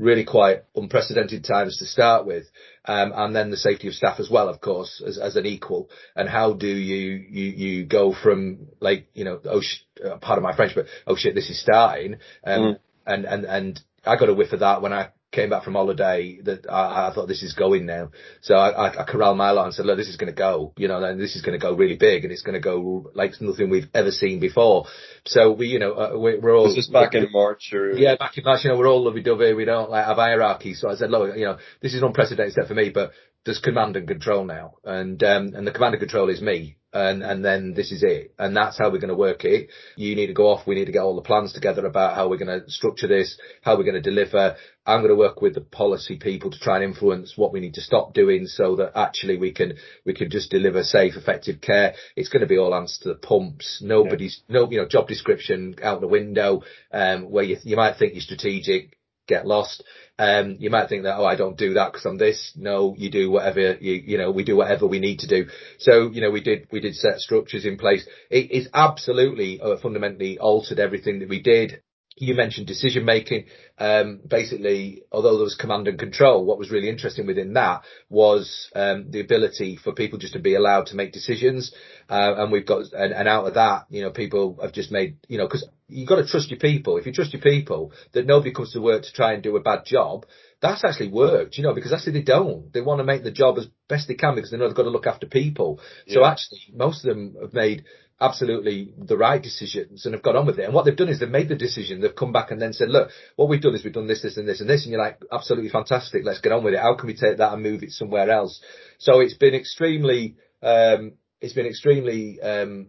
really 0.00 0.24
quite 0.24 0.64
unprecedented 0.74 1.44
times 1.44 1.76
to 1.78 1.84
start 1.84 2.26
with. 2.26 2.44
Um, 2.86 3.12
and 3.14 3.36
then 3.36 3.50
the 3.50 3.56
safety 3.56 3.86
of 3.86 3.94
staff 3.94 4.18
as 4.18 4.30
well, 4.30 4.48
of 4.48 4.60
course, 4.60 5.02
as, 5.06 5.18
as 5.18 5.36
an 5.36 5.44
equal. 5.44 5.90
And 6.16 6.28
how 6.28 6.54
do 6.54 6.66
you, 6.66 7.22
you, 7.28 7.44
you 7.50 7.84
go 7.84 8.14
from 8.14 8.68
like, 8.80 9.08
you 9.12 9.24
know, 9.24 9.40
oh, 9.44 9.60
sh- 9.60 9.84
uh, 10.04 10.16
part 10.16 10.38
of 10.38 10.42
my 10.42 10.56
French, 10.56 10.72
but 10.74 10.86
oh 11.06 11.16
shit, 11.16 11.34
this 11.34 11.50
is 11.50 11.60
starting. 11.60 12.16
Um, 12.44 12.60
mm. 12.60 12.78
and, 13.06 13.24
and, 13.26 13.44
and 13.44 13.80
I 14.04 14.16
got 14.16 14.30
a 14.30 14.34
whiff 14.34 14.54
of 14.54 14.60
that 14.60 14.80
when 14.80 14.94
I 14.94 15.10
came 15.32 15.50
back 15.50 15.62
from 15.62 15.74
holiday 15.74 16.40
that 16.42 16.68
I, 16.68 17.08
I 17.08 17.14
thought 17.14 17.28
this 17.28 17.42
is 17.42 17.52
going 17.52 17.86
now. 17.86 18.10
So 18.40 18.54
I, 18.54 18.70
I, 18.70 19.02
I 19.02 19.04
corralled 19.04 19.36
my 19.36 19.50
lot 19.52 19.66
and 19.66 19.74
said, 19.74 19.86
look, 19.86 19.96
this 19.96 20.08
is 20.08 20.16
going 20.16 20.32
to 20.32 20.36
go, 20.36 20.72
you 20.76 20.88
know, 20.88 21.02
and 21.02 21.20
this 21.20 21.36
is 21.36 21.42
going 21.42 21.58
to 21.58 21.62
go 21.62 21.74
really 21.74 21.96
big 21.96 22.24
and 22.24 22.32
it's 22.32 22.42
going 22.42 22.54
to 22.54 22.60
go 22.60 23.10
like 23.14 23.40
nothing 23.40 23.70
we've 23.70 23.88
ever 23.94 24.10
seen 24.10 24.40
before. 24.40 24.86
So 25.26 25.52
we, 25.52 25.68
you 25.68 25.78
know, 25.78 25.92
uh, 25.92 26.18
we, 26.18 26.34
are 26.34 26.54
all. 26.54 26.66
This 26.66 26.78
is 26.78 26.88
back 26.88 27.14
in 27.14 27.28
March 27.30 27.70
or? 27.72 27.92
Yeah, 27.92 28.16
back 28.16 28.36
in 28.38 28.44
March, 28.44 28.64
you 28.64 28.70
know, 28.70 28.78
we're 28.78 28.88
all 28.88 29.04
lovey-dovey. 29.04 29.54
We 29.54 29.64
don't 29.64 29.90
like 29.90 30.06
have 30.06 30.16
hierarchy. 30.16 30.74
So 30.74 30.90
I 30.90 30.96
said, 30.96 31.10
look, 31.10 31.36
you 31.36 31.44
know, 31.44 31.58
this 31.80 31.94
is 31.94 32.02
an 32.02 32.08
unprecedented 32.08 32.52
step 32.52 32.66
for 32.66 32.74
me, 32.74 32.90
but 32.90 33.12
there's 33.44 33.58
command 33.58 33.96
and 33.96 34.06
control 34.06 34.44
now. 34.44 34.74
And, 34.84 35.22
um, 35.22 35.54
and 35.54 35.66
the 35.66 35.72
command 35.72 35.94
and 35.94 36.00
control 36.00 36.28
is 36.28 36.40
me. 36.40 36.76
And 36.92 37.22
and 37.22 37.44
then 37.44 37.74
this 37.74 37.92
is 37.92 38.02
it. 38.02 38.34
And 38.36 38.56
that's 38.56 38.76
how 38.76 38.90
we're 38.90 38.98
going 38.98 39.10
to 39.10 39.14
work 39.14 39.44
it. 39.44 39.70
You 39.96 40.16
need 40.16 40.26
to 40.26 40.32
go 40.32 40.48
off. 40.48 40.66
We 40.66 40.74
need 40.74 40.86
to 40.86 40.92
get 40.92 41.02
all 41.02 41.14
the 41.14 41.22
plans 41.22 41.52
together 41.52 41.86
about 41.86 42.16
how 42.16 42.28
we're 42.28 42.36
going 42.36 42.60
to 42.60 42.68
structure 42.68 43.06
this 43.06 43.38
how 43.62 43.76
we're 43.76 43.84
going 43.84 44.02
to 44.02 44.10
deliver. 44.10 44.56
I'm 44.84 44.98
going 44.98 45.10
to 45.10 45.16
work 45.16 45.40
with 45.40 45.54
the 45.54 45.60
policy 45.60 46.16
people 46.16 46.50
to 46.50 46.58
try 46.58 46.76
and 46.76 46.84
influence 46.84 47.34
what 47.36 47.52
we 47.52 47.60
need 47.60 47.74
to 47.74 47.80
stop 47.80 48.12
doing 48.12 48.46
so 48.46 48.74
that 48.74 48.98
actually 48.98 49.36
we 49.36 49.52
can 49.52 49.74
we 50.04 50.14
can 50.14 50.30
just 50.30 50.50
deliver 50.50 50.82
safe 50.82 51.14
effective 51.14 51.60
care. 51.60 51.94
It's 52.16 52.28
going 52.28 52.40
to 52.40 52.48
be 52.48 52.58
all 52.58 52.74
answer 52.74 53.04
to 53.04 53.08
the 53.10 53.20
pumps. 53.20 53.80
Nobody's 53.80 54.42
yeah. 54.48 54.54
no 54.58 54.68
you 54.68 54.78
know 54.78 54.88
job 54.88 55.06
description 55.06 55.76
out 55.84 56.00
the 56.00 56.08
window 56.08 56.62
um 56.90 57.30
where 57.30 57.44
you 57.44 57.56
you 57.62 57.76
might 57.76 57.98
think 57.98 58.14
you're 58.14 58.22
strategic 58.22 58.96
get 59.30 59.46
lost. 59.46 59.82
Um, 60.18 60.56
you 60.58 60.68
might 60.68 60.90
think 60.90 61.04
that, 61.04 61.16
oh, 61.16 61.24
I 61.24 61.36
don't 61.36 61.56
do 61.56 61.74
that 61.74 61.92
because 61.92 62.04
I'm 62.04 62.18
this. 62.18 62.52
No, 62.54 62.94
you 62.98 63.10
do 63.10 63.30
whatever 63.30 63.76
you, 63.80 63.94
you 63.94 64.18
know, 64.18 64.30
we 64.30 64.44
do 64.44 64.56
whatever 64.56 64.86
we 64.86 65.00
need 65.00 65.20
to 65.20 65.26
do. 65.26 65.46
So, 65.78 66.10
you 66.10 66.20
know, 66.20 66.30
we 66.30 66.42
did, 66.42 66.68
we 66.70 66.80
did 66.80 66.94
set 66.94 67.20
structures 67.20 67.64
in 67.64 67.78
place. 67.78 68.06
It 68.28 68.50
is 68.50 68.68
absolutely 68.74 69.60
uh, 69.62 69.78
fundamentally 69.82 70.38
altered 70.38 70.78
everything 70.78 71.20
that 71.20 71.30
we 71.30 71.40
did 71.40 71.80
you 72.16 72.34
mentioned 72.34 72.66
decision 72.66 73.04
making. 73.04 73.46
Um, 73.78 74.20
basically, 74.26 75.02
although 75.10 75.36
there 75.36 75.44
was 75.44 75.54
command 75.54 75.88
and 75.88 75.98
control, 75.98 76.44
what 76.44 76.58
was 76.58 76.70
really 76.70 76.88
interesting 76.88 77.26
within 77.26 77.54
that 77.54 77.82
was 78.08 78.68
um, 78.74 79.10
the 79.10 79.20
ability 79.20 79.78
for 79.82 79.92
people 79.92 80.18
just 80.18 80.34
to 80.34 80.38
be 80.38 80.54
allowed 80.54 80.86
to 80.86 80.96
make 80.96 81.12
decisions. 81.12 81.72
Uh, 82.08 82.34
and 82.36 82.52
we've 82.52 82.66
got, 82.66 82.92
and, 82.92 83.12
and, 83.12 83.26
out 83.26 83.46
of 83.46 83.54
that, 83.54 83.86
you 83.88 84.02
know, 84.02 84.10
people 84.10 84.58
have 84.60 84.72
just 84.72 84.90
made, 84.90 85.16
you 85.28 85.38
know, 85.38 85.46
because 85.46 85.66
you've 85.88 86.08
got 86.08 86.16
to 86.16 86.26
trust 86.26 86.50
your 86.50 86.58
people. 86.58 86.98
If 86.98 87.06
you 87.06 87.12
trust 87.12 87.32
your 87.32 87.42
people, 87.42 87.92
that 88.12 88.26
nobody 88.26 88.52
comes 88.52 88.72
to 88.72 88.80
work 88.80 89.02
to 89.04 89.12
try 89.12 89.32
and 89.32 89.42
do 89.42 89.56
a 89.56 89.60
bad 89.60 89.84
job. 89.86 90.26
That's 90.60 90.84
actually 90.84 91.08
worked, 91.08 91.56
you 91.56 91.64
know, 91.64 91.74
because 91.74 91.92
actually 91.92 92.12
they 92.12 92.22
don't. 92.22 92.70
They 92.72 92.82
want 92.82 92.98
to 92.98 93.04
make 93.04 93.22
the 93.22 93.30
job 93.30 93.56
as 93.56 93.66
best 93.88 94.08
they 94.08 94.14
can 94.14 94.34
because 94.34 94.50
they 94.50 94.58
know 94.58 94.66
they've 94.66 94.76
got 94.76 94.82
to 94.82 94.90
look 94.90 95.06
after 95.06 95.26
people. 95.26 95.80
Yeah. 96.06 96.14
So 96.14 96.24
actually, 96.24 96.60
most 96.74 97.04
of 97.04 97.14
them 97.14 97.36
have 97.40 97.54
made 97.54 97.84
absolutely 98.20 98.92
the 98.98 99.16
right 99.16 99.42
decisions 99.42 100.04
and 100.04 100.14
have 100.14 100.22
got 100.22 100.36
on 100.36 100.46
with 100.46 100.58
it. 100.58 100.64
And 100.64 100.74
what 100.74 100.84
they've 100.84 100.96
done 100.96 101.08
is 101.08 101.20
they've 101.20 101.28
made 101.28 101.48
the 101.48 101.56
decision. 101.56 102.00
They've 102.00 102.14
come 102.14 102.32
back 102.32 102.50
and 102.50 102.60
then 102.60 102.72
said, 102.72 102.90
look, 102.90 103.10
what 103.36 103.48
we've 103.48 103.62
done 103.62 103.74
is 103.74 103.82
we've 103.82 103.92
done 103.92 104.06
this, 104.06 104.22
this 104.22 104.36
and 104.36 104.46
this 104.46 104.60
and 104.60 104.68
this. 104.68 104.84
And 104.84 104.92
you're 104.92 105.02
like, 105.02 105.20
absolutely 105.32 105.70
fantastic. 105.70 106.22
Let's 106.24 106.40
get 106.40 106.52
on 106.52 106.62
with 106.62 106.74
it. 106.74 106.80
How 106.80 106.94
can 106.94 107.06
we 107.06 107.14
take 107.14 107.38
that 107.38 107.52
and 107.52 107.62
move 107.62 107.82
it 107.82 107.92
somewhere 107.92 108.30
else? 108.30 108.60
So 108.98 109.20
it's 109.20 109.34
been 109.34 109.54
extremely, 109.54 110.36
um, 110.62 111.14
it's 111.40 111.54
been 111.54 111.66
extremely, 111.66 112.40
um, 112.40 112.88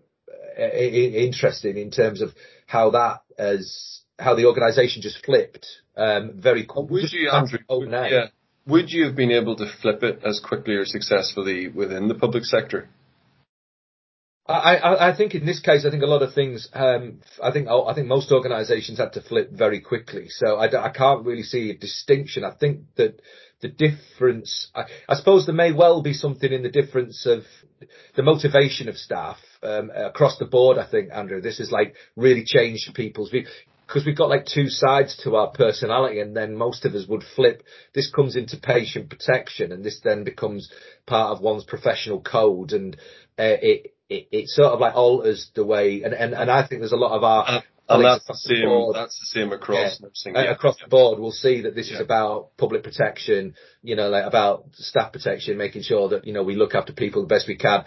interesting 0.58 1.78
in 1.78 1.91
terms 1.91 2.22
of 2.22 2.32
how 2.67 2.89
that 2.91 3.22
has, 3.38 4.02
how 4.20 4.36
the 4.36 4.46
organisation 4.46 5.02
just 5.02 5.26
flipped, 5.26 5.65
um, 5.96 6.34
very 6.36 6.65
quickly. 6.65 7.04
Would 7.04 7.13
you, 7.13 7.30
Andrew, 7.30 7.60
yeah, 8.12 8.26
would 8.67 8.91
you 8.91 9.06
have 9.06 9.15
been 9.15 9.32
able 9.32 9.56
to 9.56 9.65
flip 9.82 10.04
it 10.04 10.22
as 10.26 10.41
quickly 10.44 10.76
or 10.76 10.86
successfully 10.86 11.70
within 11.70 12.10
the 12.10 12.15
public 12.15 12.44
sector? 12.44 12.89
I, 14.52 15.10
I, 15.12 15.16
think 15.16 15.36
in 15.36 15.46
this 15.46 15.60
case, 15.60 15.86
I 15.86 15.92
think 15.92 16.04
a 16.04 16.08
lot 16.08 16.22
of 16.22 16.34
things. 16.34 16.68
Um, 16.74 17.22
I 17.42 17.52
think 17.52 17.68
I 17.68 17.94
think 17.94 18.08
most 18.08 18.32
organisations 18.32 18.98
had 18.98 19.14
to 19.14 19.22
flip 19.22 19.52
very 19.52 19.82
quickly, 19.82 20.30
so 20.30 20.58
I, 20.58 20.66
I 20.86 20.90
can't 20.90 21.26
really 21.26 21.44
see 21.44 21.70
a 21.70 21.78
distinction. 21.78 22.44
I 22.44 22.52
think 22.52 22.82
that 22.96 23.22
the 23.62 23.68
difference, 23.68 24.70
I, 24.74 24.84
I, 25.08 25.16
suppose, 25.16 25.46
there 25.46 25.56
may 25.56 25.72
well 25.72 26.02
be 26.02 26.14
something 26.14 26.52
in 26.52 26.64
the 26.64 26.70
difference 26.70 27.26
of 27.26 27.44
the 28.16 28.24
motivation 28.24 28.90
of 28.90 28.98
staff 28.98 29.38
um, 29.64 29.92
across 29.96 30.38
the 30.38 30.46
board. 30.46 30.78
I 30.78 30.90
think 30.90 31.10
Andrew, 31.14 31.42
this 31.42 31.60
has 31.60 31.72
like 31.72 31.96
really 32.16 32.44
changed 32.44 32.94
people's 32.96 33.30
view 33.30 33.46
because 33.92 34.06
we've 34.06 34.18
got 34.18 34.30
like 34.30 34.46
two 34.46 34.70
sides 34.70 35.20
to 35.22 35.36
our 35.36 35.52
personality 35.52 36.22
and 36.22 36.36
then 36.36 36.56
most 36.56 36.86
of 36.86 36.96
us 36.96 37.08
would 37.08 37.24
flip. 37.36 37.64
This 37.94 38.10
comes 38.10 38.38
into 38.38 38.56
patient 38.58 39.10
protection 39.10 39.74
and 39.74 39.84
this 39.84 40.00
then 40.02 40.24
becomes 40.24 40.72
part 41.06 41.36
of 41.36 41.44
one's 41.44 41.66
professional 41.66 42.22
code 42.22 42.72
and 42.72 42.96
uh, 43.38 43.58
it, 43.62 43.94
it, 44.12 44.28
it 44.32 44.50
sort 44.50 44.74
of 44.74 44.80
like 44.80 44.93
alters 44.93 45.50
the 45.56 45.63
way, 45.63 46.04
and, 46.04 46.13
and, 46.13 46.34
and 46.34 46.52
I 46.52 46.67
think 46.67 46.82
there's 46.82 46.91
a 46.91 46.97
lot 46.97 47.15
of 47.15 47.24
our, 47.24 47.45
uh, 47.47 47.62
and 47.88 48.06
that's 48.06 48.26
the 48.26 48.36
same. 48.36 48.65
Board, 48.65 48.95
that's 48.95 49.17
the 49.19 49.39
same 49.39 49.52
across 49.54 50.02
yeah. 50.02 50.32
Yeah. 50.34 50.52
Across 50.52 50.78
the 50.82 50.89
board, 50.89 51.19
we'll 51.19 51.32
see 51.32 51.62
that 51.62 51.76
this 51.76 51.89
yeah. 51.89 51.95
is 51.95 52.02
about 52.02 52.58
public 52.58 52.84
protection. 52.84 53.56
You 53.82 53.95
know, 53.95 54.10
like 54.10 54.26
about 54.26 54.65
staff 54.74 55.13
protection, 55.13 55.58
making 55.58 55.84
sure 55.84 56.10
that 56.10 56.28
you 56.28 56.34
know 56.34 56.43
we 56.43 56.56
look 56.56 56.76
after 56.76 56.93
people 56.93 57.21
the 57.21 57.28
best 57.28 57.47
we 57.47 57.56
can. 57.56 57.86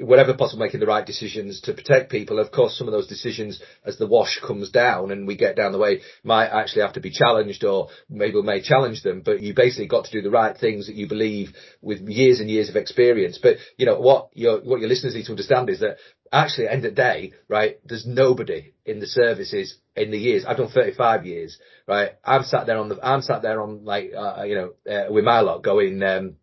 Whatever 0.00 0.34
possible, 0.34 0.64
making 0.64 0.80
the 0.80 0.86
right 0.86 1.04
decisions 1.04 1.60
to 1.62 1.72
protect 1.72 2.10
people. 2.10 2.38
Of 2.38 2.50
course, 2.50 2.76
some 2.76 2.88
of 2.88 2.92
those 2.92 3.06
decisions, 3.06 3.60
as 3.84 3.98
the 3.98 4.06
wash 4.06 4.40
comes 4.46 4.70
down 4.70 5.10
and 5.10 5.26
we 5.26 5.36
get 5.36 5.56
down 5.56 5.72
the 5.72 5.78
way, 5.78 6.00
might 6.22 6.48
actually 6.48 6.82
have 6.82 6.94
to 6.94 7.00
be 7.00 7.10
challenged, 7.10 7.64
or 7.64 7.88
maybe 8.08 8.40
may 8.42 8.62
challenge 8.62 9.02
them. 9.02 9.22
But 9.24 9.40
you 9.40 9.54
basically 9.54 9.88
got 9.88 10.06
to 10.06 10.12
do 10.12 10.22
the 10.22 10.30
right 10.30 10.56
things 10.56 10.86
that 10.86 10.96
you 10.96 11.08
believe 11.08 11.52
with 11.80 12.00
years 12.08 12.40
and 12.40 12.50
years 12.50 12.68
of 12.68 12.76
experience. 12.76 13.38
But 13.42 13.56
you 13.76 13.86
know 13.86 14.00
what 14.00 14.30
your 14.34 14.60
what 14.60 14.80
your 14.80 14.88
listeners 14.88 15.14
need 15.14 15.26
to 15.26 15.32
understand 15.32 15.70
is 15.70 15.80
that 15.80 15.98
actually, 16.32 16.66
at 16.66 16.68
the 16.68 16.74
end 16.74 16.84
of 16.84 16.94
the 16.94 17.02
day, 17.02 17.32
right, 17.48 17.78
there's 17.84 18.06
nobody 18.06 18.72
in 18.84 19.00
the 19.00 19.06
services 19.06 19.76
in 19.96 20.10
the 20.10 20.18
years. 20.18 20.44
I've 20.46 20.56
done 20.56 20.68
35 20.68 21.26
years, 21.26 21.58
right? 21.86 22.12
I'm 22.24 22.44
sat 22.44 22.66
there 22.66 22.78
on 22.78 22.88
the, 22.88 22.98
I'm 23.02 23.22
sat 23.22 23.42
there 23.42 23.60
on 23.60 23.84
like, 23.84 24.12
uh, 24.16 24.42
you 24.44 24.54
know, 24.54 24.92
uh, 24.92 25.12
with 25.12 25.24
my 25.24 25.40
lot 25.40 25.62
going, 25.62 26.02
um, 26.02 26.36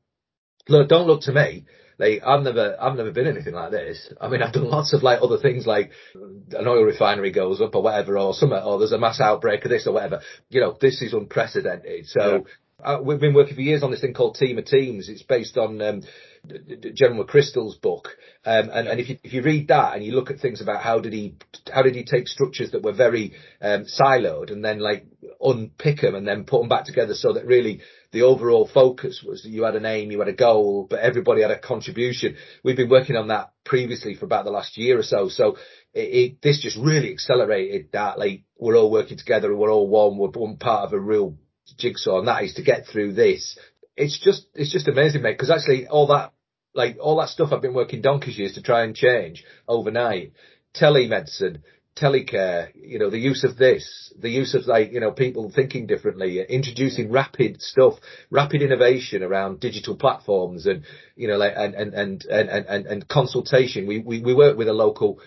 look, 0.67 0.89
don't 0.89 1.07
look 1.07 1.21
to 1.21 1.33
me. 1.33 1.65
Like 1.97 2.21
I've 2.25 2.43
never, 2.43 2.75
I've 2.79 2.95
never 2.95 3.11
been 3.11 3.27
anything 3.27 3.53
like 3.53 3.71
this. 3.71 4.11
I 4.19 4.27
mean, 4.27 4.41
I've 4.41 4.53
done 4.53 4.69
lots 4.69 4.93
of 4.93 5.03
like 5.03 5.21
other 5.21 5.37
things, 5.37 5.65
like 5.65 5.91
an 6.13 6.67
oil 6.67 6.83
refinery 6.83 7.31
goes 7.31 7.61
up 7.61 7.75
or 7.75 7.83
whatever, 7.83 8.17
or 8.17 8.33
some, 8.33 8.51
or 8.51 8.79
there's 8.79 8.91
a 8.91 8.97
mass 8.97 9.21
outbreak 9.21 9.63
of 9.65 9.71
this 9.71 9.87
or 9.87 9.93
whatever. 9.93 10.21
You 10.49 10.61
know, 10.61 10.77
this 10.79 11.01
is 11.01 11.13
unprecedented. 11.13 12.07
So 12.07 12.45
yeah. 12.83 12.95
uh, 12.95 13.01
we've 13.01 13.19
been 13.19 13.33
working 13.33 13.55
for 13.55 13.61
years 13.61 13.83
on 13.83 13.91
this 13.91 14.01
thing 14.01 14.13
called 14.13 14.35
Team 14.35 14.57
of 14.57 14.65
Teams. 14.65 15.07
It's 15.07 15.23
based 15.23 15.57
on 15.57 15.81
um, 15.81 16.01
General 16.93 17.23
McChrystal's 17.23 17.77
book, 17.77 18.09
um, 18.45 18.69
and, 18.71 18.87
and 18.87 18.99
if 18.99 19.09
you 19.09 19.17
if 19.23 19.33
you 19.33 19.41
read 19.41 19.69
that 19.69 19.95
and 19.95 20.03
you 20.03 20.11
look 20.11 20.29
at 20.29 20.39
things 20.39 20.61
about 20.61 20.81
how 20.81 20.99
did 20.99 21.13
he 21.13 21.35
how 21.73 21.81
did 21.81 21.95
he 21.95 22.03
take 22.03 22.27
structures 22.27 22.71
that 22.71 22.83
were 22.83 22.93
very 22.93 23.33
um, 23.61 23.85
siloed 23.85 24.51
and 24.51 24.63
then 24.63 24.79
like 24.79 25.05
unpick 25.41 26.01
them 26.01 26.15
and 26.15 26.27
then 26.27 26.43
put 26.43 26.59
them 26.59 26.69
back 26.69 26.85
together 26.85 27.13
so 27.13 27.33
that 27.33 27.45
really 27.45 27.81
the 28.15 28.21
overall 28.21 28.65
focus 28.65 29.21
was 29.21 29.43
that 29.43 29.49
you 29.49 29.63
had 29.63 29.75
an 29.75 29.85
aim, 29.85 30.09
you 30.09 30.19
had 30.19 30.29
a 30.29 30.33
goal, 30.33 30.87
but 30.89 30.99
everybody 30.99 31.41
had 31.41 31.51
a 31.51 31.59
contribution. 31.59 32.37
We've 32.63 32.77
been 32.77 32.89
working 32.89 33.17
on 33.17 33.27
that 33.27 33.51
previously 33.65 34.15
for 34.15 34.23
about 34.23 34.45
the 34.45 34.51
last 34.51 34.77
year 34.77 34.97
or 34.97 35.03
so. 35.03 35.27
So 35.27 35.57
it, 35.93 35.99
it, 35.99 36.41
this 36.41 36.61
just 36.61 36.77
really 36.77 37.11
accelerated 37.11 37.91
that. 37.91 38.17
Like 38.17 38.43
we're 38.57 38.77
all 38.77 38.89
working 38.89 39.17
together 39.17 39.51
and 39.51 39.59
we're 39.59 39.71
all 39.71 39.89
one. 39.89 40.17
We're 40.17 40.29
one 40.29 40.55
part 40.55 40.85
of 40.85 40.93
a 40.93 40.99
real 40.99 41.35
jigsaw, 41.77 42.19
and 42.19 42.27
that 42.29 42.43
is 42.43 42.53
to 42.53 42.63
get 42.63 42.87
through 42.87 43.13
this. 43.13 43.59
It's 43.97 44.17
just 44.17 44.47
it's 44.55 44.71
just 44.71 44.87
amazing, 44.87 45.21
mate. 45.21 45.33
Because 45.33 45.51
actually, 45.51 45.87
all 45.87 46.07
that 46.07 46.31
like 46.73 46.95
all 47.01 47.19
that 47.19 47.29
stuff 47.29 47.49
I've 47.51 47.61
been 47.61 47.73
working 47.73 48.01
donkey's 48.01 48.37
years 48.37 48.53
to 48.53 48.61
try 48.61 48.83
and 48.83 48.95
change 48.95 49.43
overnight. 49.67 50.31
Telemedicine, 50.73 51.63
telecare, 51.95 52.69
you 52.75 52.99
know, 52.99 53.09
the 53.09 53.17
use 53.17 53.43
of 53.43 53.57
this, 53.57 54.13
the 54.19 54.29
use 54.29 54.53
of 54.53 54.65
like, 54.67 54.91
you 54.91 54.99
know, 54.99 55.11
people 55.11 55.51
thinking 55.53 55.87
differently, 55.87 56.41
introducing 56.47 57.11
rapid 57.11 57.61
stuff, 57.61 57.93
rapid 58.29 58.61
innovation 58.61 59.23
around 59.23 59.59
digital 59.59 59.95
platforms 59.95 60.65
and, 60.65 60.83
you 61.15 61.27
know, 61.27 61.37
like, 61.37 61.53
and, 61.55 61.73
and, 61.73 61.93
and, 61.93 62.25
and, 62.25 62.49
and, 62.49 62.85
and 62.85 63.07
consultation. 63.07 63.87
We, 63.87 63.99
we, 63.99 64.21
we 64.21 64.33
work 64.33 64.57
with 64.57 64.67
a 64.67 64.73
local 64.73 65.19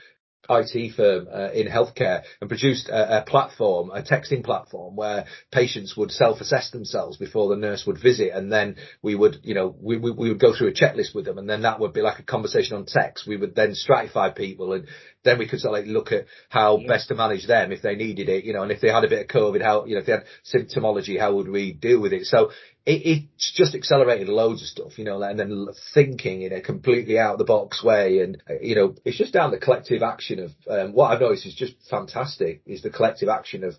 IT 0.50 0.94
firm 0.94 1.28
uh, 1.32 1.50
in 1.52 1.66
healthcare 1.66 2.22
and 2.40 2.48
produced 2.48 2.88
a, 2.88 3.18
a, 3.18 3.22
platform, 3.22 3.90
a 3.90 4.02
texting 4.02 4.42
platform 4.42 4.96
where 4.96 5.26
patients 5.52 5.96
would 5.96 6.10
self-assess 6.10 6.70
themselves 6.70 7.16
before 7.16 7.48
the 7.48 7.56
nurse 7.56 7.84
would 7.86 8.00
visit. 8.00 8.30
And 8.32 8.50
then 8.50 8.76
we 9.02 9.14
would, 9.14 9.38
you 9.42 9.54
know, 9.54 9.74
we, 9.80 9.98
we, 9.98 10.10
we 10.10 10.28
would 10.28 10.40
go 10.40 10.54
through 10.56 10.68
a 10.68 10.72
checklist 10.72 11.14
with 11.14 11.26
them 11.26 11.38
and 11.38 11.48
then 11.48 11.62
that 11.62 11.80
would 11.80 11.92
be 11.92 12.00
like 12.00 12.18
a 12.18 12.22
conversation 12.22 12.76
on 12.76 12.86
text. 12.86 13.26
We 13.26 13.36
would 13.36 13.54
then 13.54 13.74
stratify 13.74 14.34
people 14.34 14.72
and 14.72 14.86
then 15.24 15.38
we 15.38 15.48
could 15.48 15.60
sort 15.60 15.78
of 15.78 15.84
like 15.84 15.92
look 15.92 16.12
at 16.12 16.26
how 16.48 16.78
yeah. 16.78 16.88
best 16.88 17.08
to 17.08 17.14
manage 17.14 17.46
them 17.46 17.72
if 17.72 17.82
they 17.82 17.94
needed 17.94 18.28
it, 18.28 18.44
you 18.44 18.52
know, 18.52 18.62
and 18.62 18.72
if 18.72 18.80
they 18.80 18.88
had 18.88 19.04
a 19.04 19.08
bit 19.08 19.22
of 19.22 19.26
COVID, 19.28 19.62
how, 19.62 19.84
you 19.84 19.94
know, 19.94 20.00
if 20.00 20.06
they 20.06 20.12
had 20.12 20.24
symptomology, 20.44 21.18
how 21.18 21.34
would 21.34 21.48
we 21.48 21.72
deal 21.72 22.00
with 22.00 22.12
it? 22.12 22.24
So 22.24 22.50
it, 22.88 23.26
it's 23.38 23.52
just 23.54 23.74
accelerated 23.74 24.28
loads 24.28 24.62
of 24.62 24.68
stuff, 24.68 24.98
you 24.98 25.04
know, 25.04 25.22
and 25.22 25.38
then 25.38 25.68
thinking 25.92 26.42
in 26.42 26.54
a 26.54 26.62
completely 26.62 27.18
out 27.18 27.32
of 27.32 27.38
the 27.38 27.44
box 27.44 27.84
way. 27.84 28.20
And, 28.20 28.42
you 28.62 28.74
know, 28.74 28.94
it's 29.04 29.18
just 29.18 29.34
down 29.34 29.50
the 29.50 29.58
collective 29.58 30.02
action 30.02 30.40
of, 30.40 30.50
um, 30.68 30.94
what 30.94 31.12
I've 31.12 31.20
noticed 31.20 31.46
is 31.46 31.54
just 31.54 31.74
fantastic 31.90 32.62
is 32.64 32.82
the 32.82 32.90
collective 32.90 33.28
action 33.28 33.62
of, 33.62 33.74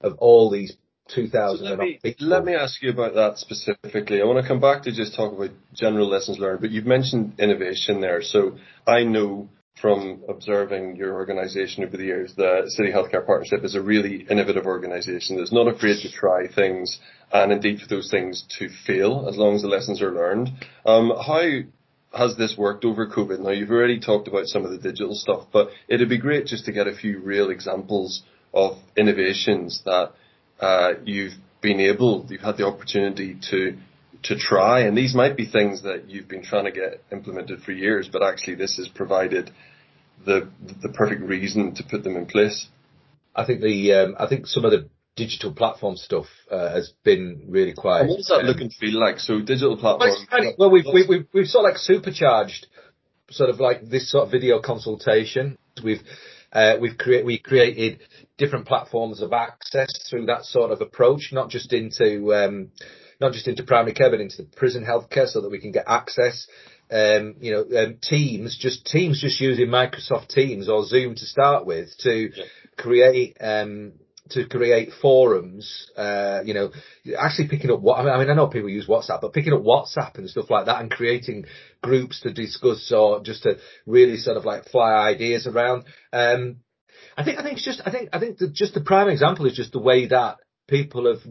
of 0.00 0.18
all 0.18 0.50
these 0.50 0.76
2000 1.14 1.64
so 1.66 1.70
let, 1.70 1.78
me, 1.78 1.98
let 2.20 2.44
me 2.44 2.54
ask 2.54 2.82
you 2.82 2.90
about 2.90 3.14
that 3.14 3.38
specifically. 3.38 4.20
I 4.20 4.26
want 4.26 4.42
to 4.42 4.46
come 4.46 4.60
back 4.60 4.82
to 4.82 4.92
just 4.92 5.16
talk 5.16 5.32
about 5.32 5.50
general 5.72 6.06
lessons 6.06 6.38
learned, 6.38 6.60
but 6.60 6.70
you've 6.70 6.84
mentioned 6.84 7.34
innovation 7.38 8.02
there. 8.02 8.20
So 8.20 8.58
I 8.86 9.04
know 9.04 9.48
from 9.80 10.22
observing 10.28 10.96
your 10.96 11.14
organisation 11.14 11.84
over 11.84 11.96
the 11.96 12.04
years, 12.04 12.34
the 12.36 12.64
City 12.68 12.90
Healthcare 12.90 13.24
Partnership 13.24 13.64
is 13.64 13.74
a 13.74 13.80
really 13.80 14.26
innovative 14.30 14.66
organisation 14.66 15.36
that's 15.36 15.52
not 15.52 15.68
afraid 15.68 16.00
to 16.02 16.10
try 16.10 16.48
things 16.48 16.98
and 17.32 17.52
indeed 17.52 17.80
for 17.80 17.88
those 17.88 18.10
things 18.10 18.44
to 18.58 18.68
fail 18.86 19.26
as 19.28 19.36
long 19.36 19.54
as 19.54 19.62
the 19.62 19.68
lessons 19.68 20.02
are 20.02 20.12
learned. 20.12 20.50
Um, 20.86 21.10
how 21.10 21.60
has 22.16 22.36
this 22.36 22.56
worked 22.56 22.84
over 22.84 23.06
COVID? 23.06 23.40
Now 23.40 23.50
you've 23.50 23.70
already 23.70 24.00
talked 24.00 24.28
about 24.28 24.46
some 24.46 24.64
of 24.64 24.70
the 24.70 24.78
digital 24.78 25.14
stuff, 25.14 25.46
but 25.52 25.68
it'd 25.88 26.08
be 26.08 26.18
great 26.18 26.46
just 26.46 26.64
to 26.64 26.72
get 26.72 26.86
a 26.86 26.96
few 26.96 27.20
real 27.20 27.50
examples 27.50 28.22
of 28.54 28.78
innovations 28.96 29.82
that 29.84 30.12
uh, 30.60 30.92
you've 31.04 31.34
been 31.60 31.80
able, 31.80 32.26
you've 32.28 32.40
had 32.40 32.56
the 32.56 32.66
opportunity 32.66 33.36
to 33.50 33.76
to 34.24 34.36
try, 34.36 34.80
and 34.80 34.96
these 34.96 35.14
might 35.14 35.36
be 35.36 35.46
things 35.46 35.82
that 35.82 36.08
you've 36.08 36.28
been 36.28 36.42
trying 36.42 36.64
to 36.64 36.72
get 36.72 37.02
implemented 37.12 37.62
for 37.62 37.72
years, 37.72 38.08
but 38.12 38.22
actually 38.22 38.56
this 38.56 38.76
has 38.76 38.88
provided 38.88 39.50
the 40.24 40.48
the 40.82 40.88
perfect 40.88 41.22
reason 41.22 41.74
to 41.74 41.84
put 41.84 42.02
them 42.02 42.16
in 42.16 42.26
place. 42.26 42.66
I 43.34 43.44
think 43.44 43.60
the 43.60 43.92
um, 43.94 44.16
I 44.18 44.26
think 44.26 44.46
some 44.46 44.64
of 44.64 44.72
the 44.72 44.88
digital 45.16 45.52
platform 45.52 45.96
stuff 45.96 46.26
uh, 46.50 46.70
has 46.70 46.92
been 47.04 47.42
really 47.48 47.74
quite. 47.74 48.00
And 48.00 48.10
what 48.10 48.16
does 48.18 48.28
that 48.28 48.40
um, 48.40 48.46
look 48.46 48.60
and 48.60 48.72
feel 48.72 48.98
like? 48.98 49.18
So 49.18 49.40
digital 49.40 49.76
platform. 49.76 50.10
Well, 50.58 50.70
we've, 50.70 50.84
we've 50.92 51.08
we've 51.08 51.26
we've 51.32 51.46
sort 51.46 51.64
of 51.64 51.72
like 51.72 51.78
supercharged 51.78 52.66
sort 53.30 53.50
of 53.50 53.60
like 53.60 53.88
this 53.88 54.10
sort 54.10 54.24
of 54.24 54.30
video 54.30 54.60
consultation. 54.60 55.58
We've 55.82 56.02
uh, 56.52 56.76
we've 56.80 56.96
created 56.96 57.26
we 57.26 57.38
created 57.38 58.00
different 58.38 58.66
platforms 58.66 59.20
of 59.20 59.32
access 59.32 60.08
through 60.08 60.26
that 60.26 60.44
sort 60.44 60.70
of 60.70 60.80
approach, 60.80 61.30
not 61.32 61.50
just 61.50 61.72
into 61.72 62.34
um, 62.34 62.70
not 63.20 63.32
just 63.32 63.48
into 63.48 63.62
primary 63.62 63.94
care, 63.94 64.10
but 64.10 64.20
into 64.20 64.42
the 64.42 64.56
prison 64.56 64.84
healthcare 64.84 65.26
so 65.26 65.40
that 65.40 65.50
we 65.50 65.60
can 65.60 65.72
get 65.72 65.84
access. 65.86 66.46
Um, 66.90 67.36
you 67.40 67.52
know, 67.52 67.78
um, 67.78 67.98
Teams, 68.00 68.56
just 68.58 68.86
Teams, 68.86 69.20
just 69.20 69.40
using 69.40 69.66
Microsoft 69.66 70.28
Teams 70.28 70.68
or 70.68 70.84
Zoom 70.84 71.14
to 71.16 71.26
start 71.26 71.66
with 71.66 71.90
to 71.98 72.30
yeah. 72.34 72.44
create, 72.76 73.36
um, 73.40 73.92
to 74.30 74.46
create 74.46 74.90
forums, 75.00 75.90
uh, 75.96 76.40
you 76.44 76.54
know, 76.54 76.70
actually 77.18 77.48
picking 77.48 77.70
up 77.70 77.80
what, 77.80 77.98
I 77.98 78.18
mean, 78.18 78.30
I 78.30 78.34
know 78.34 78.46
people 78.46 78.68
use 78.68 78.86
WhatsApp, 78.86 79.20
but 79.20 79.32
picking 79.32 79.52
up 79.52 79.62
WhatsApp 79.62 80.16
and 80.18 80.28
stuff 80.28 80.50
like 80.50 80.66
that 80.66 80.80
and 80.80 80.90
creating 80.90 81.46
groups 81.82 82.20
to 82.22 82.32
discuss 82.32 82.90
or 82.92 83.22
just 83.22 83.42
to 83.42 83.58
really 83.86 84.16
sort 84.16 84.36
of 84.36 84.44
like 84.44 84.66
fly 84.66 84.92
ideas 84.92 85.46
around. 85.46 85.84
Um, 86.12 86.58
I 87.16 87.24
think, 87.24 87.38
I 87.38 87.42
think 87.42 87.56
it's 87.56 87.64
just, 87.64 87.82
I 87.84 87.90
think, 87.90 88.10
I 88.12 88.20
think 88.20 88.38
the, 88.38 88.48
just 88.48 88.74
the 88.74 88.80
prime 88.80 89.08
example 89.08 89.46
is 89.46 89.56
just 89.56 89.72
the 89.72 89.78
way 89.78 90.06
that 90.06 90.38
people 90.68 91.06
have 91.06 91.22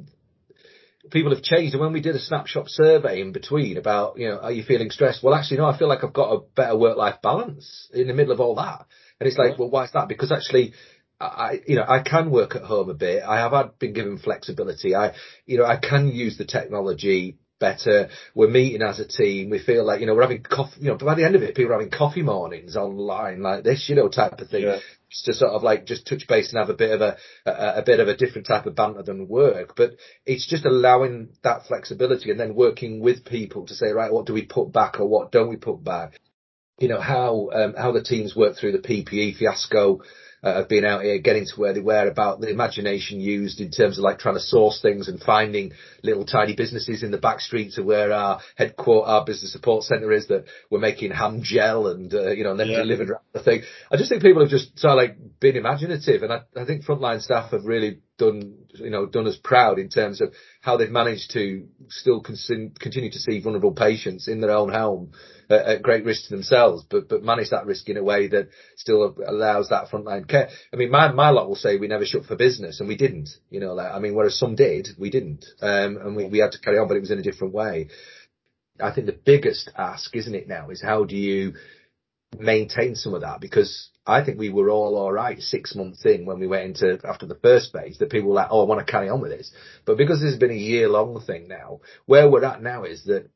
people 1.09 1.33
have 1.33 1.43
changed. 1.43 1.73
And 1.73 1.81
when 1.81 1.93
we 1.93 2.01
did 2.01 2.15
a 2.15 2.19
snapshot 2.19 2.69
survey 2.69 3.21
in 3.21 3.31
between 3.31 3.77
about, 3.77 4.17
you 4.17 4.29
know, 4.29 4.39
are 4.39 4.51
you 4.51 4.63
feeling 4.63 4.89
stressed? 4.89 5.23
Well, 5.23 5.35
actually, 5.35 5.57
no, 5.57 5.65
I 5.65 5.77
feel 5.77 5.87
like 5.87 6.03
I've 6.03 6.13
got 6.13 6.33
a 6.33 6.41
better 6.55 6.77
work-life 6.77 7.21
balance 7.21 7.89
in 7.93 8.07
the 8.07 8.13
middle 8.13 8.33
of 8.33 8.39
all 8.39 8.55
that. 8.55 8.85
And 9.19 9.27
it's 9.27 9.37
like, 9.37 9.51
yeah. 9.51 9.55
well, 9.59 9.69
why 9.69 9.85
is 9.85 9.91
that? 9.93 10.07
Because 10.07 10.31
actually, 10.31 10.73
I, 11.19 11.61
you 11.65 11.75
know, 11.75 11.85
I 11.87 12.01
can 12.01 12.29
work 12.29 12.55
at 12.55 12.63
home 12.63 12.89
a 12.89 12.93
bit. 12.93 13.23
I 13.23 13.37
have 13.37 13.51
had, 13.51 13.79
been 13.79 13.93
given 13.93 14.17
flexibility. 14.19 14.95
I, 14.95 15.13
you 15.45 15.57
know, 15.57 15.65
I 15.65 15.77
can 15.77 16.09
use 16.09 16.37
the 16.37 16.45
technology 16.45 17.37
better. 17.59 18.09
We're 18.35 18.49
meeting 18.49 18.83
as 18.83 18.99
a 18.99 19.07
team. 19.07 19.49
We 19.49 19.59
feel 19.59 19.83
like, 19.83 19.99
you 19.99 20.05
know, 20.05 20.13
we're 20.13 20.21
having 20.21 20.43
coffee, 20.43 20.81
you 20.81 20.89
know, 20.89 20.97
by 20.97 21.15
the 21.15 21.25
end 21.25 21.35
of 21.35 21.41
it, 21.41 21.55
people 21.55 21.71
are 21.71 21.79
having 21.79 21.91
coffee 21.91 22.21
mornings 22.21 22.75
online 22.75 23.41
like 23.41 23.63
this, 23.63 23.87
you 23.89 23.95
know, 23.95 24.09
type 24.09 24.39
of 24.39 24.49
thing. 24.49 24.63
Yeah. 24.63 24.79
To 25.23 25.33
sort 25.33 25.51
of 25.51 25.63
like 25.63 25.85
just 25.85 26.05
touch 26.05 26.27
base 26.27 26.49
and 26.51 26.59
have 26.59 26.69
a 26.69 26.73
bit 26.73 26.91
of 26.91 26.99
a, 26.99 27.17
a, 27.45 27.79
a 27.79 27.81
bit 27.81 28.01
of 28.01 28.09
a 28.09 28.17
different 28.17 28.45
type 28.45 28.65
of 28.65 28.75
banter 28.75 29.03
than 29.03 29.29
work. 29.29 29.73
But 29.77 29.91
it's 30.25 30.45
just 30.45 30.65
allowing 30.65 31.29
that 31.43 31.65
flexibility 31.65 32.29
and 32.29 32.39
then 32.39 32.55
working 32.55 32.99
with 32.99 33.23
people 33.23 33.65
to 33.67 33.73
say, 33.73 33.91
right, 33.91 34.11
what 34.11 34.25
do 34.25 34.33
we 34.33 34.45
put 34.45 34.73
back 34.73 34.99
or 34.99 35.07
what 35.07 35.31
don't 35.31 35.47
we 35.47 35.55
put 35.55 35.81
back? 35.81 36.19
You 36.77 36.89
know, 36.89 36.99
how, 36.99 37.49
um, 37.53 37.73
how 37.75 37.93
the 37.93 38.03
teams 38.03 38.35
work 38.35 38.57
through 38.57 38.73
the 38.73 38.79
PPE 38.79 39.37
fiasco, 39.37 40.01
uh, 40.43 40.55
have 40.55 40.69
been 40.69 40.85
out 40.85 41.03
here 41.03 41.17
getting 41.19 41.45
to 41.45 41.59
where 41.59 41.73
they 41.73 41.79
were 41.79 42.07
about 42.07 42.39
the 42.39 42.49
imagination 42.49 43.19
used 43.19 43.59
in 43.59 43.71
terms 43.71 43.97
of 43.97 44.03
like 44.03 44.19
trying 44.19 44.35
to 44.35 44.41
source 44.41 44.81
things 44.81 45.07
and 45.07 45.21
finding 45.21 45.73
little 46.03 46.25
tiny 46.25 46.55
businesses 46.55 47.03
in 47.03 47.11
the 47.11 47.17
back 47.17 47.39
streets 47.39 47.77
of 47.77 47.85
where 47.85 48.11
our 48.11 48.39
headquarter, 48.55 49.09
our 49.09 49.25
business 49.25 49.51
support 49.51 49.83
centre 49.83 50.11
is 50.11 50.27
that 50.27 50.45
we're 50.69 50.79
making 50.79 51.11
ham 51.11 51.41
gel 51.41 51.87
and, 51.87 52.13
uh, 52.13 52.31
you 52.31 52.43
know, 52.43 52.51
and 52.51 52.59
then 52.59 52.69
yeah. 52.69 52.77
delivered 52.77 53.09
the 53.33 53.41
thing. 53.41 53.61
I 53.91 53.97
just 53.97 54.09
think 54.09 54.21
people 54.21 54.41
have 54.41 54.51
just 54.51 54.77
sort 54.77 54.91
of 54.91 54.97
like 54.97 55.39
been 55.39 55.55
imaginative 55.55 56.23
and 56.23 56.33
I, 56.33 56.41
I 56.55 56.65
think 56.65 56.85
frontline 56.85 57.21
staff 57.21 57.51
have 57.51 57.65
really 57.65 57.99
done, 58.17 58.55
you 58.73 58.89
know, 58.89 59.05
done 59.05 59.27
us 59.27 59.37
proud 59.41 59.79
in 59.79 59.89
terms 59.89 60.21
of 60.21 60.33
how 60.61 60.77
they've 60.77 60.89
managed 60.89 61.31
to 61.31 61.67
still 61.89 62.21
con- 62.21 62.73
continue 62.79 63.11
to 63.11 63.19
see 63.19 63.39
vulnerable 63.39 63.73
patients 63.73 64.27
in 64.27 64.41
their 64.41 64.51
own 64.51 64.69
home 64.69 65.11
at, 65.49 65.61
at, 65.61 65.81
great 65.83 66.03
risk 66.03 66.27
to 66.27 66.35
themselves, 66.35 66.83
but, 66.89 67.07
but 67.07 67.23
manage 67.23 67.51
that 67.51 67.65
risk 67.65 67.89
in 67.89 67.97
a 67.97 68.03
way 68.03 68.27
that 68.27 68.49
still 68.75 69.15
allows 69.27 69.69
that 69.69 69.89
frontline 69.89 70.27
care. 70.27 70.49
I 70.73 70.75
mean, 70.75 70.91
my, 70.91 71.11
my 71.11 71.29
lot 71.29 71.47
will 71.47 71.55
say 71.55 71.77
we 71.77 71.87
never 71.87 72.05
shut 72.05 72.25
for 72.25 72.35
business 72.35 72.79
and 72.79 72.89
we 72.89 72.97
didn't, 72.97 73.29
you 73.49 73.59
know, 73.59 73.73
like, 73.73 73.91
I 73.91 73.99
mean, 73.99 74.15
whereas 74.15 74.37
some 74.37 74.55
did, 74.55 74.89
we 74.97 75.09
didn't. 75.09 75.45
Um, 75.61 75.97
and 75.97 76.15
we, 76.15 76.25
we 76.25 76.39
had 76.39 76.51
to 76.53 76.59
carry 76.59 76.79
on, 76.79 76.87
but 76.87 76.97
it 76.97 77.01
was 77.01 77.11
in 77.11 77.19
a 77.19 77.23
different 77.23 77.53
way. 77.53 77.89
I 78.81 78.91
think 78.91 79.07
the 79.07 79.19
biggest 79.25 79.71
ask, 79.77 80.15
isn't 80.15 80.35
it 80.35 80.47
now, 80.47 80.69
is 80.69 80.81
how 80.81 81.03
do 81.03 81.15
you 81.15 81.53
maintain 82.37 82.95
some 82.95 83.13
of 83.13 83.21
that 83.21 83.39
because 83.39 83.89
I 84.07 84.23
think 84.23 84.39
we 84.39 84.49
were 84.49 84.69
all 84.69 84.95
all 84.95 85.11
right 85.11 85.39
six 85.39 85.75
months 85.75 86.05
in 86.05 86.25
when 86.25 86.39
we 86.39 86.47
went 86.47 86.81
into 86.81 87.05
after 87.05 87.25
the 87.25 87.35
first 87.35 87.73
phase 87.73 87.97
that 87.97 88.09
people 88.09 88.29
were 88.29 88.35
like, 88.35 88.47
oh, 88.49 88.61
I 88.61 88.65
want 88.65 88.85
to 88.85 88.91
carry 88.91 89.09
on 89.09 89.21
with 89.21 89.31
this. 89.31 89.51
But 89.85 89.97
because 89.97 90.21
this 90.21 90.31
has 90.31 90.39
been 90.39 90.51
a 90.51 90.55
year 90.55 90.87
long 90.87 91.19
thing 91.21 91.47
now, 91.47 91.81
where 92.05 92.29
we're 92.29 92.45
at 92.45 92.61
now 92.61 92.85
is 92.85 93.03
that 93.05 93.29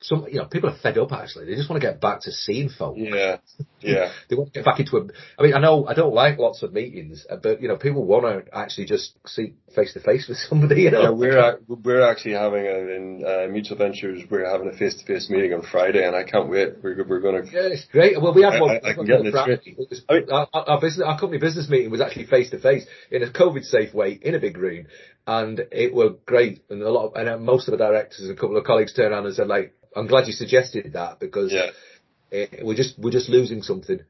some, 0.00 0.26
you 0.28 0.38
know, 0.38 0.44
people 0.44 0.68
are 0.68 0.76
fed 0.76 0.98
up 0.98 1.12
actually. 1.12 1.46
They 1.46 1.54
just 1.54 1.70
want 1.70 1.80
to 1.80 1.88
get 1.88 2.00
back 2.00 2.20
to 2.22 2.32
seeing 2.32 2.68
folk. 2.68 2.96
Yeah. 2.98 3.38
Yeah. 3.80 4.12
they 4.28 4.36
want 4.36 4.52
to 4.52 4.58
get 4.58 4.64
back 4.64 4.78
into 4.78 4.98
a, 4.98 5.06
I 5.38 5.42
mean, 5.42 5.54
I 5.54 5.58
know 5.58 5.86
I 5.86 5.94
don't 5.94 6.14
like 6.14 6.38
lots 6.38 6.62
of 6.62 6.72
meetings, 6.72 7.26
uh, 7.28 7.36
but 7.36 7.62
you 7.62 7.68
know, 7.68 7.76
people 7.76 8.04
want 8.04 8.24
to 8.24 8.54
actually 8.54 8.86
just 8.86 9.16
see 9.26 9.54
face 9.74 9.94
to 9.94 10.00
face 10.00 10.28
with 10.28 10.36
somebody, 10.48 10.82
you 10.82 10.90
know. 10.90 11.02
Yeah, 11.02 11.10
we're, 11.10 11.58
we're 11.82 12.10
actually 12.10 12.34
having 12.34 12.66
a, 12.66 12.76
in 12.94 13.24
uh, 13.26 13.50
Mutual 13.50 13.78
Ventures, 13.78 14.22
we're 14.30 14.50
having 14.50 14.68
a 14.68 14.76
face 14.76 14.96
to 14.96 15.06
face 15.06 15.30
meeting 15.30 15.54
on 15.54 15.62
Friday 15.62 16.06
and 16.06 16.14
I 16.14 16.24
can't 16.24 16.48
wait. 16.50 16.74
We're, 16.82 17.02
we're 17.04 17.20
going 17.20 17.46
to. 17.46 17.50
Yeah, 17.50 17.68
it's 17.72 17.86
great. 17.86 18.20
Well, 18.20 18.34
we 18.34 18.42
had 18.42 18.60
one. 18.60 18.78
I, 18.84 18.90
I 18.90 18.94
can 18.94 19.06
get 19.06 19.22
this 19.24 20.02
I 20.08 20.14
mean, 20.14 20.30
our, 20.30 20.48
our 20.52 20.80
business, 20.80 21.04
our 21.06 21.18
company 21.18 21.40
business 21.40 21.70
meeting 21.70 21.90
was 21.90 22.02
actually 22.02 22.26
face 22.26 22.50
to 22.50 22.58
face 22.58 22.84
in 23.10 23.22
a 23.22 23.28
COVID 23.28 23.64
safe 23.64 23.94
way 23.94 24.18
in 24.20 24.34
a 24.34 24.38
big 24.38 24.58
room 24.58 24.86
and 25.26 25.60
it 25.72 25.94
were 25.94 26.10
great. 26.24 26.64
And 26.70 26.82
a 26.82 26.90
lot 26.90 27.06
of, 27.06 27.14
and 27.16 27.28
uh, 27.28 27.38
most 27.38 27.68
of 27.68 27.72
the 27.72 27.78
directors 27.78 28.20
and 28.20 28.30
a 28.30 28.40
couple 28.40 28.56
of 28.56 28.64
colleagues 28.64 28.92
turned 28.92 29.12
around 29.12 29.26
and 29.26 29.34
said 29.34 29.48
like, 29.48 29.74
I'm 29.94 30.06
glad 30.06 30.26
you 30.26 30.32
suggested 30.32 30.92
that 30.92 31.18
because 31.20 31.52
yeah. 31.52 31.70
it, 32.30 32.64
we're 32.64 32.76
just 32.76 32.98
we're 32.98 33.10
just 33.10 33.28
losing 33.28 33.62
something. 33.62 34.00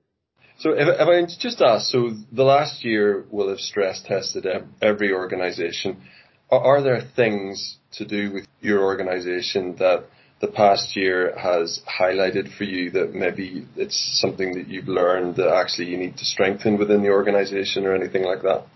So 0.59 0.71
if, 0.73 0.89
if 0.89 1.09
I 1.09 1.39
just 1.39 1.61
ask, 1.61 1.91
so 1.91 2.13
the 2.33 2.43
last 2.43 2.85
year 2.85 3.27
will 3.31 3.51
have 3.51 3.61
stress 3.61 4.03
tested 4.03 4.47
every 4.81 5.13
organisation. 5.13 6.03
Are, 6.51 6.61
are 6.61 6.83
there 6.83 7.03
things 7.15 7.79
to 7.93 8.05
do 8.05 8.33
with 8.33 8.47
your 8.61 8.83
organisation 8.83 9.77
that 9.77 10.05
the 10.41 10.49
past 10.49 10.97
year 10.97 11.35
has 11.39 11.81
highlighted 12.01 12.55
for 12.57 12.65
you 12.65 12.91
that 12.91 13.15
maybe 13.15 13.67
it's 13.77 14.19
something 14.21 14.55
that 14.55 14.69
you've 14.69 14.89
learned 14.89 15.37
that 15.37 15.49
actually 15.49 15.89
you 15.89 15.97
need 15.97 16.17
to 16.19 16.25
strengthen 16.25 16.79
within 16.79 17.03
the 17.03 17.09
organisation 17.09 17.87
or 17.87 17.95
anything 17.95 18.23
like 18.23 18.43
that? 18.43 18.67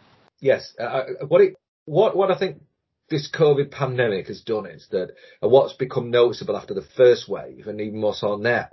Yes. 0.40 0.72
Uh, 0.78 1.02
what 1.28 1.42
it, 1.42 1.56
what 1.90 2.16
what 2.16 2.30
I 2.30 2.38
think 2.38 2.62
this 3.08 3.28
COVID 3.36 3.72
pandemic 3.72 4.28
has 4.28 4.42
done 4.42 4.66
is 4.66 4.86
that 4.92 5.10
and 5.42 5.50
what's 5.50 5.72
become 5.72 6.12
noticeable 6.12 6.56
after 6.56 6.72
the 6.72 6.86
first 6.96 7.28
wave 7.28 7.66
and 7.66 7.80
even 7.80 8.00
more 8.00 8.14
so 8.14 8.36
now, 8.36 8.68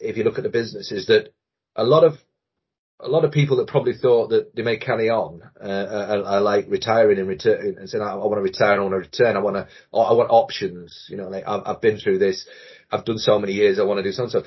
if 0.00 0.16
you 0.16 0.24
look 0.24 0.36
at 0.36 0.42
the 0.42 0.50
business, 0.50 0.90
is 0.90 1.06
that 1.06 1.32
a 1.76 1.84
lot 1.84 2.02
of 2.02 2.14
a 2.98 3.08
lot 3.08 3.24
of 3.24 3.30
people 3.30 3.58
that 3.58 3.68
probably 3.68 3.92
thought 3.94 4.30
that 4.30 4.56
they 4.56 4.62
may 4.62 4.78
carry 4.78 5.10
on 5.10 5.42
uh, 5.62 5.68
are, 5.68 6.24
are, 6.24 6.40
like 6.40 6.64
retiring 6.68 7.18
and 7.18 7.28
return 7.28 7.76
and 7.78 7.88
saying, 7.88 8.02
I, 8.02 8.12
I 8.12 8.14
want 8.14 8.38
to 8.38 8.42
retire, 8.42 8.80
I 8.80 8.82
want 8.82 8.92
to 8.92 8.98
return, 8.98 9.36
I 9.36 9.40
want 9.40 9.56
to, 9.56 9.68
I 9.92 10.12
want 10.14 10.30
options. 10.30 11.06
You 11.10 11.18
know, 11.18 11.28
like 11.28 11.44
I've, 11.46 11.62
I've 11.66 11.80
been 11.82 11.98
through 11.98 12.18
this, 12.18 12.48
I've 12.90 13.04
done 13.04 13.18
so 13.18 13.38
many 13.38 13.52
years, 13.52 13.78
I 13.78 13.84
want 13.84 13.98
to 13.98 14.02
do 14.02 14.12
something. 14.12 14.40
So 14.40 14.46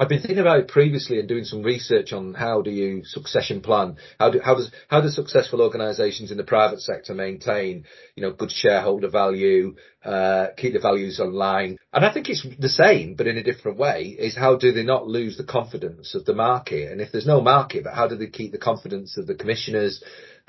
I've 0.00 0.08
been 0.08 0.20
thinking 0.20 0.38
about 0.38 0.60
it 0.60 0.68
previously 0.68 1.18
and 1.18 1.28
doing 1.28 1.42
some 1.42 1.64
research 1.64 2.12
on 2.12 2.32
how 2.32 2.62
do 2.62 2.70
you 2.70 3.02
succession 3.04 3.60
plan? 3.60 3.96
How 4.20 4.30
do, 4.30 4.38
how 4.38 4.54
does, 4.54 4.70
how 4.86 5.00
do 5.00 5.08
successful 5.08 5.60
organizations 5.60 6.30
in 6.30 6.36
the 6.36 6.44
private 6.44 6.80
sector 6.80 7.14
maintain, 7.14 7.84
you 8.14 8.22
know, 8.22 8.30
good 8.30 8.52
shareholder 8.52 9.08
value, 9.08 9.74
uh, 10.04 10.48
keep 10.56 10.74
the 10.74 10.78
values 10.78 11.18
online? 11.18 11.78
And 11.92 12.04
I 12.04 12.12
think 12.12 12.28
it's 12.28 12.46
the 12.60 12.68
same, 12.68 13.16
but 13.16 13.26
in 13.26 13.38
a 13.38 13.42
different 13.42 13.76
way 13.76 14.14
is 14.16 14.36
how 14.36 14.54
do 14.54 14.70
they 14.70 14.84
not 14.84 15.08
lose 15.08 15.36
the 15.36 15.42
confidence 15.42 16.14
of 16.14 16.24
the 16.24 16.34
market? 16.34 16.92
And 16.92 17.00
if 17.00 17.10
there's 17.10 17.26
no 17.26 17.40
market, 17.40 17.82
but 17.82 17.94
how 17.94 18.06
do 18.06 18.14
they 18.14 18.28
keep 18.28 18.52
the 18.52 18.58
confidence 18.58 19.18
of 19.18 19.26
the 19.26 19.34
commissioners, 19.34 20.00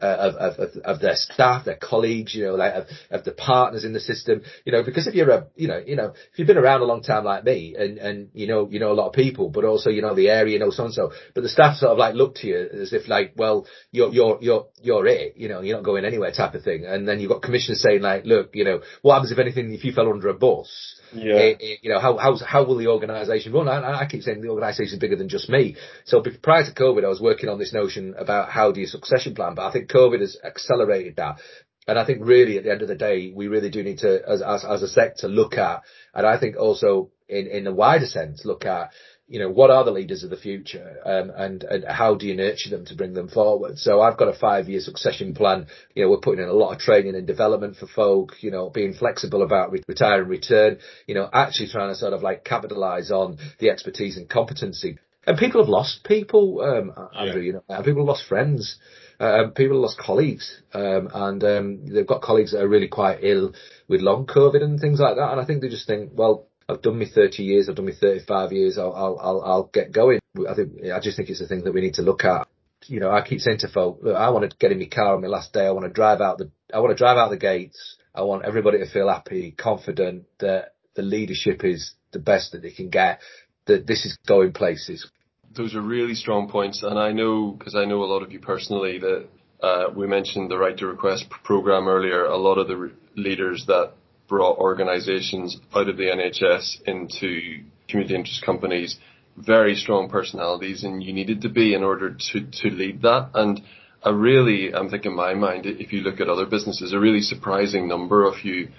uh, 0.02 0.32
of, 0.40 0.60
of, 0.60 0.78
of 0.84 1.02
their 1.02 1.16
staff, 1.16 1.66
their 1.66 1.78
colleagues, 1.78 2.34
you 2.36 2.46
know, 2.46 2.56
like 2.56 2.74
of, 2.74 2.86
of 3.12 3.24
the 3.24 3.32
partners 3.32 3.84
in 3.84 3.94
the 3.94 4.00
system, 4.00 4.42
you 4.66 4.72
know, 4.72 4.84
because 4.84 5.08
if 5.08 5.14
you're 5.14 5.30
a, 5.30 5.48
you 5.56 5.68
know, 5.68 5.82
you 5.86 5.96
know, 5.96 6.14
if 6.32 6.40
you've 6.40 6.48
been 6.48 6.58
around 6.58 6.82
a 6.82 6.86
long 6.86 7.02
time 7.02 7.24
like 7.24 7.44
me 7.44 7.76
and, 7.78 7.98
and, 7.98 8.30
you 8.34 8.48
know, 8.48 8.70
you 8.70 8.80
know 8.80 8.92
a 8.92 8.94
lot 8.94 9.08
of 9.08 9.14
people, 9.14 9.50
but 9.50 9.66
also, 9.66 9.90
you 9.90 10.02
know, 10.02 10.16
the 10.16 10.30
area, 10.30 10.54
you 10.54 10.60
know, 10.60 10.70
so 10.70 10.86
and 10.86 10.94
so, 10.94 11.12
but 11.34 11.42
the 11.42 11.50
staff 11.50 11.78
sort 11.78 11.92
of 11.92 11.98
like 11.98 12.16
look 12.16 12.36
to 12.36 12.48
you 12.48 12.70
as 12.82 12.94
if 12.94 13.08
like, 13.08 13.34
well, 13.36 13.66
you're, 13.92 14.12
you're, 14.12 14.38
you're, 14.42 14.68
you're 14.82 15.08
it, 15.08 15.36
you 15.38 15.48
know, 15.48 15.62
you're 15.62 15.78
not 15.78 15.86
going 15.86 16.06
anywhere 16.06 16.32
type 16.32 16.54
of 16.54 16.64
thing. 16.64 16.86
And 16.86 17.08
then 17.08 17.20
you've 17.20 17.32
got 17.32 17.42
commissioners 17.42 17.82
saying 17.82 18.02
like, 18.02 18.26
look, 18.26 18.52
you 18.54 18.64
know, 18.64 18.82
what 19.02 19.16
happens 19.16 19.32
if 19.32 19.40
anything, 19.40 19.74
if 19.74 19.84
you 19.84 19.92
fell 19.92 20.10
under 20.10 20.30
a 20.30 20.34
bus? 20.34 20.99
Yeah. 21.14 21.36
It, 21.36 21.58
it, 21.60 21.80
you 21.82 21.92
know, 21.92 22.00
how, 22.00 22.18
how, 22.18 22.38
how 22.38 22.64
will 22.66 22.78
the 22.78 22.88
organisation 22.88 23.54
run? 23.54 23.68
I, 23.68 24.02
I 24.02 24.08
keep 24.08 24.24
saying 24.24 24.42
the 24.42 24.50
organisation 24.50 24.94
is 24.94 25.00
bigger 25.00 25.16
than 25.16 25.30
just 25.30 25.50
me. 25.50 25.76
So 26.06 26.24
prior 26.42 26.64
to 26.64 26.74
COVID, 26.74 27.04
I 27.04 27.10
was 27.10 27.22
working 27.22 27.50
on 27.50 27.60
this 27.60 27.74
notion 27.74 28.16
about 28.18 28.50
how 28.50 28.72
do 28.72 28.80
you 28.80 28.88
succession 28.88 29.36
plan, 29.36 29.56
but 29.56 29.66
I 29.66 29.72
think 29.72 29.90
COVID 29.90 30.22
has 30.22 30.38
accelerated 30.44 31.16
that. 31.18 31.40
And 31.88 31.98
I 31.98 32.06
think 32.06 32.20
really 32.22 32.58
at 32.58 32.64
the 32.64 32.72
end 32.72 32.84
of 32.84 32.88
the 32.88 32.96
day, 32.96 33.32
we 33.34 33.48
really 33.48 33.70
do 33.70 33.82
need 33.82 34.00
to, 34.00 34.22
as, 34.28 34.42
as, 34.42 34.64
as 34.64 34.84
a 34.84 34.88
sector, 34.88 35.28
look 35.28 35.58
at, 35.58 35.82
and 36.14 36.26
I 36.26 36.40
think 36.40 36.56
also 36.56 37.10
in, 37.28 37.48
in 37.48 37.68
a 37.68 37.74
wider 37.74 38.06
sense, 38.06 38.46
look 38.46 38.66
at, 38.66 38.92
you 39.30 39.40
know, 39.40 39.50
what 39.50 39.70
are 39.70 39.86
the 39.86 39.92
leaders 39.92 40.24
of 40.24 40.32
the 40.32 40.38
future, 40.38 40.98
um, 41.06 41.32
and 41.36 41.64
and 41.64 41.86
how 41.88 42.16
do 42.16 42.26
you 42.26 42.36
nurture 42.36 42.72
them 42.72 42.86
to 42.86 42.96
bring 42.96 43.14
them 43.14 43.30
forward? 43.30 43.78
So 43.78 44.02
I've 44.02 44.18
got 44.18 44.28
a 44.28 44.34
five-year 44.34 44.80
succession 44.80 45.36
plan. 45.36 45.68
You 45.94 46.04
know, 46.04 46.10
we're 46.10 46.18
putting 46.18 46.44
in 46.44 46.50
a 46.50 46.54
lot 46.54 46.74
of 46.74 46.80
training 46.80 47.16
and 47.16 47.28
development 47.28 47.78
for 47.78 47.86
folk. 47.86 48.34
You 48.42 48.50
know, 48.50 48.70
being 48.72 48.94
flexible 48.94 49.44
about 49.44 49.72
re- 49.72 49.84
retire 49.88 50.22
and 50.22 50.30
return. 50.30 50.80
You 51.06 51.16
know, 51.16 51.30
actually 51.32 51.70
trying 51.70 51.90
to 51.90 51.96
sort 51.96 52.14
of 52.14 52.24
like 52.24 52.44
capitalise 52.44 53.12
on 53.12 53.38
the 53.60 53.70
expertise 53.70 54.18
and 54.18 54.28
competency. 54.28 54.98
And 55.28 55.38
people 55.38 55.62
have 55.62 55.70
lost 55.70 56.04
people, 56.04 56.62
um, 56.62 56.92
Andrew. 57.16 57.42
Yeah. 57.42 57.46
You 57.46 57.54
know, 57.54 57.64
and 57.70 57.86
people 57.86 58.02
have 58.02 58.08
lost 58.08 58.28
friends. 58.28 58.80
Uh, 59.20 59.50
people 59.50 59.76
have 59.76 59.84
lost 59.84 60.00
colleagues, 60.00 60.62
um, 60.74 61.10
and 61.14 61.44
um, 61.44 61.86
they've 61.86 62.08
got 62.08 62.22
colleagues 62.22 62.54
that 62.54 62.64
are 62.64 62.68
really 62.68 62.88
quite 62.88 63.20
ill 63.22 63.54
with 63.88 64.02
long 64.02 64.26
COVID 64.26 64.64
and 64.64 64.80
things 64.80 65.00
like 65.00 65.18
that. 65.18 65.32
And 65.32 65.40
I 65.40 65.46
think 65.46 65.62
they 65.62 65.70
just 65.70 65.86
think, 65.86 66.12
well, 66.16 66.49
I've 66.70 66.82
done 66.84 67.00
me 67.00 67.08
30 67.08 67.44
years, 67.44 67.68
I've 67.68 67.76
done 67.76 67.86
me 67.86 67.94
35 68.00 68.52
years, 68.52 68.78
I'll, 68.78 68.94
I'll, 68.94 69.20
I'll, 69.20 69.42
I'll 69.42 69.64
get 69.74 69.92
going. 69.92 70.20
I 70.48 70.54
think, 70.54 70.86
I 70.94 71.00
just 71.00 71.18
think 71.18 71.30
it's 71.30 71.42
a 71.42 71.48
thing 71.48 71.64
that 71.64 71.74
we 71.74 71.82
need 71.82 71.96
to 71.96 72.04
look 72.04 72.24
at. 72.24 72.48
You 72.86 73.00
know, 73.00 73.10
I 73.10 73.22
keep 73.22 73.40
saying 73.40 73.60
to 73.60 73.68
folk, 73.68 74.00
look, 74.04 74.16
I 74.16 74.30
want 74.30 74.50
to 74.50 74.56
get 74.58 74.72
in 74.72 74.80
my 74.80 74.86
car 74.86 75.16
on 75.16 75.22
my 75.22 75.28
last 75.28 75.52
day. 75.52 75.66
I 75.66 75.72
want 75.72 75.86
to 75.86 75.92
drive 75.92 76.22
out 76.22 76.38
the, 76.38 76.52
I 76.74 76.80
want 76.80 76.92
to 76.92 76.98
drive 76.98 77.18
out 77.18 77.30
the 77.30 77.38
gates. 77.38 77.98
I 78.14 78.22
want 78.22 78.46
everybody 78.46 78.78
to 78.80 78.90
feel 78.90 79.10
happy, 79.10 79.52
confident 79.52 80.26
that 80.40 80.74
the 80.96 81.02
leadership 81.02 81.64
is 81.64 81.94
the 82.12 82.20
best 82.20 82.52
that 82.52 82.62
they 82.62 82.72
can 82.72 82.90
get, 82.90 83.20
that 83.66 83.88
this 83.88 84.06
is 84.06 84.18
going 84.28 84.54
places. 84.54 85.10
Those 85.56 85.76
are 85.76 85.82
really 85.82 86.16
strong 86.16 86.50
points. 86.50 86.84
And 86.84 87.00
I 87.00 87.12
know, 87.12 87.52
because 87.52 87.76
I 87.76 87.86
know 87.86 88.04
a 88.04 88.06
lot 88.06 88.22
of 88.22 88.32
you 88.32 88.40
personally, 88.40 89.00
that 89.00 89.28
uh, 89.62 89.86
we 89.96 90.08
mentioned 90.08 90.52
the 90.52 90.58
right 90.58 90.78
to 90.78 90.88
request 90.88 91.30
program 91.44 91.88
earlier. 91.88 92.26
A 92.26 92.38
lot 92.38 92.58
of 92.58 92.68
the 92.68 92.78
re- 92.78 92.92
leaders 93.16 93.66
that 93.68 93.94
brought 94.30 94.60
organisations 94.60 95.58
out 95.76 95.90
of 95.90 95.98
the 95.98 96.04
NHS 96.04 96.84
into 96.86 97.64
community 97.90 98.16
interest 98.16 98.46
companies, 98.46 98.98
very 99.36 99.76
strong 99.76 100.10
personalities, 100.10 100.84
and 100.84 101.04
you 101.04 101.12
needed 101.12 101.42
to 101.42 101.50
be 101.50 101.74
in 101.74 101.84
order 101.84 102.16
to, 102.32 102.42
to 102.62 102.70
lead 102.70 103.02
that. 103.02 103.32
And 103.34 103.62
a 104.04 104.14
really, 104.14 104.74
I'm 104.74 104.90
thinking 104.90 105.12
in 105.12 105.18
my 105.18 105.34
mind, 105.34 105.66
if 105.66 105.92
you 105.92 106.02
look 106.02 106.22
at 106.22 106.30
other 106.30 106.46
businesses, 106.46 106.94
a 106.94 107.00
really 107.00 107.22
surprising 107.22 107.88
number 107.88 108.26
of 108.26 108.46
you 108.46 108.70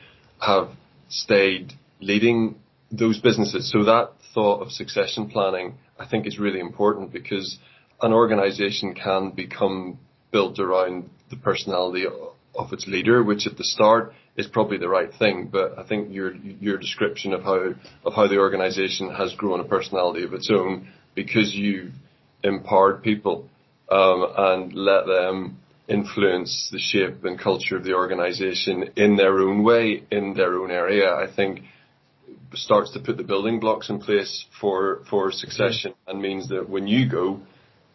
have 0.40 0.70
stayed 1.08 1.74
leading 2.00 2.56
those 2.90 3.20
businesses. 3.20 3.70
So 3.70 3.84
that 3.84 4.12
thought 4.32 4.62
of 4.62 4.70
succession 4.70 5.28
planning, 5.28 5.74
I 5.98 6.06
think 6.06 6.26
is 6.26 6.38
really 6.38 6.60
important 6.60 7.12
because 7.12 7.58
an 8.00 8.12
organisation 8.12 8.94
can 8.94 9.32
become 9.32 9.98
built 10.30 10.58
around 10.58 11.10
the 11.28 11.36
personality 11.36 12.06
of 12.54 12.72
its 12.72 12.86
leader, 12.86 13.22
which 13.22 13.46
at 13.46 13.56
the 13.56 13.64
start 13.64 14.12
is 14.40 14.46
probably 14.46 14.79
the 14.79 14.88
right 14.88 15.11
thing. 15.18 15.48
But 15.53 15.79
I 15.79 15.87
think 15.87 16.12
your 16.12 16.35
your 16.35 16.79
description 16.79 17.33
of 17.33 17.42
how 17.42 17.74
of 18.05 18.14
how 18.14 18.26
the 18.26 18.38
organisation 18.38 19.14
has 19.14 19.35
grown 19.35 19.61
a 19.61 19.64
personality 19.64 20.24
of 20.24 20.33
its 20.33 20.50
own 20.50 20.88
because 21.14 21.55
you've 21.55 21.92
empowered 22.42 23.03
people 23.03 23.48
um, 23.90 24.26
and 24.37 24.72
let 24.74 25.07
them 25.07 25.59
influence 25.88 26.68
the 26.72 26.79
shape 26.79 27.24
and 27.24 27.38
culture 27.38 27.76
of 27.76 27.85
the 27.85 27.94
organisation 27.94 28.90
in 28.96 29.16
their 29.16 29.40
own 29.40 29.62
way, 29.62 30.05
in 30.11 30.35
their 30.35 30.55
own 30.55 30.70
area. 30.70 31.12
I 31.12 31.26
think 31.35 31.61
starts 32.55 32.92
to 32.92 33.00
put 33.00 33.16
the 33.16 33.22
building 33.22 33.61
blocks 33.61 33.90
in 33.90 34.00
place 34.00 34.44
for 34.61 35.03
for 35.09 35.31
succession 35.31 35.94
and 36.07 36.20
means 36.20 36.48
that 36.48 36.68
when 36.68 36.87
you 36.87 37.09
go 37.09 37.40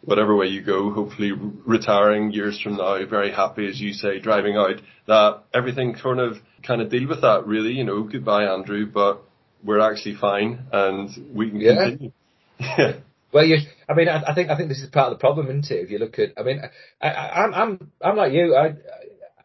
whatever 0.06 0.34
way 0.34 0.46
you 0.46 0.62
go, 0.62 0.90
hopefully 0.92 1.32
retiring 1.32 2.32
years 2.32 2.58
from 2.60 2.76
now, 2.76 3.04
very 3.06 3.32
happy, 3.32 3.68
as 3.68 3.80
you 3.80 3.92
say, 3.92 4.18
driving 4.20 4.56
out, 4.56 4.80
that 5.06 5.42
everything 5.52 5.94
kind 5.94 6.20
of, 6.20 6.36
kind 6.66 6.80
of 6.80 6.90
deal 6.90 7.08
with 7.08 7.20
that 7.20 7.46
really, 7.46 7.72
you 7.72 7.84
know, 7.84 8.04
goodbye 8.04 8.44
Andrew, 8.44 8.86
but 8.86 9.22
we're 9.62 9.80
actually 9.80 10.14
fine 10.14 10.64
and 10.72 11.10
we 11.34 11.50
can 11.50 11.60
yeah. 11.60 11.90
continue. 11.90 12.12
Well, 13.32 13.44
you, 13.44 13.58
I 13.86 13.92
mean, 13.92 14.08
I, 14.08 14.22
I, 14.28 14.34
think, 14.34 14.48
I 14.48 14.56
think 14.56 14.70
this 14.70 14.80
is 14.80 14.88
part 14.88 15.12
of 15.12 15.18
the 15.18 15.20
problem, 15.20 15.48
isn't 15.48 15.70
it? 15.70 15.82
If 15.82 15.90
you 15.90 15.98
look 15.98 16.18
at, 16.18 16.30
I 16.38 16.42
mean, 16.42 16.62
I, 17.02 17.08
I, 17.08 17.42
I'm, 17.42 17.54
I'm, 17.54 17.92
I'm 18.00 18.16
like 18.16 18.32
you, 18.32 18.54
I, 18.54 18.68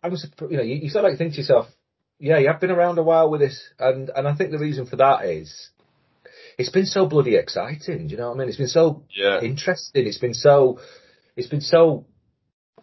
I'm, 0.02 0.16
you 0.50 0.58
know, 0.58 0.64
you, 0.64 0.76
you 0.76 0.90
sort 0.90 1.04
of 1.04 1.10
like 1.10 1.18
think 1.18 1.34
to 1.34 1.40
yourself, 1.40 1.66
yeah, 2.18 2.38
you 2.38 2.48
have 2.48 2.62
been 2.62 2.72
around 2.72 3.00
a 3.00 3.04
while 3.04 3.30
with 3.30 3.42
this, 3.42 3.62
and, 3.80 4.10
and 4.16 4.28
I 4.30 4.36
think 4.36 4.52
the 4.52 4.60
reason 4.60 4.86
for 4.86 4.96
that 4.98 5.26
is, 5.26 5.72
it's 6.62 6.70
been 6.70 6.86
so 6.86 7.08
bloody 7.08 7.36
exciting. 7.36 8.08
Do 8.08 8.12
you 8.12 8.18
know 8.18 8.30
what 8.30 8.36
I 8.36 8.40
mean? 8.40 8.50
It's 8.50 8.58
been 8.58 8.68
so 8.68 9.04
yeah. 9.16 9.42
interesting. 9.42 10.06
It's 10.06 10.20
been 10.20 10.36
so, 10.36 10.80
it's 11.36 11.48
been 11.48 11.62
so, 11.62 12.06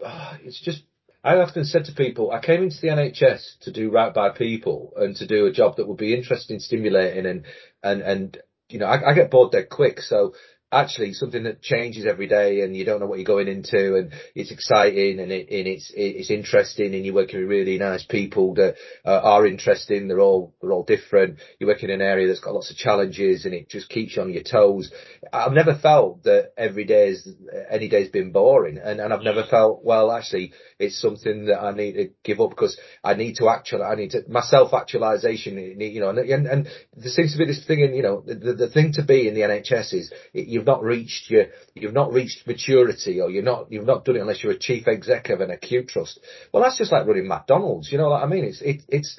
uh, 0.05 0.37
it's 0.43 0.61
just, 0.61 0.83
I 1.23 1.37
often 1.37 1.65
said 1.65 1.85
to 1.85 1.93
people, 1.93 2.31
I 2.33 2.41
came 2.41 2.63
into 2.63 2.81
the 2.81 2.89
NHS 2.89 3.61
to 3.63 3.73
do 3.73 3.91
right 3.91 4.13
by 4.13 4.31
people 4.31 4.93
and 4.97 5.15
to 5.17 5.27
do 5.27 5.47
a 5.47 5.53
job 5.53 5.77
that 5.77 5.87
would 5.87 5.97
be 5.97 6.15
interesting, 6.15 6.59
stimulating 6.59 7.27
and, 7.27 7.45
and, 7.83 8.03
and, 8.03 8.39
you 8.69 8.81
know, 8.81 8.87
I, 8.87 9.11
I 9.11 9.15
get 9.15 9.31
bored 9.31 9.53
dead 9.53 9.69
quick. 9.71 10.01
So 10.01 10.35
actually 10.71 11.15
something 11.15 11.45
that 11.45 11.63
changes 11.63 12.07
every 12.07 12.27
day 12.27 12.61
and 12.61 12.77
you 12.77 12.85
don't 12.85 13.01
know 13.01 13.07
what 13.07 13.19
you're 13.19 13.25
going 13.25 13.49
into 13.49 13.97
and 13.97 14.13
it's 14.35 14.51
exciting 14.51 15.19
and, 15.19 15.33
it, 15.33 15.49
and 15.51 15.67
it's 15.67 15.91
it's 15.95 16.31
interesting 16.31 16.95
and 16.95 17.07
you're 17.07 17.15
working 17.15 17.41
with 17.41 17.49
really 17.49 17.79
nice 17.79 18.05
people 18.05 18.55
that 18.55 18.75
uh, 19.05 19.21
are 19.23 19.47
interesting. 19.47 20.09
They're 20.09 20.21
all 20.21 20.55
they're 20.61 20.73
all 20.73 20.85
different. 20.85 21.39
You're 21.59 21.71
working 21.71 21.89
in 21.89 22.01
an 22.01 22.07
area 22.07 22.29
that's 22.29 22.41
got 22.41 22.55
lots 22.55 22.71
of 22.71 22.77
challenges 22.77 23.47
and 23.47 23.55
it 23.55 23.71
just 23.71 23.89
keeps 23.89 24.17
you 24.17 24.23
on 24.23 24.33
your 24.33 24.43
toes. 24.43 24.93
I've 25.33 25.53
never 25.53 25.75
felt 25.75 26.25
that 26.25 26.53
every 26.57 26.85
day 26.85 27.09
is 27.09 27.29
any 27.71 27.89
day's 27.89 28.11
been 28.11 28.33
boring 28.33 28.79
and, 28.79 29.01
and 29.01 29.13
I've 29.13 29.23
never 29.23 29.45
felt 29.45 29.85
well 29.85 30.13
actually 30.13 30.53
it's 30.79 31.01
something 31.01 31.47
that 31.47 31.61
I 31.61 31.73
need 31.73 31.93
to 31.93 32.11
give 32.25 32.41
up 32.41 32.51
because 32.51 32.79
I 33.03 33.15
need 33.15 33.37
to 33.37 33.49
actually 33.49 33.83
I 33.83 33.95
need 33.95 34.11
to 34.13 34.23
my 34.29 34.43
self 34.43 34.73
actualization 34.73 35.59
you 35.59 36.01
know 36.01 36.11
and, 36.11 36.19
and, 36.19 36.47
and 36.47 36.69
there 36.95 37.11
seems 37.11 37.33
to 37.33 37.39
be 37.39 37.47
this 37.47 37.65
thing 37.67 37.81
in 37.81 37.95
you 37.95 38.03
know 38.03 38.23
the, 38.25 38.55
the 38.55 38.69
thing 38.69 38.93
to 38.95 39.05
be 39.05 39.29
in 39.29 39.35
the 39.35 39.41
NHS 39.41 39.95
is 39.95 40.13
you've 40.33 40.67
not 40.67 40.83
reached 40.83 41.31
your, 41.31 41.47
you've 41.75 41.95
not 41.95 42.13
reached 42.13 42.47
maturity 42.47 43.21
or 43.21 43.31
you're 43.31 43.43
not, 43.43 43.71
you've 43.71 43.87
not 43.87 44.05
done 44.05 44.17
it 44.17 44.21
unless 44.21 44.43
you're 44.43 44.53
a 44.53 44.59
chief 44.59 44.87
exec 44.87 45.31
of 45.31 45.41
an 45.41 45.51
acute 45.51 45.89
trust. 45.89 46.21
Well, 46.53 46.63
that's 46.63 46.79
just 46.79 46.93
like 46.93 47.07
running 47.07 47.29
McDonald's. 47.29 47.91
You 47.91 47.99
know 47.99 48.11
what 48.11 48.23
I 48.23 48.27
mean? 48.27 48.45
It's, 48.45 48.63
it, 48.63 48.83
it's, 48.89 49.19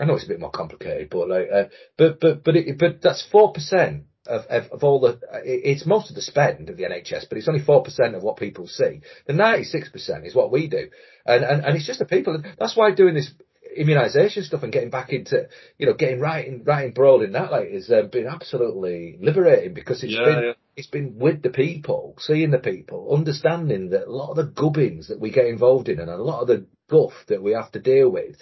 I 0.00 0.04
know 0.04 0.14
it's 0.14 0.24
a 0.24 0.28
bit 0.28 0.40
more 0.40 0.50
complicated, 0.50 1.10
but 1.10 1.28
like, 1.28 1.48
uh, 1.52 1.64
but, 1.96 2.20
but, 2.20 2.44
but 2.44 2.56
it, 2.56 2.78
but 2.78 3.02
that's 3.02 3.26
4%. 3.32 4.02
Of, 4.24 4.42
of, 4.46 4.70
of, 4.70 4.84
all 4.84 5.00
the, 5.00 5.18
it's 5.44 5.84
most 5.84 6.08
of 6.10 6.14
the 6.14 6.22
spend 6.22 6.70
of 6.70 6.76
the 6.76 6.84
NHS, 6.84 7.28
but 7.28 7.38
it's 7.38 7.48
only 7.48 7.60
4% 7.60 8.14
of 8.14 8.22
what 8.22 8.36
people 8.36 8.68
see. 8.68 9.00
The 9.26 9.32
96% 9.32 10.24
is 10.24 10.32
what 10.32 10.52
we 10.52 10.68
do. 10.68 10.90
And, 11.26 11.42
and, 11.42 11.64
and 11.64 11.76
it's 11.76 11.88
just 11.88 11.98
the 11.98 12.04
people. 12.04 12.40
That's 12.56 12.76
why 12.76 12.92
doing 12.92 13.14
this 13.14 13.32
immunisation 13.78 14.42
stuff 14.42 14.62
and 14.62 14.72
getting 14.72 14.90
back 14.90 15.10
into, 15.10 15.48
you 15.78 15.86
know, 15.86 15.94
getting 15.94 16.20
right 16.20 16.46
in, 16.46 16.62
right 16.64 16.86
embroiled 16.86 17.22
in 17.22 17.32
that 17.32 17.50
like 17.50 17.70
has 17.70 17.90
uh, 17.90 18.02
been 18.02 18.26
absolutely 18.26 19.18
liberating 19.20 19.74
because 19.74 20.02
it's 20.02 20.12
yeah, 20.12 20.24
been, 20.24 20.44
yeah. 20.44 20.52
it's 20.76 20.88
been 20.88 21.18
with 21.18 21.42
the 21.42 21.50
people, 21.50 22.14
seeing 22.18 22.50
the 22.50 22.58
people, 22.58 23.14
understanding 23.14 23.90
that 23.90 24.06
a 24.06 24.12
lot 24.12 24.30
of 24.30 24.36
the 24.36 24.44
gubbins 24.44 25.08
that 25.08 25.20
we 25.20 25.30
get 25.30 25.46
involved 25.46 25.88
in 25.88 26.00
and 26.00 26.10
a 26.10 26.16
lot 26.16 26.42
of 26.42 26.48
the 26.48 26.66
guff 26.88 27.12
that 27.28 27.42
we 27.42 27.52
have 27.52 27.72
to 27.72 27.80
deal 27.80 28.10
with, 28.10 28.36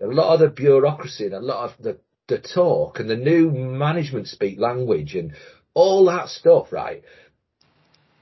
a 0.00 0.06
lot 0.06 0.34
of 0.34 0.40
the 0.40 0.48
bureaucracy 0.48 1.26
and 1.26 1.34
a 1.34 1.40
lot 1.40 1.70
of 1.70 1.82
the, 1.82 1.98
the 2.32 2.40
talk 2.40 2.98
and 2.98 3.08
the 3.08 3.16
new 3.16 3.50
management 3.50 4.28
speak 4.28 4.58
language 4.58 5.14
and 5.14 5.34
all 5.74 6.06
that 6.06 6.28
stuff, 6.28 6.72
right? 6.72 7.02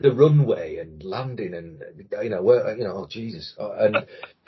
the 0.01 0.13
runway 0.13 0.79
and 0.79 1.05
landing 1.05 1.53
and 1.53 1.83
you 2.23 2.31
know 2.31 2.43
where 2.43 2.75
you 2.75 2.85
know 2.85 3.05
oh 3.05 3.07
Jesus 3.09 3.55
uh, 3.61 3.73
and 3.73 3.97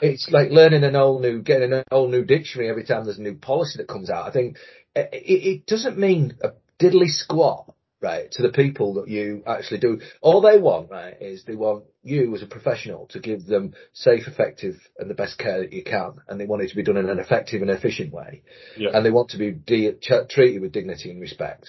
it's 0.01 0.27
like 0.31 0.49
learning 0.49 0.83
an 0.83 0.95
whole 0.95 1.19
new 1.19 1.41
getting 1.43 1.71
an 1.71 1.83
whole 1.91 2.09
new 2.09 2.25
dictionary 2.25 2.69
every 2.69 2.83
time 2.83 3.05
there's 3.05 3.19
a 3.19 3.21
new 3.21 3.35
policy 3.35 3.77
that 3.77 3.87
comes 3.87 4.09
out. 4.09 4.27
I 4.27 4.31
think 4.31 4.57
it, 4.95 5.09
it 5.13 5.65
doesn't 5.67 5.97
mean 5.97 6.37
a 6.41 6.53
diddly 6.81 7.07
squat 7.07 7.71
right 8.03 8.31
to 8.31 8.41
the 8.41 8.51
people 8.51 8.95
that 8.95 9.07
you 9.07 9.43
actually 9.47 9.79
do. 9.79 9.99
All 10.21 10.41
they 10.41 10.59
want 10.59 10.91
right 10.91 11.15
is 11.19 11.43
they 11.43 11.55
want 11.55 11.85
you 12.03 12.35
as 12.35 12.43
a 12.43 12.47
professional 12.47 13.07
to 13.07 13.19
give 13.19 13.45
them 13.45 13.73
safe, 13.93 14.27
effective, 14.27 14.75
and 14.99 15.09
the 15.09 15.15
best 15.15 15.37
care 15.37 15.61
that 15.61 15.73
you 15.73 15.83
can, 15.83 16.15
and 16.27 16.39
they 16.39 16.45
want 16.45 16.61
it 16.61 16.69
to 16.69 16.75
be 16.75 16.83
done 16.83 16.97
in 16.97 17.09
an 17.09 17.19
effective 17.19 17.61
and 17.61 17.71
efficient 17.71 18.13
way, 18.13 18.43
yeah. 18.77 18.89
and 18.93 19.05
they 19.05 19.11
want 19.11 19.29
to 19.29 19.37
be 19.37 19.51
de- 19.51 19.93
treated 20.29 20.61
with 20.61 20.73
dignity 20.73 21.09
and 21.09 21.21
respect 21.21 21.67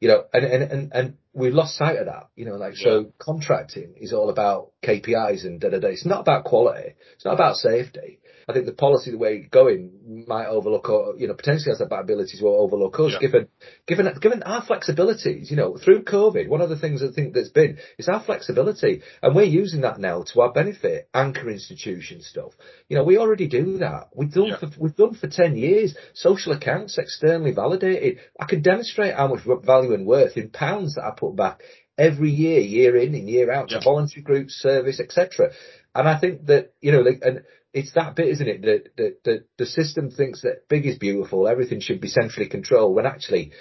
you 0.00 0.08
know, 0.08 0.24
and, 0.32 0.44
and, 0.44 0.62
and, 0.72 0.92
and 0.92 1.16
we've 1.34 1.52
lost 1.52 1.76
sight 1.76 1.98
of 1.98 2.06
that, 2.06 2.28
you 2.34 2.46
know, 2.46 2.56
like, 2.56 2.74
yeah. 2.78 2.84
so 2.84 3.12
contracting 3.18 3.94
is 3.98 4.14
all 4.14 4.30
about 4.30 4.70
KPIs 4.82 5.44
and 5.44 5.60
da 5.60 5.68
da 5.68 5.78
da. 5.78 5.88
It's 5.88 6.06
not 6.06 6.20
about 6.20 6.44
quality. 6.44 6.94
It's 7.14 7.24
not 7.24 7.34
about 7.34 7.56
safety. 7.56 8.18
I 8.50 8.52
think 8.52 8.66
the 8.66 8.72
policy, 8.72 9.10
the 9.12 9.18
way 9.18 9.36
it's 9.36 9.48
going, 9.48 10.24
might 10.26 10.46
overlook, 10.46 10.88
or, 10.88 11.14
you 11.16 11.28
know, 11.28 11.34
potentially 11.34 11.70
has 11.70 11.78
the 11.78 11.94
abilities 11.94 12.42
will 12.42 12.60
overlook 12.60 12.98
us, 13.00 13.12
yeah. 13.12 13.20
given, 13.20 13.48
given, 13.86 14.08
given 14.20 14.42
our 14.42 14.64
flexibilities. 14.64 15.50
You 15.50 15.56
know, 15.56 15.76
through 15.76 16.02
COVID, 16.04 16.48
one 16.48 16.60
of 16.60 16.68
the 16.68 16.78
things 16.78 17.02
I 17.02 17.12
think 17.12 17.34
that's 17.34 17.48
been 17.48 17.78
is 17.98 18.08
our 18.08 18.22
flexibility, 18.22 19.02
and 19.22 19.34
we're 19.34 19.44
using 19.44 19.82
that 19.82 19.98
now 19.98 20.24
to 20.32 20.40
our 20.40 20.52
benefit. 20.52 21.08
Anchor 21.14 21.50
institution 21.50 22.22
stuff. 22.22 22.52
You 22.88 22.96
know, 22.96 23.04
we 23.04 23.18
already 23.18 23.48
do 23.48 23.78
that. 23.78 24.08
We've 24.14 24.32
done 24.32 24.48
yeah. 24.48 24.58
for 24.58 24.68
we've 24.78 24.96
done 24.96 25.14
for 25.14 25.28
ten 25.28 25.56
years. 25.56 25.96
Social 26.14 26.52
accounts 26.52 26.98
externally 26.98 27.52
validated. 27.52 28.18
I 28.38 28.46
can 28.46 28.62
demonstrate 28.62 29.14
how 29.14 29.28
much 29.28 29.40
value 29.64 29.94
and 29.94 30.06
worth 30.06 30.36
in 30.36 30.50
pounds 30.50 30.94
that 30.94 31.04
I 31.04 31.12
put 31.16 31.36
back 31.36 31.60
every 32.00 32.30
year, 32.30 32.60
year 32.60 32.96
in 32.96 33.14
and 33.14 33.28
year 33.28 33.52
out 33.52 33.70
yeah. 33.70 33.78
to 33.78 33.84
voluntary 33.84 34.22
groups, 34.22 34.54
service, 34.54 35.00
etc. 35.00 35.50
And 35.94 36.08
I 36.08 36.18
think 36.18 36.46
that 36.46 36.72
you 36.80 36.92
know, 36.92 37.00
like, 37.00 37.20
and 37.22 37.42
it's 37.72 37.92
that 37.92 38.16
bit, 38.16 38.28
isn't 38.28 38.48
it? 38.48 38.62
That, 38.96 39.24
that, 39.24 39.44
the 39.56 39.66
system 39.66 40.10
thinks 40.10 40.42
that 40.42 40.68
big 40.68 40.86
is 40.86 40.98
beautiful, 40.98 41.46
everything 41.46 41.80
should 41.80 42.00
be 42.00 42.08
centrally 42.08 42.48
controlled, 42.48 42.94
when 42.94 43.06
actually 43.06 43.52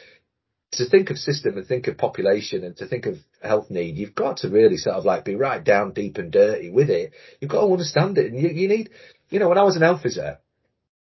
to 0.74 0.88
think 0.88 1.10
of 1.10 1.18
system 1.18 1.58
and 1.58 1.66
think 1.66 1.88
of 1.88 1.98
population 1.98 2.64
and 2.64 2.78
to 2.78 2.88
think 2.88 3.06
of 3.06 3.16
health 3.42 3.72
need, 3.72 3.98
you've 3.98 4.16
got 4.16 4.38
to 4.38 4.50
really 4.50 4.78
sort 4.78 4.96
of 4.96 5.06
like 5.06 5.26
be 5.26 5.36
right 5.36 5.64
down 5.64 5.94
deep 5.94 6.18
and 6.18 6.32
dirty 6.32 6.70
with 6.70 6.90
it. 6.90 7.14
You've 7.40 7.52
got 7.52 7.62
to 7.62 7.72
understand 7.72 8.18
it. 8.18 8.32
And 8.32 8.40
you, 8.40 8.50
you 8.50 8.68
need, 8.68 8.92
you 9.30 9.40
know, 9.40 9.50
when 9.50 9.58
I 9.58 9.64
was 9.64 9.76
an 9.76 10.00
visitor, 10.02 10.40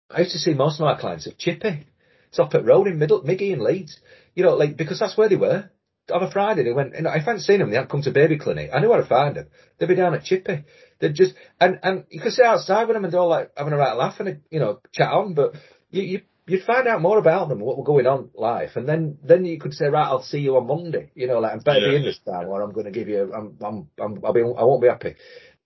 I 0.10 0.20
used 0.20 0.34
to 0.34 0.40
see 0.40 0.54
most 0.54 0.80
of 0.80 0.86
my 0.86 1.00
clients 1.00 1.26
at 1.28 1.40
Chippy. 1.40 1.88
It's 2.30 2.40
up 2.40 2.54
at 2.54 2.66
Road 2.66 2.88
in 2.88 3.00
Middle, 3.00 3.24
Miggy 3.24 3.54
and 3.54 3.62
Leeds. 3.62 4.00
You 4.36 4.44
know, 4.44 4.56
like, 4.56 4.78
because 4.78 5.00
that's 5.00 5.18
where 5.18 5.30
they 5.30 5.36
were. 5.36 5.70
On 6.12 6.22
a 6.22 6.30
Friday, 6.30 6.64
they 6.64 6.72
went, 6.72 6.94
and 6.94 7.08
I 7.08 7.18
hadn't 7.18 7.40
seen 7.40 7.60
them, 7.60 7.70
they 7.70 7.78
hadn't 7.78 7.90
come 7.90 8.04
to 8.04 8.12
baby 8.12 8.38
clinic. 8.38 8.70
I 8.74 8.80
knew 8.80 8.90
where 8.90 9.02
to 9.02 9.08
find 9.08 9.36
them. 9.36 9.48
They'd 9.78 9.88
be 9.88 9.96
down 9.96 10.14
at 10.14 10.24
Chippy. 10.24 10.64
They'd 11.00 11.16
just 11.16 11.34
and 11.60 11.80
and 11.82 12.06
you 12.10 12.22
could 12.22 12.34
sit 12.34 12.46
outside 12.46 12.88
with 12.88 12.96
them 12.96 13.06
and 13.06 13.14
they're 13.14 13.20
all 13.20 13.30
like 13.30 13.52
having 13.58 13.74
a 13.74 13.78
right 13.78 13.98
laugh 13.98 14.20
and 14.20 14.30
a, 14.30 14.38
you 14.52 14.60
know 14.60 14.82
chat 14.92 15.12
on, 15.12 15.34
but 15.34 15.56
you 15.90 16.04
you 16.04 16.22
you'd 16.48 16.64
find 16.64 16.88
out 16.88 17.02
more 17.02 17.18
about 17.18 17.50
them, 17.50 17.60
what 17.60 17.78
were 17.78 17.84
going 17.84 18.08
on 18.08 18.30
life, 18.36 18.76
and 18.76 18.88
then 18.88 19.18
then 19.24 19.46
you 19.46 19.60
could 19.60 19.74
say, 19.74 19.88
right, 19.88 20.08
I'll 20.08 20.22
see 20.22 20.40
you 20.40 20.58
on 20.58 20.68
Monday. 20.68 21.12
You 21.16 21.28
know, 21.28 21.40
like 21.40 21.54
I'm 21.54 21.60
better 21.60 21.80
yeah. 21.80 21.90
be 21.90 21.96
in 21.98 22.04
this 22.04 22.20
time, 22.20 22.48
or 22.48 22.62
I'm 22.62 22.72
going 22.72 22.86
to 22.86 22.92
give 22.92 23.08
you, 23.08 23.34
I'm 23.34 23.58
I'm, 23.64 23.90
I'm 24.00 24.22
I'll 24.24 24.34
be, 24.34 24.42
I 24.42 24.64
won't 24.64 24.82
be 24.82 24.88
happy. 24.88 25.16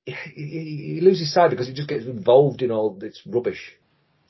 He, 0.06 0.14
he 0.96 1.00
loses 1.02 1.34
sight 1.34 1.52
because 1.52 1.68
he 1.68 1.74
just 1.74 1.90
gets 1.90 2.06
involved 2.06 2.62
in 2.62 2.72
all 2.72 2.92
this 2.92 3.22
rubbish. 3.26 3.74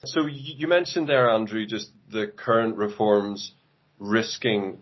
So 0.05 0.25
you 0.27 0.67
mentioned 0.67 1.07
there, 1.07 1.29
Andrew, 1.29 1.65
just 1.65 1.91
the 2.09 2.27
current 2.27 2.77
reforms 2.77 3.53
risking 3.99 4.79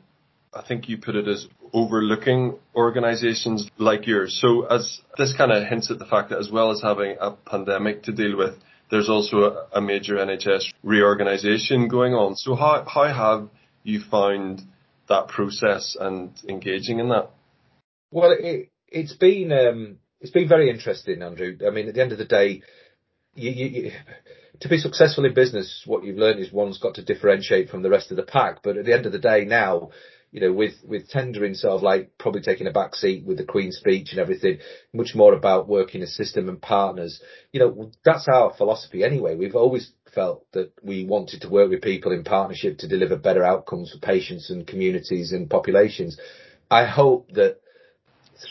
I 0.54 0.64
think 0.68 0.90
you 0.90 0.98
put 0.98 1.16
it 1.16 1.28
as 1.28 1.48
overlooking 1.74 2.58
organizations 2.76 3.70
like 3.78 4.08
yours. 4.08 4.38
So 4.42 4.66
as 4.66 5.02
this 5.18 5.36
kind 5.36 5.52
of 5.52 5.68
hints 5.68 5.92
at 5.92 6.00
the 6.00 6.06
fact 6.06 6.30
that 6.30 6.40
as 6.40 6.50
well 6.50 6.72
as 6.72 6.82
having 6.82 7.18
a 7.20 7.32
pandemic 7.32 8.04
to 8.04 8.12
deal 8.12 8.38
with, 8.38 8.56
there's 8.90 9.10
also 9.10 9.68
a, 9.74 9.82
major 9.82 10.16
NHS 10.16 10.74
reorganization 10.82 11.90
going 11.90 12.14
on. 12.14 12.36
So 12.36 12.56
how, 12.56 12.86
how 12.88 13.08
have 13.08 13.50
you 13.84 14.00
found 14.00 14.62
that 15.10 15.28
process 15.28 15.98
and 16.00 16.32
engaging 16.48 17.00
in 17.00 17.10
that? 17.10 17.30
Well, 18.12 18.36
it, 18.40 18.70
it's 18.88 19.14
been, 19.14 19.52
um, 19.52 19.98
it's 20.22 20.32
been 20.32 20.48
very 20.48 20.70
interesting, 20.70 21.22
Andrew. 21.22 21.58
I 21.66 21.72
mean, 21.72 21.90
at 21.90 21.96
the 21.96 22.02
end 22.02 22.14
of 22.14 22.18
the 22.18 22.26
day, 22.26 22.62
you, 23.36 23.52
you, 23.52 23.66
you, 23.66 23.92
to 24.62 24.70
be 24.70 24.78
successful 24.78 25.26
in 25.26 25.34
business, 25.34 25.84
what 25.86 26.04
you've 26.04 26.18
learned 26.18 26.40
is 26.40 26.52
one's 26.52 26.80
got 26.80 26.96
to 26.96 27.04
differentiate 27.04 27.70
from 27.70 27.84
the 27.84 27.90
rest 27.90 28.12
of 28.12 28.18
the 28.18 28.24
pack. 28.24 28.64
But 28.64 28.78
at 28.78 28.86
the 28.86 28.94
end 28.94 29.06
of 29.06 29.12
the 29.12 29.20
day 29.20 29.46
now, 29.46 29.90
you 30.32 30.42
know, 30.42 30.52
with, 30.52 30.74
with 30.86 31.10
tendering 31.10 31.54
sort 31.54 31.74
of 31.74 31.84
like 31.84 32.12
probably 32.18 32.42
taking 32.42 32.68
a 32.68 32.72
back 32.72 32.96
seat 32.96 33.26
with 33.26 33.38
the 33.38 33.46
Queen's 33.46 33.78
speech 33.78 34.10
and 34.12 34.20
everything, 34.20 34.60
much 34.94 35.16
more 35.16 35.34
about 35.34 35.68
working 35.68 36.02
as 36.02 36.16
system 36.16 36.50
and 36.50 36.62
partners. 36.62 37.22
You 37.52 37.60
know, 37.60 37.92
that's 38.04 38.28
our 38.28 38.54
philosophy 38.58 39.04
anyway. 39.04 39.36
We've 39.36 39.56
always 39.56 39.92
felt 40.14 40.46
that 40.52 40.72
we 40.84 41.06
wanted 41.06 41.42
to 41.42 41.50
work 41.50 41.70
with 41.70 41.82
people 41.82 42.12
in 42.12 42.24
partnership 42.24 42.80
to 42.80 42.88
deliver 42.88 43.16
better 43.16 43.44
outcomes 43.44 43.92
for 43.92 44.00
patients 44.00 44.50
and 44.50 44.68
communities 44.68 45.32
and 45.32 45.50
populations. 45.50 46.18
I 46.70 46.86
hope 46.86 47.32
that 47.34 47.60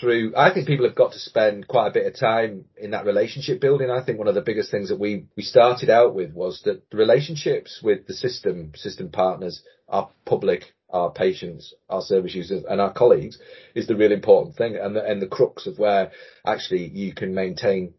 through, 0.00 0.34
I 0.36 0.52
think 0.52 0.66
people 0.66 0.86
have 0.86 0.94
got 0.94 1.12
to 1.12 1.18
spend 1.18 1.68
quite 1.68 1.88
a 1.88 1.92
bit 1.92 2.06
of 2.06 2.18
time 2.18 2.64
in 2.76 2.90
that 2.90 3.06
relationship 3.06 3.60
building. 3.60 3.90
I 3.90 4.02
think 4.04 4.18
one 4.18 4.28
of 4.28 4.34
the 4.34 4.42
biggest 4.42 4.70
things 4.70 4.88
that 4.88 4.98
we, 4.98 5.26
we 5.36 5.42
started 5.42 5.90
out 5.90 6.14
with 6.14 6.32
was 6.32 6.62
that 6.64 6.88
the 6.90 6.96
relationships 6.96 7.80
with 7.82 8.06
the 8.06 8.14
system, 8.14 8.72
system 8.74 9.10
partners, 9.10 9.62
our 9.88 10.10
public, 10.24 10.64
our 10.90 11.10
patients, 11.10 11.74
our 11.88 12.02
service 12.02 12.34
users 12.34 12.64
and 12.68 12.80
our 12.80 12.92
colleagues 12.92 13.38
is 13.74 13.86
the 13.86 13.96
real 13.96 14.12
important 14.12 14.56
thing 14.56 14.76
and 14.76 14.94
the, 14.96 15.04
and 15.04 15.20
the 15.20 15.26
crux 15.26 15.66
of 15.66 15.78
where 15.78 16.10
actually 16.44 16.88
you 16.88 17.12
can 17.12 17.34
maintain 17.34 17.94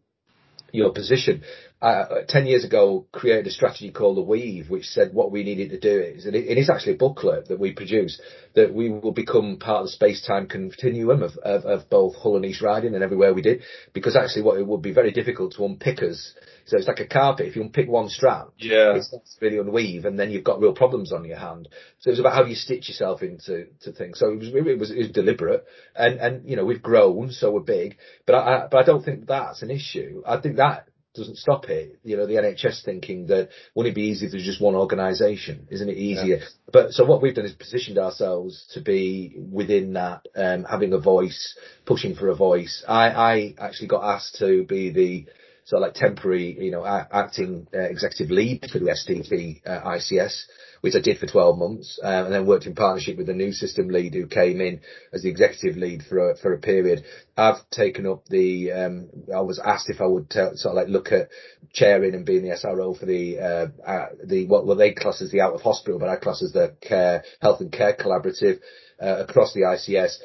your 0.72 0.92
position 0.92 1.42
uh, 1.80 2.22
10 2.28 2.46
years 2.46 2.64
ago 2.64 3.06
created 3.12 3.46
a 3.46 3.50
strategy 3.50 3.92
called 3.92 4.16
the 4.16 4.22
Weave, 4.22 4.68
which 4.68 4.86
said 4.86 5.14
what 5.14 5.30
we 5.30 5.44
needed 5.44 5.70
to 5.70 5.78
do 5.78 6.00
is, 6.00 6.26
and 6.26 6.34
it, 6.34 6.46
it 6.48 6.58
is 6.58 6.68
actually 6.68 6.94
a 6.94 6.98
booklet 6.98 7.48
that 7.48 7.60
we 7.60 7.72
produce, 7.72 8.20
that 8.54 8.74
we 8.74 8.90
will 8.90 9.12
become 9.12 9.58
part 9.58 9.82
of 9.82 9.86
the 9.86 9.92
space-time 9.92 10.48
continuum 10.48 11.22
of, 11.22 11.36
of, 11.38 11.64
of, 11.64 11.88
both 11.88 12.16
Hull 12.16 12.34
and 12.34 12.44
East 12.44 12.62
Riding 12.62 12.94
and 12.94 13.04
everywhere 13.04 13.32
we 13.32 13.42
did, 13.42 13.62
because 13.92 14.16
actually 14.16 14.42
what 14.42 14.58
it 14.58 14.66
would 14.66 14.82
be 14.82 14.92
very 14.92 15.12
difficult 15.12 15.54
to 15.54 15.64
unpick 15.64 16.02
us. 16.02 16.34
So 16.66 16.76
it's 16.76 16.88
like 16.88 16.98
a 16.98 17.06
carpet. 17.06 17.46
If 17.46 17.56
you 17.56 17.62
unpick 17.62 17.88
one 17.88 18.08
strand, 18.08 18.50
yeah. 18.58 18.96
it's 18.96 19.38
really 19.40 19.58
unweave, 19.58 20.04
and 20.04 20.18
then 20.18 20.32
you've 20.32 20.44
got 20.44 20.60
real 20.60 20.74
problems 20.74 21.12
on 21.12 21.24
your 21.24 21.38
hand. 21.38 21.68
So 22.00 22.08
it 22.08 22.12
was 22.12 22.20
about 22.20 22.34
how 22.34 22.44
you 22.44 22.56
stitch 22.56 22.88
yourself 22.88 23.22
into 23.22 23.66
to 23.82 23.92
things. 23.92 24.18
So 24.18 24.30
it 24.32 24.38
was, 24.38 24.48
it 24.48 24.78
was, 24.78 24.90
it 24.90 24.98
was 24.98 25.10
deliberate, 25.12 25.64
and, 25.94 26.18
and, 26.18 26.48
you 26.48 26.56
know, 26.56 26.64
we've 26.64 26.82
grown, 26.82 27.30
so 27.30 27.52
we're 27.52 27.60
big, 27.60 27.96
but 28.26 28.34
I, 28.34 28.38
I, 28.64 28.68
but 28.68 28.80
I 28.80 28.84
don't 28.84 29.04
think 29.04 29.28
that's 29.28 29.62
an 29.62 29.70
issue. 29.70 30.22
I 30.26 30.40
think 30.40 30.56
that 30.56 30.87
doesn't 31.18 31.36
stop 31.36 31.68
it. 31.68 31.98
You 32.04 32.16
know, 32.16 32.26
the 32.26 32.34
NHS 32.34 32.84
thinking 32.84 33.26
that 33.26 33.50
wouldn't 33.74 33.92
it 33.92 33.94
be 33.94 34.06
easier 34.06 34.30
there's 34.30 34.44
just 34.44 34.60
one 34.60 34.74
organisation? 34.74 35.66
Isn't 35.70 35.88
it 35.88 35.96
easier? 35.96 36.36
Yeah. 36.36 36.44
But 36.72 36.92
so 36.92 37.04
what 37.04 37.20
we've 37.20 37.34
done 37.34 37.44
is 37.44 37.52
positioned 37.52 37.98
ourselves 37.98 38.66
to 38.74 38.80
be 38.80 39.34
within 39.50 39.94
that, 39.94 40.26
um, 40.36 40.64
having 40.64 40.92
a 40.92 40.98
voice, 40.98 41.56
pushing 41.84 42.14
for 42.14 42.28
a 42.28 42.34
voice. 42.36 42.84
I, 42.88 43.08
I 43.08 43.54
actually 43.58 43.88
got 43.88 44.04
asked 44.14 44.36
to 44.38 44.64
be 44.64 44.90
the 44.90 45.26
so 45.68 45.76
like 45.76 45.92
temporary, 45.92 46.56
you 46.58 46.70
know, 46.70 46.86
acting 46.86 47.66
uh, 47.74 47.80
executive 47.80 48.30
lead 48.30 48.66
for 48.72 48.78
the 48.78 48.86
STP 48.86 49.60
uh, 49.66 49.82
ICS, 49.82 50.44
which 50.80 50.94
I 50.94 51.00
did 51.00 51.18
for 51.18 51.26
12 51.26 51.58
months, 51.58 52.00
um, 52.02 52.24
and 52.24 52.32
then 52.32 52.46
worked 52.46 52.64
in 52.64 52.74
partnership 52.74 53.18
with 53.18 53.26
the 53.26 53.34
new 53.34 53.52
system 53.52 53.90
lead 53.90 54.14
who 54.14 54.26
came 54.26 54.62
in 54.62 54.80
as 55.12 55.24
the 55.24 55.28
executive 55.28 55.76
lead 55.76 56.04
for 56.08 56.30
a, 56.30 56.36
for 56.38 56.54
a 56.54 56.58
period. 56.58 57.04
I've 57.36 57.68
taken 57.68 58.06
up 58.06 58.24
the, 58.30 58.72
um, 58.72 59.08
I 59.34 59.42
was 59.42 59.60
asked 59.62 59.90
if 59.90 60.00
I 60.00 60.06
would 60.06 60.30
tell, 60.30 60.52
sort 60.54 60.72
of 60.72 60.76
like 60.76 60.88
look 60.88 61.12
at 61.12 61.28
chairing 61.74 62.14
and 62.14 62.24
being 62.24 62.44
the 62.44 62.56
SRO 62.56 62.98
for 62.98 63.04
the, 63.04 63.38
uh, 63.38 63.66
uh, 63.86 64.06
the, 64.24 64.46
what, 64.46 64.64
what 64.64 64.78
they 64.78 64.94
class 64.94 65.20
as 65.20 65.30
the 65.30 65.42
out 65.42 65.52
of 65.52 65.60
hospital, 65.60 65.98
but 65.98 66.08
I 66.08 66.16
class 66.16 66.42
as 66.42 66.52
the 66.52 66.76
care, 66.80 67.24
health 67.42 67.60
and 67.60 67.70
care 67.70 67.92
collaborative, 67.92 68.60
uh, 69.00 69.24
across 69.28 69.52
the 69.52 69.60
ICS. 69.60 70.16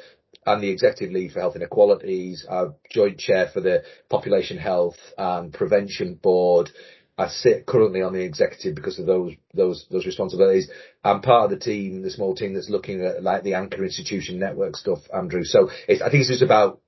I'm 0.46 0.60
the 0.60 0.70
executive 0.70 1.12
lead 1.12 1.32
for 1.32 1.40
health 1.40 1.56
inequalities. 1.56 2.46
I'm 2.50 2.74
joint 2.90 3.18
chair 3.18 3.50
for 3.52 3.60
the 3.60 3.82
population 4.08 4.58
health 4.58 4.96
and 5.16 5.52
prevention 5.52 6.14
board. 6.14 6.70
I 7.16 7.28
sit 7.28 7.66
currently 7.66 8.02
on 8.02 8.12
the 8.12 8.22
executive 8.22 8.74
because 8.74 8.98
of 8.98 9.06
those 9.06 9.34
those 9.54 9.86
those 9.90 10.04
responsibilities. 10.04 10.68
I'm 11.04 11.22
part 11.22 11.44
of 11.44 11.50
the 11.50 11.64
team, 11.64 12.02
the 12.02 12.10
small 12.10 12.34
team 12.34 12.54
that's 12.54 12.68
looking 12.68 13.04
at 13.04 13.22
like 13.22 13.44
the 13.44 13.54
anchor 13.54 13.84
institution 13.84 14.38
network 14.38 14.76
stuff, 14.76 14.98
Andrew. 15.14 15.44
So 15.44 15.70
I 15.88 15.96
think 16.10 16.14
it's 16.14 16.28
just 16.28 16.42
about 16.42 16.80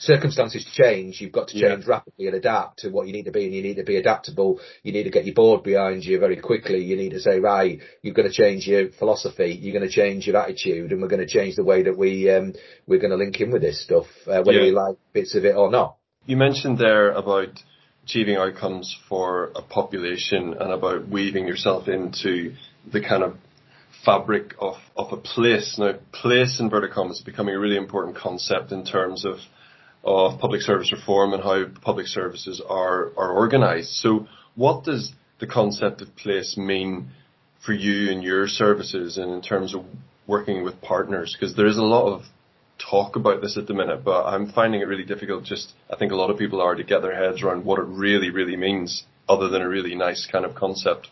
circumstances 0.00 0.66
change, 0.72 1.20
you've 1.20 1.30
got 1.30 1.48
to 1.48 1.60
change 1.60 1.84
yeah. 1.84 1.90
rapidly 1.90 2.26
and 2.26 2.34
adapt 2.34 2.78
to 2.78 2.88
what 2.88 3.06
you 3.06 3.12
need 3.12 3.26
to 3.26 3.30
be, 3.30 3.44
and 3.44 3.54
you 3.54 3.62
need 3.62 3.76
to 3.76 3.84
be 3.84 3.96
adaptable. 3.96 4.58
You 4.82 4.92
need 4.92 5.04
to 5.04 5.10
get 5.10 5.26
your 5.26 5.34
board 5.34 5.62
behind 5.62 6.04
you 6.04 6.18
very 6.18 6.36
quickly. 6.36 6.82
You 6.82 6.96
need 6.96 7.10
to 7.10 7.20
say, 7.20 7.38
right, 7.38 7.78
you're 8.00 8.14
going 8.14 8.28
to 8.28 8.34
change 8.34 8.66
your 8.66 8.90
philosophy, 8.90 9.58
you're 9.60 9.78
going 9.78 9.88
to 9.88 9.94
change 9.94 10.26
your 10.26 10.38
attitude, 10.38 10.90
and 10.90 11.02
we're 11.02 11.08
going 11.08 11.26
to 11.26 11.32
change 11.32 11.56
the 11.56 11.64
way 11.64 11.82
that 11.82 11.96
we 11.96 12.30
um, 12.30 12.54
we're 12.86 12.98
going 12.98 13.10
to 13.10 13.16
link 13.16 13.40
in 13.40 13.50
with 13.50 13.60
this 13.60 13.84
stuff, 13.84 14.06
uh, 14.26 14.42
whether 14.42 14.60
yeah. 14.60 14.62
we 14.62 14.70
like 14.70 14.96
bits 15.12 15.34
of 15.34 15.44
it 15.44 15.54
or 15.54 15.70
not. 15.70 15.96
You 16.24 16.38
mentioned 16.38 16.78
there 16.78 17.10
about 17.12 17.62
achieving 18.04 18.36
outcomes 18.36 18.96
for 19.06 19.52
a 19.54 19.60
population 19.62 20.54
and 20.58 20.72
about 20.72 21.08
weaving 21.08 21.46
yourself 21.46 21.88
into 21.88 22.54
the 22.90 23.02
kind 23.02 23.22
of 23.22 23.36
fabric 24.02 24.54
of, 24.58 24.76
of 24.96 25.12
a 25.12 25.18
place. 25.18 25.76
Now, 25.78 25.92
place 26.10 26.58
inverted 26.58 26.92
commas 26.92 27.18
is 27.18 27.24
becoming 27.24 27.54
a 27.54 27.58
really 27.58 27.76
important 27.76 28.16
concept 28.16 28.72
in 28.72 28.86
terms 28.86 29.26
of 29.26 29.36
of 30.04 30.40
public 30.40 30.62
service 30.62 30.92
reform 30.92 31.32
and 31.32 31.42
how 31.42 31.64
public 31.82 32.06
services 32.06 32.60
are, 32.66 33.10
are 33.16 33.36
organised. 33.36 33.92
So 34.00 34.26
what 34.54 34.84
does 34.84 35.12
the 35.38 35.46
concept 35.46 36.00
of 36.00 36.14
place 36.16 36.56
mean 36.56 37.10
for 37.64 37.72
you 37.72 38.10
and 38.10 38.22
your 38.22 38.48
services 38.48 39.18
and 39.18 39.32
in 39.32 39.42
terms 39.42 39.74
of 39.74 39.84
working 40.26 40.64
with 40.64 40.80
partners? 40.80 41.36
Because 41.38 41.54
there 41.54 41.66
is 41.66 41.76
a 41.76 41.82
lot 41.82 42.12
of 42.12 42.22
talk 42.78 43.16
about 43.16 43.42
this 43.42 43.58
at 43.58 43.66
the 43.66 43.74
minute, 43.74 44.02
but 44.04 44.24
I'm 44.24 44.50
finding 44.50 44.80
it 44.80 44.88
really 44.88 45.04
difficult 45.04 45.44
just, 45.44 45.72
I 45.92 45.96
think 45.96 46.12
a 46.12 46.16
lot 46.16 46.30
of 46.30 46.38
people 46.38 46.62
are 46.62 46.74
to 46.74 46.84
get 46.84 47.02
their 47.02 47.14
heads 47.14 47.42
around 47.42 47.64
what 47.64 47.78
it 47.78 47.86
really, 47.86 48.30
really 48.30 48.56
means 48.56 49.04
other 49.28 49.48
than 49.48 49.60
a 49.60 49.68
really 49.68 49.94
nice 49.94 50.26
kind 50.30 50.44
of 50.44 50.54
concept. 50.54 51.08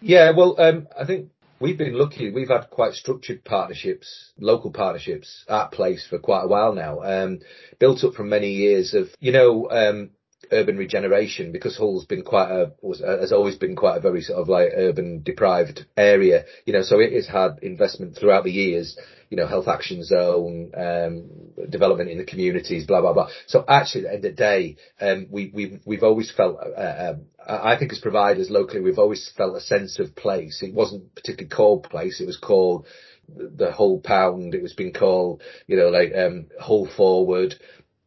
Yeah, 0.00 0.32
well, 0.36 0.60
um, 0.60 0.86
I 0.98 1.06
think 1.06 1.30
We've 1.58 1.78
been 1.78 1.94
lucky. 1.94 2.30
We've 2.30 2.48
had 2.48 2.68
quite 2.70 2.92
structured 2.92 3.42
partnerships, 3.42 4.32
local 4.38 4.70
partnerships 4.70 5.44
at 5.48 5.72
place 5.72 6.06
for 6.08 6.18
quite 6.18 6.44
a 6.44 6.48
while 6.48 6.74
now, 6.74 7.00
um, 7.02 7.40
built 7.78 8.04
up 8.04 8.12
from 8.12 8.28
many 8.28 8.52
years 8.52 8.92
of, 8.92 9.08
you 9.20 9.32
know, 9.32 9.70
um, 9.70 10.10
urban 10.52 10.76
regeneration 10.76 11.52
because 11.52 11.76
Hull's 11.76 12.06
been 12.06 12.22
quite 12.22 12.50
a 12.50 12.72
was, 12.80 13.00
has 13.00 13.32
always 13.32 13.56
been 13.56 13.76
quite 13.76 13.96
a 13.96 14.00
very 14.00 14.22
sort 14.22 14.38
of 14.38 14.48
like 14.48 14.70
urban 14.74 15.22
deprived 15.22 15.86
area, 15.96 16.44
you 16.64 16.72
know. 16.72 16.82
So 16.82 17.00
it 17.00 17.12
has 17.12 17.26
had 17.26 17.58
investment 17.62 18.16
throughout 18.16 18.44
the 18.44 18.52
years, 18.52 18.98
you 19.30 19.36
know, 19.36 19.46
health 19.46 19.68
action 19.68 20.04
zone, 20.04 20.72
um, 20.76 21.68
development 21.68 22.10
in 22.10 22.18
the 22.18 22.24
communities, 22.24 22.86
blah 22.86 23.00
blah 23.00 23.12
blah. 23.12 23.28
So 23.46 23.64
actually, 23.68 24.06
at 24.06 24.10
the 24.10 24.14
end 24.14 24.24
of 24.24 24.30
the 24.30 24.36
day, 24.36 24.76
um, 25.00 25.26
we 25.30 25.50
we've 25.52 25.80
we've 25.84 26.02
always 26.02 26.30
felt, 26.30 26.58
uh, 26.58 27.14
um, 27.14 27.26
I 27.46 27.76
think 27.76 27.92
as 27.92 27.98
providers 27.98 28.50
locally, 28.50 28.80
we've 28.80 28.98
always 28.98 29.30
felt 29.36 29.56
a 29.56 29.60
sense 29.60 29.98
of 29.98 30.14
place. 30.14 30.62
It 30.62 30.74
wasn't 30.74 31.14
particularly 31.14 31.50
called 31.50 31.84
place; 31.84 32.20
it 32.20 32.26
was 32.26 32.38
called 32.38 32.86
the 33.28 33.72
Hull 33.72 34.00
pound. 34.00 34.54
It 34.54 34.62
was 34.62 34.74
being 34.74 34.92
called, 34.92 35.42
you 35.66 35.76
know, 35.76 35.88
like 35.88 36.12
um, 36.14 36.46
Hull 36.60 36.86
forward 36.96 37.56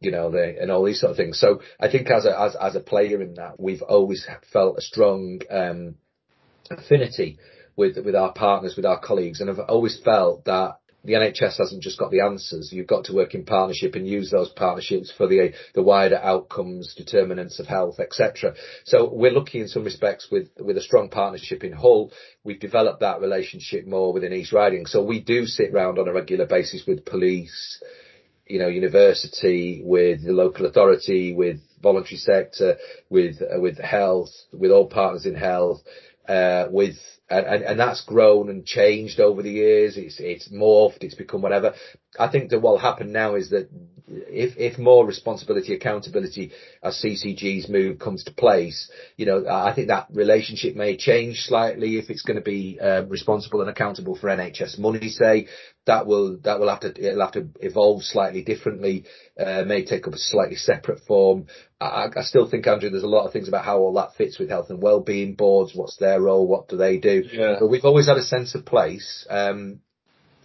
you 0.02 0.12
know, 0.12 0.32
they, 0.32 0.58
and 0.60 0.72
all 0.72 0.84
these 0.84 1.00
sort 1.00 1.12
of 1.12 1.18
things. 1.18 1.40
So 1.40 1.62
I 1.80 1.90
think 1.90 2.10
as 2.10 2.26
a, 2.26 2.40
as, 2.40 2.56
as 2.56 2.76
a 2.76 2.80
player 2.80 3.22
in 3.22 3.36
that, 3.36 3.60
we've 3.60 3.82
always 3.82 4.28
felt 4.52 4.78
a 4.78 4.82
strong, 4.82 5.42
um, 5.50 5.96
affinity 6.72 7.38
with, 7.76 7.98
with 8.04 8.16
our 8.16 8.34
partners, 8.34 8.76
with 8.76 8.86
our 8.86 9.00
colleagues, 9.00 9.42
and 9.42 9.50
I've 9.50 9.60
always 9.60 10.00
felt 10.04 10.46
that 10.46 10.80
the 11.04 11.14
NHS 11.14 11.58
hasn't 11.58 11.82
just 11.82 11.98
got 11.98 12.12
the 12.12 12.22
answers. 12.22 12.74
You've 12.74 12.88
got 12.88 13.06
to 13.06 13.14
work 13.14 13.34
in 13.34 13.46
partnership 13.46 13.96
and 13.96 14.08
use 14.08 14.30
those 14.30 14.50
partnerships 14.50 15.12
for 15.16 15.28
the 15.28 15.54
the 15.74 15.82
wider 15.82 16.18
outcomes, 16.18 16.94
determinants 16.94 17.60
of 17.60 17.68
health, 17.68 18.00
etc. 18.00 18.56
So 18.84 19.10
we're 19.12 19.32
lucky 19.32 19.62
in 19.62 19.70
some 19.70 19.86
respects 19.86 20.28
with 20.30 20.50
with 20.60 20.78
a 20.78 20.82
strong 20.82 21.10
partnership 21.10 21.64
in 21.64 21.72
Hull. 21.72 22.12
We've 22.44 22.60
developed 22.60 23.00
that 23.00 23.22
relationship 23.22 23.88
more 23.88 24.12
within 24.12 24.34
East 24.34 24.52
Riding. 24.52 24.86
So 24.88 25.02
we 25.02 25.22
do 25.22 25.46
sit 25.46 25.72
round 25.72 26.00
on 26.00 26.10
a 26.10 26.14
regular 26.14 26.46
basis 26.46 26.84
with 26.86 27.06
police, 27.06 27.82
you 28.50 28.60
know, 28.60 28.68
university, 28.68 29.82
with 29.84 30.26
the 30.26 30.34
local 30.34 30.66
authority, 30.66 31.34
with 31.34 31.60
voluntary 31.82 32.18
sector, 32.18 32.78
with 33.10 33.42
uh, 33.42 33.60
with 33.60 33.78
health, 33.78 34.32
with 34.52 34.72
all 34.72 34.88
partners 34.88 35.26
in 35.26 35.36
health, 35.36 35.82
uh, 36.28 36.66
with 36.70 36.96
and, 37.30 37.64
and, 37.64 37.80
that's 37.80 38.04
grown 38.06 38.50
and 38.50 38.66
changed 38.66 39.20
over 39.20 39.44
the 39.44 39.52
years. 39.52 39.98
It's 39.98 40.20
it's 40.20 40.50
morphed. 40.50 41.04
It's 41.04 41.16
become 41.16 41.44
whatever. 41.44 41.76
I 42.18 42.28
think 42.28 42.50
that 42.50 42.60
what 42.60 42.72
will 42.72 42.80
happen 42.80 43.12
now 43.12 43.36
is 43.36 43.52
that 43.52 43.70
if 44.10 44.58
if 44.58 44.80
more 44.80 45.06
responsibility, 45.06 45.74
accountability 45.74 46.52
as 46.84 47.02
CCG's 47.02 47.70
move 47.70 48.00
comes 48.00 48.24
to 48.24 48.34
place, 48.34 48.90
you 49.18 49.26
know, 49.26 49.46
I 49.48 49.74
think 49.74 49.88
that 49.88 50.08
relationship 50.12 50.76
may 50.76 50.98
change 50.98 51.42
slightly 51.42 51.98
if 51.98 52.10
it's 52.10 52.24
going 52.24 52.38
to 52.38 52.44
be 52.44 52.80
uh, 52.80 53.04
responsible 53.06 53.62
and 53.62 53.70
accountable 53.70 54.16
for 54.16 54.30
NHS 54.30 54.80
money, 54.80 55.10
say, 55.10 55.48
that 55.86 56.08
will 56.08 56.38
that 56.44 56.60
will 56.60 56.70
have 56.70 56.82
to 56.82 56.90
it'll 56.90 57.22
have 57.22 57.34
to 57.34 57.48
evolve 57.62 58.04
slightly 58.04 58.44
differently. 58.44 59.06
Uh, 59.40 59.64
may 59.66 59.86
take 59.86 60.08
up 60.08 60.14
a 60.14 60.18
slightly 60.18 60.56
separate 60.56 61.02
form. 61.08 61.48
I, 61.80 62.08
I, 62.16 62.24
still 62.24 62.50
think, 62.50 62.68
Andrew, 62.68 62.90
there's 62.90 63.04
a 63.04 63.08
lot 63.08 63.26
of 63.26 63.32
things 63.32 63.48
about 63.48 63.64
how 63.64 63.78
all 63.78 63.94
that 63.94 64.16
fits 64.16 64.38
with 64.38 64.50
health 64.50 64.70
and 64.70 64.82
well-being 64.82 65.36
boards. 65.36 65.72
What's 65.74 65.96
their 65.96 66.22
role? 66.22 66.46
What 66.46 66.68
do 66.68 66.76
they 66.76 66.98
do? 66.98 67.24
Yeah. 67.32 67.56
But 67.60 67.70
we've 67.70 67.86
always 67.86 68.08
had 68.08 68.18
a 68.18 68.24
sense 68.24 68.54
of 68.54 68.66
place. 68.66 69.26
Um, 69.30 69.80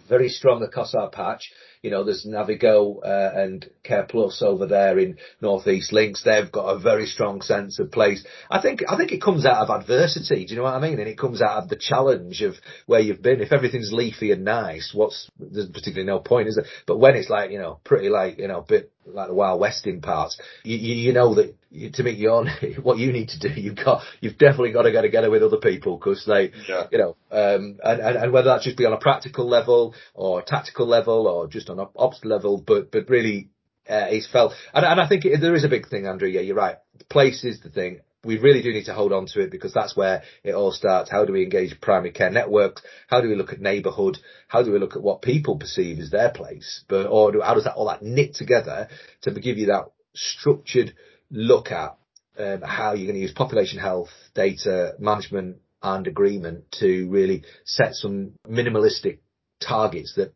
very 0.07 0.29
strong 0.29 0.63
across 0.63 0.93
our 0.93 1.09
patch. 1.09 1.51
You 1.85 1.91
know, 1.91 2.03
there's 2.03 2.25
Navigo 2.25 2.97
uh, 3.05 3.39
and 3.39 3.69
Care 3.83 4.07
Plus 4.09 4.41
over 4.41 4.65
there 4.65 4.97
in 4.97 5.19
Northeast 5.39 5.93
Lincs. 5.93 6.23
They've 6.23 6.51
got 6.51 6.69
a 6.69 6.79
very 6.79 7.05
strong 7.05 7.41
sense 7.41 7.77
of 7.77 7.91
place. 7.91 8.25
I 8.49 8.59
think 8.59 8.79
I 8.89 8.97
think 8.97 9.11
it 9.11 9.21
comes 9.21 9.45
out 9.45 9.57
of 9.57 9.69
adversity. 9.69 10.45
Do 10.45 10.51
you 10.55 10.57
know 10.57 10.63
what 10.63 10.73
I 10.73 10.79
mean? 10.79 10.99
And 10.99 11.07
it 11.07 11.15
comes 11.15 11.43
out 11.43 11.61
of 11.61 11.69
the 11.69 11.75
challenge 11.75 12.41
of 12.41 12.55
where 12.87 13.01
you've 13.01 13.21
been. 13.21 13.39
If 13.39 13.53
everything's 13.53 13.93
leafy 13.93 14.31
and 14.31 14.43
nice, 14.43 14.93
what's 14.95 15.29
there's 15.37 15.69
particularly 15.69 16.07
no 16.07 16.17
point, 16.17 16.47
is 16.47 16.55
there? 16.55 16.65
But 16.87 16.97
when 16.97 17.15
it's 17.15 17.29
like 17.29 17.51
you 17.51 17.59
know, 17.59 17.79
pretty 17.83 18.09
like 18.09 18.39
you 18.39 18.47
know, 18.47 18.65
bit 18.67 18.91
like 19.05 19.27
the 19.27 19.33
Wild 19.33 19.59
West 19.59 19.87
in 19.87 20.01
parts, 20.01 20.39
you, 20.63 20.77
you, 20.77 20.95
you 20.95 21.13
know 21.13 21.35
that 21.35 21.55
you, 21.69 21.91
to 21.91 22.03
meet 22.03 22.17
your 22.17 22.45
what 22.81 22.97
you 22.97 23.11
need 23.11 23.29
to 23.29 23.39
do, 23.39 23.49
you've 23.49 23.75
got 23.75 24.03
you've 24.21 24.37
definitely 24.37 24.71
got 24.71 24.83
to 24.83 24.91
go 24.91 25.01
together 25.01 25.29
with 25.29 25.43
other 25.43 25.57
people 25.57 25.97
because 25.97 26.25
they, 26.25 26.51
yeah. 26.67 26.87
you 26.91 26.97
know, 26.97 27.15
um, 27.31 27.77
and, 27.83 28.01
and, 28.01 28.17
and 28.17 28.31
whether 28.31 28.49
that 28.49 28.61
just 28.61 28.77
be 28.77 28.85
on 28.85 28.93
a 28.93 28.97
practical 28.97 29.47
level 29.47 29.93
or 30.13 30.41
tactical 30.41 30.87
level 30.87 31.27
or 31.27 31.47
just 31.47 31.69
on 31.69 31.79
an 31.79 31.87
ops 31.95 32.23
level, 32.23 32.61
but 32.65 32.91
but 32.91 33.09
really 33.09 33.49
uh, 33.89 34.07
he's 34.07 34.27
felt, 34.27 34.53
and, 34.73 34.85
and 34.85 34.99
I 34.99 35.07
think 35.07 35.25
it, 35.25 35.39
there 35.39 35.55
is 35.55 35.63
a 35.63 35.69
big 35.69 35.87
thing, 35.87 36.07
Andrew. 36.07 36.27
Yeah, 36.27 36.41
you're 36.41 36.55
right. 36.55 36.77
Place 37.09 37.43
is 37.43 37.61
the 37.61 37.69
thing. 37.69 37.99
We 38.25 38.37
really 38.37 38.61
do 38.61 38.71
need 38.71 38.85
to 38.85 38.93
hold 38.93 39.13
on 39.13 39.27
to 39.27 39.41
it 39.41 39.51
because 39.51 39.73
that's 39.73 39.95
where 39.95 40.23
it 40.43 40.53
all 40.53 40.71
starts. 40.71 41.09
How 41.09 41.25
do 41.25 41.33
we 41.33 41.43
engage 41.43 41.79
primary 41.79 42.11
care 42.11 42.31
networks? 42.31 42.81
How 43.07 43.21
do 43.21 43.29
we 43.29 43.35
look 43.35 43.53
at 43.53 43.61
neighbourhood? 43.61 44.17
How 44.47 44.63
do 44.63 44.71
we 44.71 44.79
look 44.79 44.95
at 44.95 45.03
what 45.03 45.21
people 45.21 45.57
perceive 45.57 45.99
as 45.99 46.09
their 46.09 46.31
place? 46.31 46.83
But 46.87 47.07
or 47.07 47.31
do, 47.31 47.41
how 47.41 47.53
does 47.53 47.65
that 47.65 47.75
all 47.75 47.87
that 47.87 48.03
knit 48.03 48.35
together 48.35 48.89
to 49.21 49.31
give 49.31 49.57
you 49.57 49.67
that 49.67 49.91
structured 50.13 50.93
look 51.29 51.71
at 51.71 51.97
um, 52.37 52.61
how 52.61 52.93
you're 52.93 53.07
going 53.07 53.15
to 53.15 53.21
use 53.21 53.31
population 53.31 53.79
health 53.79 54.09
data 54.33 54.93
management 54.99 55.57
and 55.81 56.07
agreement 56.07 56.65
to 56.79 57.07
really 57.09 57.43
set 57.63 57.93
some 57.93 58.33
minimalistic 58.47 59.19
targets 59.61 60.15
that 60.15 60.33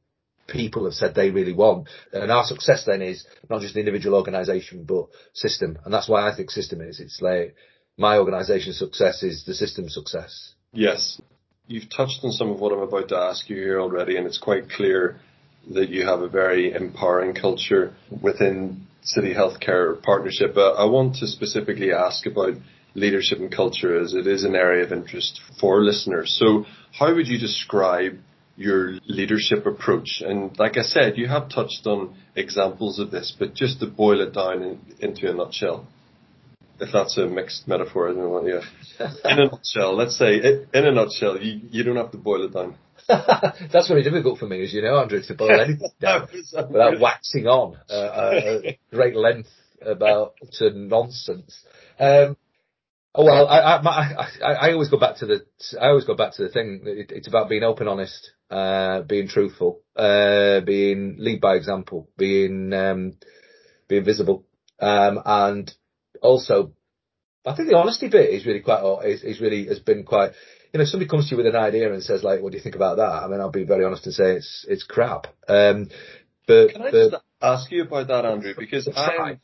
people 0.47 0.85
have 0.85 0.93
said 0.93 1.13
they 1.13 1.29
really 1.29 1.53
want. 1.53 1.87
And 2.13 2.31
our 2.31 2.43
success 2.45 2.83
then 2.85 3.01
is 3.01 3.25
not 3.49 3.61
just 3.61 3.73
the 3.73 3.79
individual 3.79 4.17
organisation, 4.17 4.83
but 4.83 5.07
system. 5.33 5.77
And 5.83 5.93
that's 5.93 6.09
why 6.09 6.29
I 6.29 6.35
think 6.35 6.51
system 6.51 6.81
is. 6.81 6.99
It's 6.99 7.21
like 7.21 7.55
my 7.99 8.17
organisation's 8.17 8.79
success 8.79 9.21
is 9.21 9.43
the 9.45 9.53
system's 9.53 9.93
success. 9.93 10.53
Yes. 10.73 11.21
You've 11.67 11.89
touched 11.89 12.21
on 12.23 12.31
some 12.31 12.49
of 12.49 12.59
what 12.59 12.71
I'm 12.71 12.79
about 12.79 13.09
to 13.09 13.17
ask 13.17 13.49
you 13.49 13.57
here 13.57 13.79
already, 13.79 14.17
and 14.17 14.25
it's 14.25 14.39
quite 14.39 14.69
clear 14.71 15.19
that 15.71 15.89
you 15.89 16.05
have 16.07 16.21
a 16.21 16.29
very 16.29 16.73
empowering 16.73 17.35
culture 17.35 17.93
within 18.21 18.87
City 19.03 19.33
Healthcare 19.33 20.01
Partnership, 20.01 20.57
I 20.57 20.85
want 20.85 21.15
to 21.15 21.27
specifically 21.27 21.91
ask 21.93 22.25
about 22.25 22.53
leadership 22.95 23.39
and 23.39 23.51
culture 23.51 23.99
as 23.99 24.13
it 24.13 24.27
is 24.27 24.43
an 24.43 24.55
area 24.55 24.83
of 24.83 24.91
interest 24.91 25.39
for 25.59 25.81
listeners. 25.81 26.35
So 26.39 26.65
how 26.91 27.13
would 27.15 27.27
you 27.27 27.39
describe 27.39 28.17
your 28.57 28.97
leadership 29.07 29.65
approach? 29.65 30.21
And 30.25 30.57
like 30.59 30.77
I 30.77 30.81
said, 30.81 31.17
you 31.17 31.27
have 31.27 31.49
touched 31.49 31.87
on 31.87 32.15
examples 32.35 32.99
of 32.99 33.09
this, 33.09 33.33
but 33.37 33.53
just 33.53 33.79
to 33.79 33.87
boil 33.87 34.21
it 34.21 34.33
down 34.33 34.63
in, 34.63 34.79
into 34.99 35.29
a 35.29 35.33
nutshell. 35.33 35.87
If 36.79 36.91
that's 36.93 37.17
a 37.17 37.27
mixed 37.27 37.67
metaphor, 37.67 38.09
I 38.09 38.13
don't 38.13 38.19
know 38.19 38.47
yeah. 38.47 39.11
In 39.31 39.39
a 39.39 39.45
nutshell, 39.45 39.95
let's 39.95 40.17
say, 40.17 40.37
in 40.37 40.85
a 40.85 40.91
nutshell, 40.91 41.41
you, 41.41 41.61
you 41.69 41.83
don't 41.83 41.97
have 41.97 42.11
to 42.11 42.17
boil 42.17 42.45
it 42.45 42.53
down. 42.53 42.75
That's 43.07 43.87
very 43.87 44.03
difficult 44.03 44.37
for 44.37 44.45
me, 44.45 44.61
as 44.63 44.71
you 44.71 44.83
know, 44.83 44.99
Andrew, 44.99 45.21
to 45.21 45.33
boil 45.33 45.59
anything 45.61 45.89
down 45.99 46.27
without 46.69 46.99
waxing 46.99 47.47
on 47.47 47.75
uh, 47.89 48.11
a 48.13 48.79
great 48.91 49.15
length 49.15 49.49
about 49.81 50.35
to 50.53 50.69
nonsense. 50.71 51.65
Um, 51.99 52.37
oh, 53.15 53.25
well, 53.25 53.47
I, 53.47 53.77
I, 53.77 54.27
I, 54.43 54.53
I, 54.53 54.71
always 54.73 54.89
go 54.89 54.99
back 54.99 55.17
to 55.17 55.25
the 55.25 55.45
I 55.81 55.87
always 55.87 56.05
go 56.05 56.15
back 56.15 56.33
to 56.35 56.43
the 56.43 56.49
thing. 56.49 56.81
It, 56.85 57.11
it's 57.11 57.27
about 57.27 57.49
being 57.49 57.63
open, 57.63 57.87
honest, 57.87 58.31
uh, 58.51 59.01
being 59.01 59.27
truthful, 59.27 59.81
uh, 59.95 60.61
being 60.61 61.15
lead 61.17 61.41
by 61.41 61.55
example, 61.55 62.09
being 62.17 62.73
um, 62.73 63.13
being 63.87 64.05
visible, 64.05 64.45
um, 64.79 65.19
and 65.25 65.73
also 66.21 66.73
I 67.45 67.55
think 67.55 67.69
the 67.69 67.77
honesty 67.77 68.09
bit 68.09 68.29
is 68.31 68.45
really 68.45 68.59
quite 68.59 68.83
is, 69.05 69.23
is 69.23 69.41
really 69.41 69.67
has 69.67 69.79
been 69.79 70.03
quite 70.03 70.31
you 70.73 70.77
know, 70.77 70.83
if 70.83 70.89
somebody 70.89 71.09
comes 71.09 71.27
to 71.27 71.31
you 71.31 71.37
with 71.37 71.47
an 71.47 71.55
idea 71.55 71.91
and 71.91 72.03
says 72.03 72.23
like, 72.23 72.41
"What 72.41 72.51
do 72.51 72.57
you 72.57 72.63
think 72.63 72.75
about 72.75 72.97
that?" 72.97 73.23
I 73.23 73.27
mean, 73.27 73.39
I'll 73.39 73.49
be 73.49 73.63
very 73.63 73.85
honest 73.85 74.05
and 74.05 74.13
say 74.13 74.35
it's 74.35 74.65
it's 74.69 74.83
crap. 74.83 75.27
Um, 75.47 75.89
but 76.47 76.71
can 76.71 76.81
I 76.83 76.91
just 76.91 77.15
ask 77.41 77.71
you 77.71 77.83
about 77.83 78.07
that, 78.07 78.25
Andrew? 78.25 78.53
Because 78.57 78.87
I'm 78.95 79.39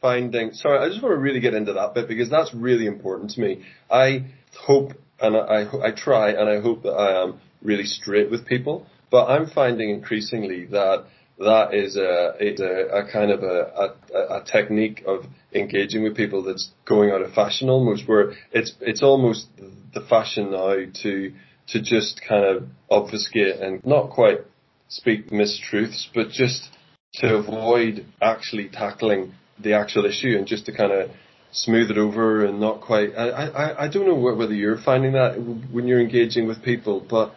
finding. 0.00 0.52
Sorry, 0.52 0.78
I 0.78 0.88
just 0.88 1.02
want 1.02 1.14
to 1.14 1.18
really 1.18 1.40
get 1.40 1.54
into 1.54 1.74
that 1.74 1.94
bit 1.94 2.08
because 2.08 2.30
that's 2.30 2.54
really 2.54 2.86
important 2.86 3.32
to 3.32 3.40
me. 3.40 3.64
I 3.90 4.26
hope 4.58 4.92
and 5.20 5.36
I 5.36 5.66
I 5.82 5.90
try 5.90 6.30
and 6.30 6.48
I 6.48 6.60
hope 6.60 6.82
that 6.84 6.92
I 6.92 7.22
am 7.22 7.40
really 7.62 7.84
straight 7.84 8.30
with 8.30 8.46
people, 8.46 8.86
but 9.10 9.26
I'm 9.26 9.48
finding 9.48 9.90
increasingly 9.90 10.66
that 10.66 11.04
that 11.40 11.72
is 11.72 11.96
a, 11.96 12.34
a, 12.38 12.98
a 12.98 13.10
kind 13.10 13.30
of 13.30 13.42
a, 13.42 13.94
a, 14.14 14.40
a, 14.40 14.44
technique 14.44 15.02
of 15.06 15.24
engaging 15.54 16.02
with 16.02 16.14
people 16.14 16.42
that's 16.42 16.70
going 16.86 17.10
out 17.10 17.22
of 17.22 17.32
fashion 17.32 17.70
almost, 17.70 18.06
where 18.06 18.32
it's 18.52 18.74
it's 18.80 19.02
almost 19.02 19.46
the 19.94 20.02
fashion 20.02 20.50
now 20.50 20.74
to 21.02 21.32
to 21.68 21.80
just 21.80 22.20
kind 22.28 22.44
of 22.44 22.64
obfuscate 22.90 23.56
and 23.56 23.84
not 23.86 24.10
quite 24.10 24.40
speak 24.88 25.30
mistruths, 25.30 26.08
but 26.14 26.28
just 26.28 26.68
to 27.14 27.36
avoid 27.36 28.04
actually 28.20 28.68
tackling 28.68 29.32
the 29.58 29.72
actual 29.72 30.04
issue 30.04 30.36
and 30.36 30.46
just 30.46 30.66
to 30.66 30.76
kind 30.76 30.92
of 30.92 31.10
smooth 31.52 31.90
it 31.90 31.96
over 31.96 32.44
and 32.44 32.60
not 32.60 32.82
quite. 32.82 33.14
I 33.16 33.28
I, 33.28 33.84
I 33.84 33.88
don't 33.88 34.06
know 34.06 34.14
whether 34.14 34.54
you're 34.54 34.78
finding 34.78 35.12
that 35.12 35.40
when 35.72 35.86
you're 35.86 36.00
engaging 36.00 36.46
with 36.46 36.62
people, 36.62 37.04
but. 37.08 37.34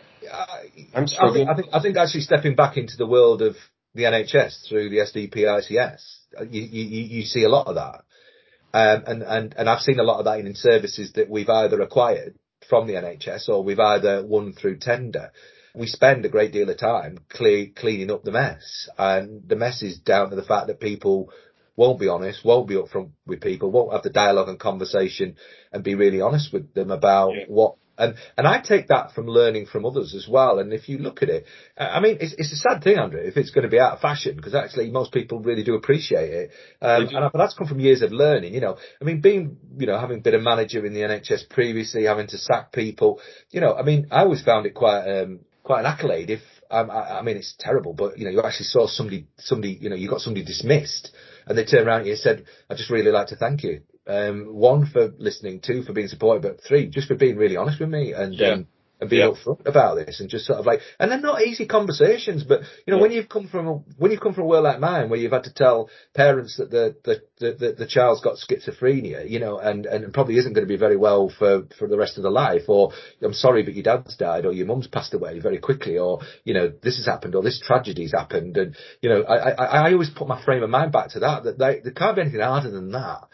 I'm 0.95 1.05
struggling. 1.05 1.49
I 1.49 1.55
think, 1.55 1.67
I 1.67 1.73
think, 1.73 1.75
I 1.75 1.81
think 1.81 1.97
actually 1.97 2.21
stepping 2.21 2.55
back 2.55 2.77
into 2.77 2.95
the 2.97 3.05
world 3.05 3.41
of 3.41 3.55
the 3.95 4.03
NHS 4.03 4.67
through 4.67 4.89
the 4.89 4.97
STP 4.97 5.37
ICS. 5.37 6.01
You, 6.49 6.61
you, 6.61 7.03
you 7.03 7.23
see 7.23 7.43
a 7.43 7.49
lot 7.49 7.67
of 7.67 7.75
that. 7.75 8.03
Um, 8.73 9.03
and, 9.05 9.21
and, 9.21 9.55
and 9.55 9.69
I've 9.69 9.81
seen 9.81 9.99
a 9.99 10.03
lot 10.03 10.19
of 10.19 10.25
that 10.25 10.39
in 10.39 10.55
services 10.55 11.13
that 11.13 11.29
we've 11.29 11.49
either 11.49 11.79
acquired 11.81 12.35
from 12.67 12.87
the 12.87 12.93
NHS 12.93 13.49
or 13.49 13.63
we've 13.63 13.79
either 13.79 14.25
won 14.25 14.53
through 14.53 14.77
tender. 14.77 15.31
We 15.75 15.87
spend 15.87 16.25
a 16.25 16.29
great 16.29 16.51
deal 16.51 16.69
of 16.69 16.77
time 16.77 17.19
cle- 17.29 17.67
cleaning 17.75 18.11
up 18.11 18.23
the 18.23 18.31
mess 18.31 18.89
and 18.97 19.47
the 19.47 19.55
mess 19.55 19.83
is 19.83 19.99
down 19.99 20.31
to 20.31 20.35
the 20.35 20.43
fact 20.43 20.67
that 20.67 20.79
people 20.79 21.29
won't 21.75 21.99
be 21.99 22.07
honest, 22.07 22.45
won't 22.45 22.67
be 22.67 22.75
upfront 22.75 23.11
with 23.25 23.41
people, 23.41 23.71
won't 23.71 23.93
have 23.93 24.03
the 24.03 24.09
dialogue 24.09 24.49
and 24.49 24.59
conversation 24.59 25.35
and 25.71 25.83
be 25.83 25.95
really 25.95 26.21
honest 26.21 26.53
with 26.53 26.73
them 26.73 26.91
about 26.91 27.31
yeah. 27.33 27.45
what 27.47 27.75
and 27.97 28.15
and 28.37 28.47
I 28.47 28.59
take 28.61 28.87
that 28.87 29.11
from 29.13 29.27
learning 29.27 29.67
from 29.67 29.85
others 29.85 30.13
as 30.15 30.27
well. 30.27 30.59
And 30.59 30.73
if 30.73 30.89
you 30.89 30.97
look 30.97 31.21
at 31.21 31.29
it, 31.29 31.45
I 31.77 31.99
mean, 31.99 32.17
it's, 32.19 32.33
it's 32.37 32.51
a 32.53 32.55
sad 32.55 32.83
thing, 32.83 32.97
Andrew, 32.97 33.19
if 33.19 33.37
it's 33.37 33.51
going 33.51 33.63
to 33.63 33.69
be 33.69 33.79
out 33.79 33.93
of 33.93 33.99
fashion, 33.99 34.35
because 34.35 34.55
actually 34.55 34.89
most 34.91 35.11
people 35.11 35.39
really 35.39 35.63
do 35.63 35.75
appreciate 35.75 36.31
it. 36.31 36.51
Um, 36.81 37.07
and 37.07 37.31
but 37.31 37.37
that's 37.37 37.53
come 37.53 37.67
from 37.67 37.79
years 37.79 38.01
of 38.01 38.11
learning. 38.11 38.53
You 38.53 38.61
know, 38.61 38.77
I 39.01 39.03
mean, 39.03 39.21
being 39.21 39.57
you 39.77 39.87
know 39.87 39.99
having 39.99 40.21
been 40.21 40.35
a 40.35 40.39
manager 40.39 40.85
in 40.85 40.93
the 40.93 41.01
NHS 41.01 41.49
previously, 41.49 42.03
having 42.03 42.27
to 42.27 42.37
sack 42.37 42.71
people. 42.71 43.19
You 43.51 43.61
know, 43.61 43.75
I 43.75 43.83
mean, 43.83 44.07
I 44.11 44.21
always 44.21 44.43
found 44.43 44.65
it 44.65 44.73
quite 44.73 45.05
um, 45.07 45.41
quite 45.63 45.81
an 45.81 45.85
accolade 45.85 46.29
if 46.29 46.41
I, 46.73 47.19
I 47.19 47.21
mean, 47.21 47.37
it's 47.37 47.55
terrible, 47.59 47.93
but 47.93 48.17
you 48.17 48.25
know, 48.25 48.31
you 48.31 48.41
actually 48.41 48.65
saw 48.65 48.87
somebody, 48.87 49.27
somebody, 49.37 49.77
you 49.79 49.89
know, 49.89 49.95
you 49.95 50.09
got 50.09 50.21
somebody 50.21 50.43
dismissed, 50.43 51.11
and 51.45 51.57
they 51.57 51.65
turned 51.65 51.87
around 51.87 51.99
and 51.99 52.07
you 52.07 52.15
said, 52.15 52.45
"I 52.69 52.75
just 52.75 52.89
really 52.89 53.11
like 53.11 53.27
to 53.27 53.35
thank 53.35 53.63
you." 53.63 53.81
Um, 54.05 54.47
one 54.53 54.85
for 54.85 55.13
listening, 55.17 55.61
two 55.61 55.83
for 55.83 55.93
being 55.93 56.09
supportive, 56.09 56.43
but 56.43 56.63
three 56.67 56.87
just 56.87 57.07
for 57.07 57.15
being 57.15 57.37
really 57.37 57.55
honest 57.55 57.79
with 57.79 57.89
me 57.89 58.11
and 58.11 58.33
yeah. 58.33 58.49
um, 58.49 58.67
and 59.03 59.09
being 59.09 59.21
yeah. 59.21 59.31
upfront 59.31 59.65
about 59.67 59.95
this 59.95 60.19
and 60.19 60.29
just 60.29 60.45
sort 60.45 60.59
of 60.59 60.65
like, 60.65 60.79
and 60.99 61.11
they're 61.11 61.19
not 61.19 61.41
easy 61.41 61.65
conversations, 61.65 62.43
but 62.43 62.61
you 62.85 62.91
know, 62.91 62.97
yeah. 62.97 63.01
when 63.01 63.11
you've 63.11 63.29
come 63.29 63.47
from 63.47 63.67
a, 63.67 63.73
when 63.97 64.11
you've 64.11 64.21
come 64.21 64.33
from 64.33 64.45
a 64.45 64.47
world 64.47 64.63
like 64.63 64.79
mine 64.79 65.09
where 65.09 65.19
you've 65.19 65.31
had 65.31 65.43
to 65.43 65.53
tell 65.53 65.89
parents 66.15 66.57
that 66.57 66.71
the, 66.71 66.95
the, 67.03 67.21
the, 67.39 67.75
the, 67.77 67.87
child's 67.87 68.21
got 68.21 68.37
schizophrenia, 68.37 69.29
you 69.29 69.39
know, 69.39 69.59
and, 69.59 69.85
and 69.85 70.13
probably 70.13 70.37
isn't 70.37 70.53
going 70.53 70.65
to 70.65 70.73
be 70.73 70.77
very 70.77 70.97
well 70.97 71.31
for, 71.37 71.63
for 71.77 71.87
the 71.87 71.97
rest 71.97 72.17
of 72.17 72.23
the 72.23 72.29
life, 72.29 72.63
or 72.67 72.91
I'm 73.21 73.33
sorry, 73.33 73.63
but 73.63 73.73
your 73.73 73.83
dad's 73.83 74.15
died, 74.15 74.45
or 74.45 74.53
your 74.53 74.65
mum's 74.65 74.87
passed 74.87 75.13
away 75.13 75.39
very 75.39 75.59
quickly, 75.59 75.97
or, 75.97 76.21
you 76.43 76.53
know, 76.53 76.71
this 76.81 76.97
has 76.97 77.05
happened, 77.05 77.35
or 77.35 77.43
this 77.43 77.61
tragedy's 77.67 78.13
happened. 78.13 78.57
And, 78.57 78.75
you 79.01 79.09
know, 79.09 79.23
I, 79.23 79.51
I, 79.51 79.65
I 79.65 79.91
always 79.91 80.09
put 80.09 80.27
my 80.27 80.43
frame 80.43 80.63
of 80.63 80.69
mind 80.69 80.91
back 80.91 81.09
to 81.09 81.19
that, 81.19 81.43
that 81.43 81.59
they, 81.59 81.81
there 81.83 81.91
can't 81.91 82.15
be 82.15 82.21
anything 82.21 82.39
harder 82.39 82.71
than 82.71 82.91
that 82.91 83.27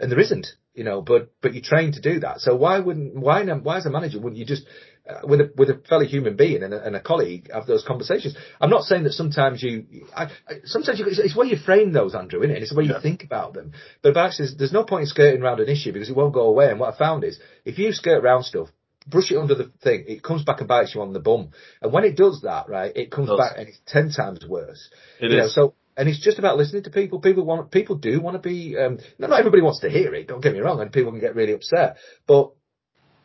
and 0.00 0.10
there 0.10 0.20
isn't, 0.20 0.46
you 0.74 0.84
know, 0.84 1.02
but 1.02 1.32
but 1.40 1.54
you're 1.54 1.62
trained 1.62 1.94
to 1.94 2.00
do 2.00 2.20
that. 2.20 2.40
So 2.40 2.54
why 2.56 2.78
wouldn't 2.78 3.16
why 3.16 3.44
why 3.44 3.78
as 3.78 3.86
a 3.86 3.90
manager 3.90 4.20
wouldn't 4.20 4.38
you 4.38 4.46
just 4.46 4.64
uh, 5.08 5.20
with 5.24 5.40
a 5.40 5.52
with 5.56 5.70
a 5.70 5.80
fellow 5.88 6.04
human 6.04 6.36
being 6.36 6.62
and 6.62 6.72
a, 6.72 6.84
and 6.84 6.96
a, 6.96 7.00
colleague 7.00 7.50
have 7.52 7.66
those 7.66 7.84
conversations? 7.84 8.36
I'm 8.60 8.70
not 8.70 8.84
saying 8.84 9.04
that 9.04 9.12
sometimes 9.12 9.62
you, 9.62 9.86
I, 10.14 10.24
I, 10.24 10.54
sometimes 10.64 10.98
you, 10.98 11.06
it's, 11.06 11.18
it's 11.18 11.36
where 11.36 11.46
you 11.46 11.56
frame 11.56 11.92
those, 11.92 12.14
Andrew, 12.14 12.42
isn't 12.42 12.54
it? 12.54 12.62
It's 12.62 12.70
the 12.70 12.78
way 12.78 12.84
yeah. 12.84 12.96
you 12.96 13.00
think 13.00 13.24
about 13.24 13.54
them. 13.54 13.72
But 14.02 14.16
actually, 14.16 14.48
there's 14.56 14.72
no 14.72 14.84
point 14.84 15.02
in 15.02 15.06
skirting 15.08 15.42
around 15.42 15.60
an 15.60 15.68
issue 15.68 15.92
because 15.92 16.10
it 16.10 16.16
won't 16.16 16.34
go 16.34 16.48
away. 16.48 16.70
And 16.70 16.78
what 16.78 16.94
I 16.94 16.98
found 16.98 17.24
is 17.24 17.40
if 17.64 17.78
you 17.78 17.92
skirt 17.92 18.22
around 18.22 18.44
stuff, 18.44 18.68
brush 19.06 19.32
it 19.32 19.38
under 19.38 19.54
the 19.54 19.72
thing, 19.82 20.04
it 20.06 20.22
comes 20.22 20.44
back 20.44 20.60
and 20.60 20.68
bites 20.68 20.94
you 20.94 21.00
on 21.00 21.12
the 21.12 21.20
bum. 21.20 21.50
And 21.82 21.92
when 21.92 22.04
it 22.04 22.16
does 22.16 22.42
that, 22.42 22.68
right, 22.68 22.94
it 22.94 23.10
comes 23.10 23.30
it 23.30 23.38
back 23.38 23.54
and 23.56 23.68
it's 23.68 23.80
ten 23.86 24.10
times 24.10 24.44
worse. 24.46 24.90
It 25.20 25.30
you 25.30 25.38
is. 25.38 25.56
Know, 25.56 25.70
so 25.70 25.74
and 25.98 26.08
it's 26.08 26.20
just 26.20 26.38
about 26.38 26.56
listening 26.56 26.84
to 26.84 26.90
people. 26.90 27.18
People 27.18 27.44
want, 27.44 27.72
people 27.72 27.96
do 27.96 28.20
want 28.20 28.40
to 28.40 28.48
be, 28.48 28.76
um, 28.78 28.98
not 29.18 29.32
everybody 29.32 29.62
wants 29.62 29.80
to 29.80 29.90
hear 29.90 30.14
it, 30.14 30.28
don't 30.28 30.40
get 30.40 30.54
me 30.54 30.60
wrong, 30.60 30.80
and 30.80 30.92
people 30.92 31.10
can 31.10 31.20
get 31.20 31.34
really 31.34 31.52
upset, 31.52 31.96
but 32.26 32.52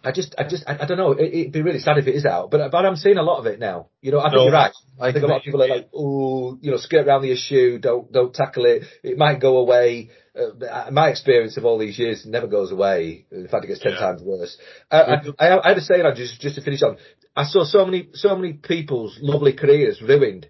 I 0.03 0.11
just, 0.11 0.35
I 0.37 0.43
just, 0.43 0.65
I, 0.67 0.79
I 0.81 0.85
don't 0.85 0.97
know. 0.97 1.11
It, 1.11 1.45
would 1.45 1.51
be 1.53 1.61
really 1.61 1.79
sad 1.79 1.97
if 1.97 2.07
it 2.07 2.15
is 2.15 2.25
out, 2.25 2.51
but 2.51 2.71
but 2.71 2.85
I'm 2.85 2.97
seeing 2.97 3.17
a 3.17 3.23
lot 3.23 3.39
of 3.39 3.45
it 3.45 3.57
now. 3.57 3.87
You 4.01 4.11
know, 4.11 4.19
I 4.19 4.23
think 4.23 4.33
no, 4.33 4.43
you're 4.43 4.51
right. 4.51 4.73
I, 4.99 5.07
I 5.07 5.13
think 5.13 5.23
a 5.23 5.27
lot 5.27 5.37
of 5.37 5.43
people 5.43 5.63
are 5.63 5.69
like, 5.69 5.89
oh, 5.95 6.57
you 6.59 6.71
know, 6.71 6.77
skirt 6.77 7.07
around 7.07 7.21
the 7.21 7.31
issue, 7.31 7.79
don't 7.79 8.11
don't 8.11 8.33
tackle 8.33 8.65
it. 8.65 8.83
It 9.01 9.17
might 9.17 9.39
go 9.39 9.59
away. 9.59 10.09
Uh, 10.37 10.91
my 10.91 11.07
experience 11.07 11.55
of 11.55 11.63
all 11.63 11.77
these 11.77 11.97
years 11.97 12.25
never 12.25 12.47
goes 12.47 12.73
away. 12.73 13.27
In 13.31 13.47
fact, 13.47 13.63
it 13.63 13.67
gets 13.69 13.79
ten 13.79 13.93
yeah. 13.93 13.99
times 13.99 14.21
worse. 14.21 14.57
Uh, 14.91 15.19
I, 15.39 15.47
I, 15.47 15.59
I 15.63 15.67
had 15.69 15.75
to 15.75 15.81
say 15.81 16.01
that 16.01 16.15
just 16.17 16.41
just 16.41 16.55
to 16.55 16.61
finish 16.61 16.81
on. 16.81 16.97
I 17.33 17.45
saw 17.45 17.63
so 17.63 17.85
many 17.85 18.09
so 18.13 18.35
many 18.35 18.53
people's 18.53 19.17
lovely 19.21 19.53
careers 19.53 20.01
ruined 20.01 20.47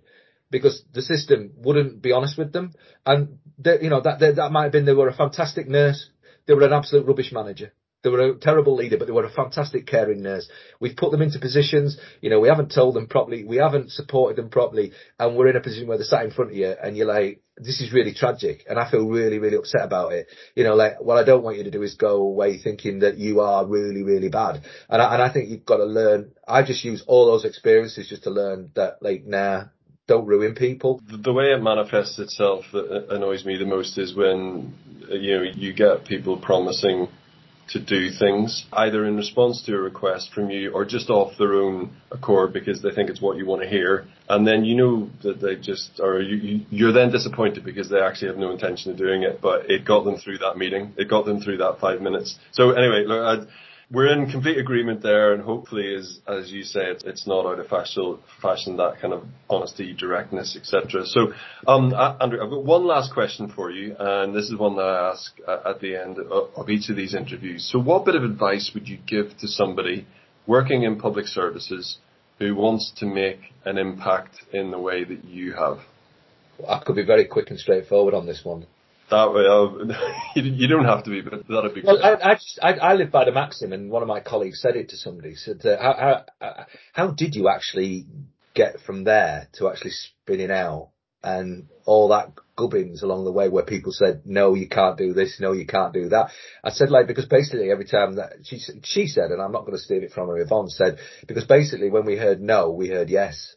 because 0.53 0.83
the 0.93 1.01
system 1.01 1.51
wouldn't 1.57 2.01
be 2.01 2.11
honest 2.13 2.37
with 2.37 2.53
them. 2.53 2.73
And 3.05 3.39
they, 3.57 3.79
you 3.81 3.89
know 3.89 4.01
that 4.01 4.19
they, 4.19 4.31
that 4.31 4.51
might 4.51 4.63
have 4.63 4.71
been 4.71 4.85
they 4.85 4.93
were 4.93 5.09
a 5.09 5.13
fantastic 5.13 5.67
nurse, 5.67 6.09
they 6.45 6.53
were 6.53 6.63
an 6.63 6.71
absolute 6.71 7.07
rubbish 7.07 7.33
manager. 7.33 7.73
They 8.03 8.09
were 8.09 8.31
a 8.31 8.37
terrible 8.37 8.75
leader, 8.75 8.97
but 8.97 9.05
they 9.05 9.13
were 9.13 9.23
a 9.23 9.31
fantastic 9.31 9.87
caring 9.87 10.21
nurse. 10.21 10.49
We've 10.81 10.95
put 10.95 11.11
them 11.11 11.21
into 11.21 11.39
positions, 11.39 11.97
you 12.21 12.29
know, 12.29 12.41
we 12.41 12.49
haven't 12.49 12.73
told 12.73 12.95
them 12.95 13.07
properly, 13.07 13.45
we 13.45 13.57
haven't 13.57 13.91
supported 13.91 14.35
them 14.35 14.49
properly, 14.49 14.91
and 15.17 15.37
we're 15.37 15.47
in 15.47 15.55
a 15.55 15.61
position 15.61 15.87
where 15.87 15.97
they're 15.97 16.05
sat 16.05 16.25
in 16.25 16.31
front 16.31 16.51
of 16.51 16.57
you 16.57 16.67
and 16.83 16.97
you're 16.97 17.07
like, 17.07 17.41
this 17.55 17.79
is 17.79 17.93
really 17.93 18.13
tragic, 18.13 18.65
and 18.67 18.77
I 18.77 18.91
feel 18.91 19.07
really, 19.07 19.39
really 19.39 19.55
upset 19.55 19.85
about 19.85 20.11
it. 20.11 20.27
You 20.53 20.65
know, 20.65 20.75
like, 20.75 20.99
what 20.99 21.17
I 21.17 21.23
don't 21.23 21.43
want 21.43 21.57
you 21.57 21.63
to 21.63 21.71
do 21.71 21.81
is 21.81 21.95
go 21.95 22.17
away 22.17 22.57
thinking 22.57 22.99
that 22.99 23.17
you 23.17 23.39
are 23.39 23.65
really, 23.65 24.03
really 24.03 24.29
bad. 24.29 24.63
And 24.89 25.01
I, 25.01 25.13
and 25.13 25.23
I 25.23 25.31
think 25.31 25.49
you've 25.49 25.65
got 25.65 25.77
to 25.77 25.85
learn, 25.85 26.31
I 26.45 26.63
just 26.63 26.83
use 26.83 27.03
all 27.07 27.27
those 27.27 27.45
experiences 27.45 28.09
just 28.09 28.23
to 28.23 28.31
learn 28.31 28.71
that, 28.75 28.97
like, 29.01 29.25
nah, 29.25 29.65
don't 30.07 30.25
ruin 30.25 30.53
people. 30.53 31.01
The 31.07 31.31
way 31.33 31.45
it 31.51 31.61
manifests 31.61 32.19
itself 32.19 32.65
that 32.73 33.07
uh, 33.09 33.15
annoys 33.15 33.45
me 33.45 33.57
the 33.57 33.65
most 33.65 33.97
is 33.97 34.15
when 34.15 34.73
uh, 35.09 35.15
you 35.15 35.37
know 35.37 35.43
you 35.43 35.73
get 35.73 36.05
people 36.05 36.37
promising 36.37 37.07
to 37.69 37.79
do 37.79 38.09
things 38.09 38.65
either 38.73 39.05
in 39.05 39.15
response 39.15 39.63
to 39.63 39.73
a 39.73 39.79
request 39.79 40.31
from 40.33 40.49
you 40.49 40.71
or 40.73 40.83
just 40.83 41.09
off 41.09 41.31
their 41.37 41.53
own 41.53 41.95
accord 42.11 42.51
because 42.51 42.81
they 42.81 42.91
think 42.91 43.09
it's 43.09 43.21
what 43.21 43.37
you 43.37 43.45
want 43.45 43.61
to 43.61 43.67
hear. 43.67 44.05
And 44.27 44.45
then 44.45 44.65
you 44.65 44.75
know 44.75 45.09
that 45.23 45.39
they 45.39 45.55
just 45.55 46.01
or 46.01 46.21
you, 46.21 46.65
you're 46.69 46.91
then 46.91 47.09
disappointed 47.09 47.63
because 47.63 47.89
they 47.89 48.01
actually 48.01 48.27
have 48.27 48.37
no 48.37 48.51
intention 48.51 48.91
of 48.91 48.97
doing 48.97 49.23
it 49.23 49.39
but 49.41 49.71
it 49.71 49.85
got 49.85 50.03
them 50.03 50.17
through 50.17 50.39
that 50.39 50.57
meeting. 50.57 50.93
It 50.97 51.09
got 51.09 51.25
them 51.25 51.39
through 51.39 51.57
that 51.57 51.79
five 51.79 52.01
minutes. 52.01 52.37
So 52.51 52.71
anyway 52.71 53.05
look, 53.07 53.47
we're 53.93 54.11
in 54.11 54.27
complete 54.27 54.57
agreement 54.57 55.03
there, 55.03 55.33
and 55.33 55.43
hopefully, 55.43 55.93
as 55.95 56.19
as 56.27 56.51
you 56.51 56.63
say, 56.63 56.81
it's, 56.81 57.03
it's 57.03 57.27
not 57.27 57.45
out 57.45 57.59
of 57.59 57.67
fashion, 57.67 58.17
fashion 58.41 58.75
that 58.77 58.99
kind 58.99 59.13
of 59.13 59.23
honesty, 59.47 59.93
directness, 59.93 60.57
etc. 60.59 61.05
So, 61.05 61.31
um, 61.67 61.93
Andrew, 62.19 62.43
I've 62.43 62.49
got 62.49 62.65
one 62.65 62.87
last 62.87 63.13
question 63.13 63.51
for 63.55 63.69
you, 63.69 63.95
and 63.99 64.35
this 64.35 64.45
is 64.45 64.57
one 64.57 64.75
that 64.77 64.81
I 64.81 65.11
ask 65.11 65.31
at 65.67 65.79
the 65.79 65.95
end 65.95 66.17
of 66.17 66.69
each 66.69 66.89
of 66.89 66.95
these 66.95 67.13
interviews. 67.13 67.69
So, 67.71 67.79
what 67.79 68.03
bit 68.03 68.15
of 68.15 68.23
advice 68.23 68.71
would 68.73 68.87
you 68.87 68.97
give 69.05 69.37
to 69.37 69.47
somebody 69.47 70.07
working 70.47 70.83
in 70.83 70.99
public 70.99 71.27
services 71.27 71.99
who 72.39 72.55
wants 72.55 72.91
to 72.97 73.05
make 73.05 73.39
an 73.63 73.77
impact 73.77 74.37
in 74.51 74.71
the 74.71 74.79
way 74.79 75.03
that 75.03 75.23
you 75.23 75.53
have? 75.53 75.77
I 76.67 76.81
could 76.83 76.95
be 76.95 77.05
very 77.05 77.25
quick 77.25 77.51
and 77.51 77.59
straightforward 77.59 78.15
on 78.15 78.25
this 78.25 78.41
one. 78.43 78.65
That 79.13 79.31
way, 79.31 79.45
uh, 79.45 80.41
you 80.41 80.67
don't 80.67 80.85
have 80.85 81.03
to 81.03 81.11
be, 81.11 81.21
but 81.21 81.47
that'd 81.47 81.75
be. 81.75 81.81
Well, 81.83 82.03
I, 82.03 82.31
I, 82.31 82.37
I, 82.63 82.73
I, 82.73 82.93
live 82.95 83.11
by 83.11 83.25
the 83.25 83.31
maxim, 83.31 83.71
and 83.71 83.91
one 83.91 84.01
of 84.01 84.07
my 84.07 84.21
colleagues 84.21 84.59
said 84.59 84.75
it 84.75 84.89
to 84.89 84.97
somebody. 84.97 85.35
Said, 85.35 85.63
uh, 85.63 85.77
how, 85.79 86.25
how, 86.39 86.47
uh, 86.47 86.63
how 86.93 87.11
did 87.11 87.35
you 87.35 87.47
actually 87.47 88.07
get 88.55 88.79
from 88.79 89.03
there 89.03 89.49
to 89.53 89.69
actually 89.69 89.91
spinning 89.91 90.49
out 90.49 90.89
and 91.23 91.67
all 91.85 92.07
that 92.09 92.31
gubbins 92.55 93.03
along 93.03 93.23
the 93.23 93.31
way 93.31 93.49
where 93.49 93.63
people 93.63 93.91
said, 93.91 94.23
no, 94.25 94.55
you 94.55 94.67
can't 94.67 94.97
do 94.97 95.13
this, 95.13 95.39
no, 95.39 95.51
you 95.51 95.67
can't 95.67 95.93
do 95.93 96.09
that. 96.09 96.31
I 96.63 96.71
said 96.71 96.89
like, 96.89 97.05
because 97.05 97.25
basically 97.25 97.71
every 97.71 97.85
time 97.85 98.15
that 98.15 98.33
she, 98.43 98.59
she 98.83 99.07
said, 99.07 99.29
and 99.29 99.41
I'm 99.41 99.51
not 99.51 99.61
going 99.61 99.73
to 99.73 99.83
steal 99.83 100.03
it 100.03 100.11
from 100.11 100.27
her, 100.27 100.37
Yvonne 100.37 100.69
said, 100.69 100.97
because 101.27 101.45
basically 101.45 101.89
when 101.89 102.05
we 102.05 102.17
heard 102.17 102.41
no, 102.41 102.71
we 102.71 102.89
heard 102.89 103.09
yes. 103.09 103.55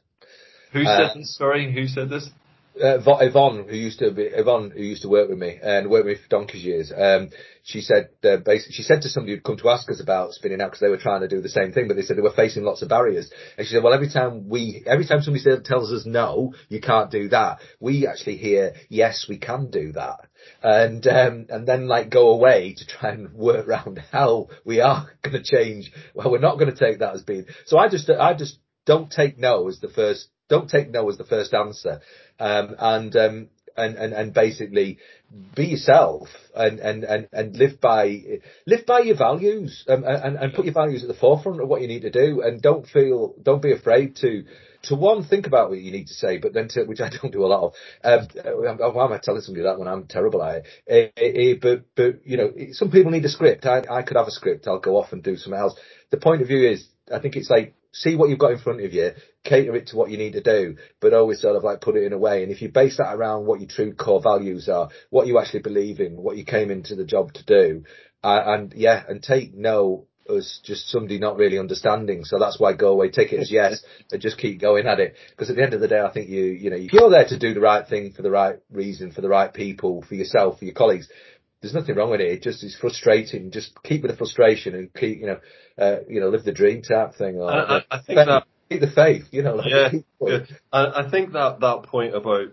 Who 0.72 0.84
said 0.84 1.00
uh, 1.00 1.14
this? 1.14 1.36
Sorry, 1.36 1.72
who 1.72 1.86
said 1.86 2.10
this? 2.10 2.28
Uh, 2.82 2.98
Yvonne, 3.20 3.66
who 3.68 3.76
used 3.76 3.98
to 4.00 4.10
be 4.10 4.22
Yvonne, 4.22 4.70
who 4.70 4.82
used 4.82 5.02
to 5.02 5.08
work 5.08 5.28
with 5.28 5.38
me 5.38 5.58
and 5.62 5.90
worked 5.90 6.06
with 6.06 6.16
me 6.16 6.22
for 6.22 6.28
donkey's 6.28 6.64
years, 6.64 6.92
um, 6.96 7.30
she 7.62 7.80
said 7.80 8.10
uh, 8.24 8.36
basically 8.36 8.74
she 8.74 8.82
said 8.82 9.02
to 9.02 9.08
somebody 9.08 9.34
who'd 9.34 9.44
come 9.44 9.56
to 9.56 9.70
ask 9.70 9.90
us 9.90 10.00
about 10.00 10.32
spinning 10.32 10.60
out 10.60 10.68
because 10.68 10.80
they 10.80 10.88
were 10.88 10.96
trying 10.96 11.22
to 11.22 11.28
do 11.28 11.40
the 11.40 11.48
same 11.48 11.72
thing, 11.72 11.88
but 11.88 11.96
they 11.96 12.02
said 12.02 12.16
they 12.16 12.22
were 12.22 12.30
facing 12.30 12.64
lots 12.64 12.82
of 12.82 12.88
barriers. 12.88 13.30
And 13.56 13.66
she 13.66 13.72
said, 13.72 13.82
well, 13.82 13.94
every 13.94 14.08
time 14.08 14.48
we, 14.48 14.84
every 14.86 15.06
time 15.06 15.22
somebody 15.22 15.44
tells 15.64 15.92
us 15.92 16.06
no, 16.06 16.54
you 16.68 16.80
can't 16.80 17.10
do 17.10 17.28
that, 17.30 17.58
we 17.80 18.06
actually 18.06 18.36
hear 18.36 18.74
yes, 18.88 19.26
we 19.28 19.38
can 19.38 19.70
do 19.70 19.92
that, 19.92 20.20
and 20.62 21.06
um, 21.06 21.46
and 21.48 21.66
then 21.66 21.88
like 21.88 22.10
go 22.10 22.30
away 22.30 22.74
to 22.76 22.86
try 22.86 23.10
and 23.10 23.32
work 23.32 23.66
around 23.66 23.98
how 24.12 24.48
we 24.64 24.80
are 24.80 25.10
going 25.22 25.42
to 25.42 25.42
change. 25.42 25.92
Well, 26.14 26.30
we're 26.30 26.38
not 26.38 26.58
going 26.58 26.74
to 26.74 26.78
take 26.78 27.00
that 27.00 27.14
as 27.14 27.22
being. 27.22 27.46
So 27.66 27.78
I 27.78 27.88
just 27.88 28.08
I 28.10 28.34
just 28.34 28.58
don't 28.84 29.10
take 29.10 29.38
no 29.38 29.68
as 29.68 29.80
the 29.80 29.88
first 29.88 30.28
don't 30.48 30.70
take 30.70 30.90
no 30.90 31.08
as 31.08 31.18
the 31.18 31.24
first 31.24 31.52
answer, 31.54 32.00
um, 32.38 32.74
and, 32.78 33.16
um, 33.16 33.48
and 33.76 33.96
and 33.96 34.14
and 34.14 34.32
basically 34.32 34.98
be 35.54 35.66
yourself 35.66 36.28
and 36.54 36.78
and 36.78 37.04
and 37.04 37.28
and 37.30 37.56
live 37.56 37.78
by 37.80 38.22
live 38.66 38.86
by 38.86 39.00
your 39.00 39.16
values 39.16 39.84
um, 39.88 40.02
and 40.04 40.36
and 40.36 40.54
put 40.54 40.64
your 40.64 40.72
values 40.72 41.02
at 41.02 41.08
the 41.08 41.14
forefront 41.14 41.60
of 41.60 41.68
what 41.68 41.82
you 41.82 41.88
need 41.88 42.02
to 42.02 42.10
do, 42.10 42.40
and 42.42 42.62
don't 42.62 42.86
feel 42.86 43.34
don't 43.42 43.60
be 43.60 43.72
afraid 43.72 44.16
to 44.16 44.44
to 44.86 44.94
one, 44.94 45.24
think 45.24 45.46
about 45.46 45.68
what 45.68 45.78
you 45.78 45.90
need 45.90 46.06
to 46.06 46.14
say, 46.14 46.38
but 46.38 46.52
then 46.52 46.68
to, 46.68 46.84
which 46.84 47.00
I 47.00 47.08
don't 47.08 47.32
do 47.32 47.44
a 47.44 47.46
lot 47.46 47.64
of. 47.64 47.74
Um, 48.04 48.28
why 48.94 49.04
am 49.04 49.12
I 49.12 49.18
telling 49.18 49.40
somebody 49.40 49.64
that 49.64 49.78
when 49.78 49.88
I'm 49.88 50.06
terrible 50.06 50.42
at 50.42 50.64
it? 50.86 51.12
Uh, 51.18 51.20
uh, 51.20 51.58
but, 51.60 51.84
but, 51.94 52.26
you 52.26 52.36
know, 52.36 52.52
some 52.72 52.90
people 52.90 53.10
need 53.10 53.24
a 53.24 53.28
script. 53.28 53.66
I, 53.66 53.82
I 53.90 54.02
could 54.02 54.16
have 54.16 54.28
a 54.28 54.32
script. 54.32 54.66
I'll 54.66 54.78
go 54.78 54.96
off 54.96 55.12
and 55.12 55.22
do 55.22 55.36
something 55.36 55.58
else. 55.58 55.74
The 56.10 56.18
point 56.18 56.42
of 56.42 56.48
view 56.48 56.68
is, 56.68 56.86
I 57.12 57.18
think 57.18 57.36
it's 57.36 57.50
like, 57.50 57.74
see 58.00 58.16
what 58.16 58.28
you've 58.28 58.38
got 58.38 58.52
in 58.52 58.58
front 58.58 58.82
of 58.82 58.92
you, 58.92 59.12
cater 59.44 59.74
it 59.74 59.88
to 59.88 59.96
what 59.96 60.10
you 60.10 60.18
need 60.18 60.34
to 60.34 60.42
do, 60.42 60.76
but 61.00 61.14
always 61.14 61.40
sort 61.40 61.56
of 61.56 61.64
like 61.64 61.80
put 61.80 61.96
it 61.96 62.04
in 62.04 62.12
a 62.12 62.18
way. 62.18 62.42
And 62.42 62.52
if 62.52 62.62
you 62.62 62.68
base 62.68 62.98
that 62.98 63.14
around 63.14 63.46
what 63.46 63.60
your 63.60 63.68
true 63.68 63.94
core 63.94 64.20
values 64.20 64.68
are, 64.68 64.90
what 65.10 65.26
you 65.26 65.38
actually 65.38 65.60
believe 65.60 66.00
in, 66.00 66.16
what 66.16 66.36
you 66.36 66.44
came 66.44 66.70
into 66.70 66.94
the 66.94 67.04
job 67.04 67.32
to 67.34 67.44
do, 67.44 67.84
uh, 68.22 68.42
and 68.46 68.74
yeah, 68.74 69.02
and 69.08 69.22
take 69.22 69.54
no 69.54 70.06
as 70.28 70.60
just 70.64 70.90
somebody 70.90 71.18
not 71.18 71.36
really 71.36 71.58
understanding. 71.58 72.24
So 72.24 72.38
that's 72.38 72.58
why 72.58 72.72
go 72.72 72.88
away, 72.88 73.10
take 73.10 73.32
it 73.32 73.40
as 73.40 73.50
yes, 73.50 73.82
and 74.12 74.20
just 74.20 74.38
keep 74.38 74.60
going 74.60 74.86
at 74.86 75.00
it. 75.00 75.14
Because 75.30 75.50
at 75.50 75.56
the 75.56 75.62
end 75.62 75.74
of 75.74 75.80
the 75.80 75.88
day, 75.88 76.00
I 76.00 76.12
think 76.12 76.28
you, 76.28 76.44
you 76.44 76.70
know, 76.70 76.76
if 76.76 76.92
you're 76.92 77.10
there 77.10 77.28
to 77.28 77.38
do 77.38 77.54
the 77.54 77.60
right 77.60 77.86
thing 77.86 78.12
for 78.12 78.22
the 78.22 78.30
right 78.30 78.56
reason, 78.70 79.12
for 79.12 79.20
the 79.20 79.28
right 79.28 79.52
people, 79.52 80.02
for 80.02 80.14
yourself, 80.14 80.58
for 80.58 80.64
your 80.64 80.74
colleagues, 80.74 81.08
there's 81.60 81.74
nothing 81.74 81.96
wrong 81.96 82.10
with 82.10 82.20
it. 82.20 82.30
It 82.30 82.42
just 82.42 82.62
is 82.62 82.76
frustrating. 82.76 83.50
Just 83.50 83.72
keep 83.82 84.02
with 84.02 84.10
the 84.10 84.16
frustration 84.16 84.74
and 84.74 84.92
keep, 84.92 85.20
you 85.20 85.26
know, 85.26 85.40
uh, 85.78 85.98
you 86.08 86.20
know, 86.20 86.28
live 86.28 86.44
the 86.44 86.52
dream 86.52 86.82
type 86.82 87.14
thing. 87.14 87.36
Or, 87.36 87.50
I, 87.50 87.78
I, 87.78 87.82
I 87.90 87.98
think 88.00 88.16
that 88.16 88.44
keep 88.68 88.80
the 88.80 88.90
faith, 88.90 89.24
you 89.30 89.42
know. 89.42 89.56
Like 89.56 89.70
yeah, 89.70 89.90
yeah. 90.20 90.38
I, 90.72 91.06
I 91.06 91.10
think 91.10 91.32
that 91.32 91.60
that 91.60 91.84
point 91.84 92.14
about 92.14 92.48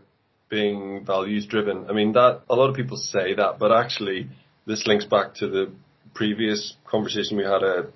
being 0.49 1.03
values 1.05 1.45
driven. 1.45 1.89
I 1.89 1.93
mean, 1.93 2.13
that 2.13 2.41
a 2.49 2.55
lot 2.55 2.69
of 2.69 2.75
people 2.75 2.97
say 2.97 3.33
that, 3.35 3.59
but 3.59 3.71
actually, 3.71 4.29
this 4.65 4.87
links 4.87 5.05
back 5.05 5.35
to 5.35 5.47
the 5.47 5.71
previous 6.13 6.75
conversation 6.85 7.37
we 7.37 7.43
had 7.43 7.63
a, 7.63 7.87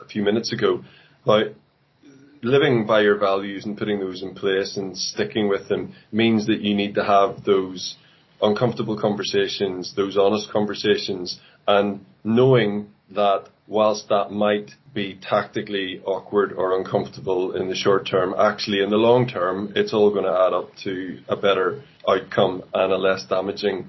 a 0.00 0.06
few 0.08 0.22
minutes 0.22 0.52
ago 0.52 0.82
about 1.24 1.46
living 2.42 2.86
by 2.86 3.02
your 3.02 3.18
values 3.18 3.64
and 3.64 3.76
putting 3.76 4.00
those 4.00 4.22
in 4.22 4.34
place 4.34 4.76
and 4.76 4.96
sticking 4.96 5.48
with 5.48 5.68
them 5.68 5.94
means 6.12 6.46
that 6.46 6.60
you 6.60 6.74
need 6.74 6.94
to 6.94 7.04
have 7.04 7.44
those 7.44 7.96
uncomfortable 8.42 8.98
conversations, 8.98 9.94
those 9.96 10.16
honest 10.16 10.50
conversations, 10.50 11.40
and 11.66 12.04
knowing 12.24 12.90
that 13.14 13.48
whilst 13.66 14.08
that 14.08 14.30
might 14.30 14.70
be 14.94 15.18
tactically 15.20 16.00
awkward 16.04 16.52
or 16.52 16.78
uncomfortable 16.78 17.54
in 17.54 17.68
the 17.68 17.74
short 17.74 18.06
term, 18.08 18.34
actually 18.38 18.82
in 18.82 18.90
the 18.90 18.96
long 18.96 19.28
term, 19.28 19.72
it's 19.76 19.92
all 19.92 20.10
going 20.10 20.24
to 20.24 20.30
add 20.30 20.52
up 20.52 20.70
to 20.84 21.20
a 21.28 21.36
better 21.36 21.82
outcome 22.08 22.62
and 22.72 22.92
a 22.92 22.96
less 22.96 23.26
damaging 23.28 23.86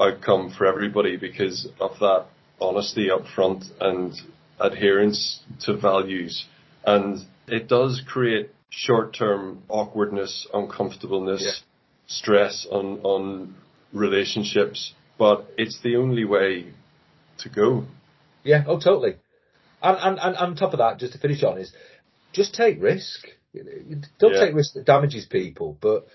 outcome 0.00 0.54
for 0.56 0.66
everybody 0.66 1.16
because 1.16 1.68
of 1.80 1.98
that 2.00 2.26
honesty 2.60 3.10
up 3.10 3.22
front 3.34 3.64
and 3.80 4.14
adherence 4.60 5.40
to 5.60 5.76
values. 5.76 6.46
And 6.84 7.18
it 7.48 7.68
does 7.68 8.02
create 8.06 8.50
short-term 8.70 9.62
awkwardness, 9.68 10.46
uncomfortableness, 10.52 11.42
yeah. 11.42 11.66
stress 12.06 12.66
on, 12.70 13.00
on 13.00 13.54
relationships, 13.96 14.92
but 15.18 15.46
it's 15.56 15.80
the 15.82 15.96
only 15.96 16.24
way 16.24 16.66
to 17.38 17.48
go. 17.48 17.84
Yeah, 18.44 18.64
oh 18.66 18.78
totally. 18.78 19.16
And, 19.82 19.98
and, 19.98 20.18
and 20.18 20.36
on 20.36 20.56
top 20.56 20.72
of 20.72 20.78
that, 20.78 20.98
just 20.98 21.12
to 21.12 21.18
finish 21.18 21.42
on 21.42 21.58
is, 21.58 21.72
just 22.32 22.54
take 22.54 22.80
risk. 22.80 23.26
Don't 24.18 24.34
yeah. 24.34 24.40
take 24.40 24.54
risk 24.54 24.74
that 24.74 24.84
damages 24.84 25.26
people, 25.26 25.76
but 25.80 26.06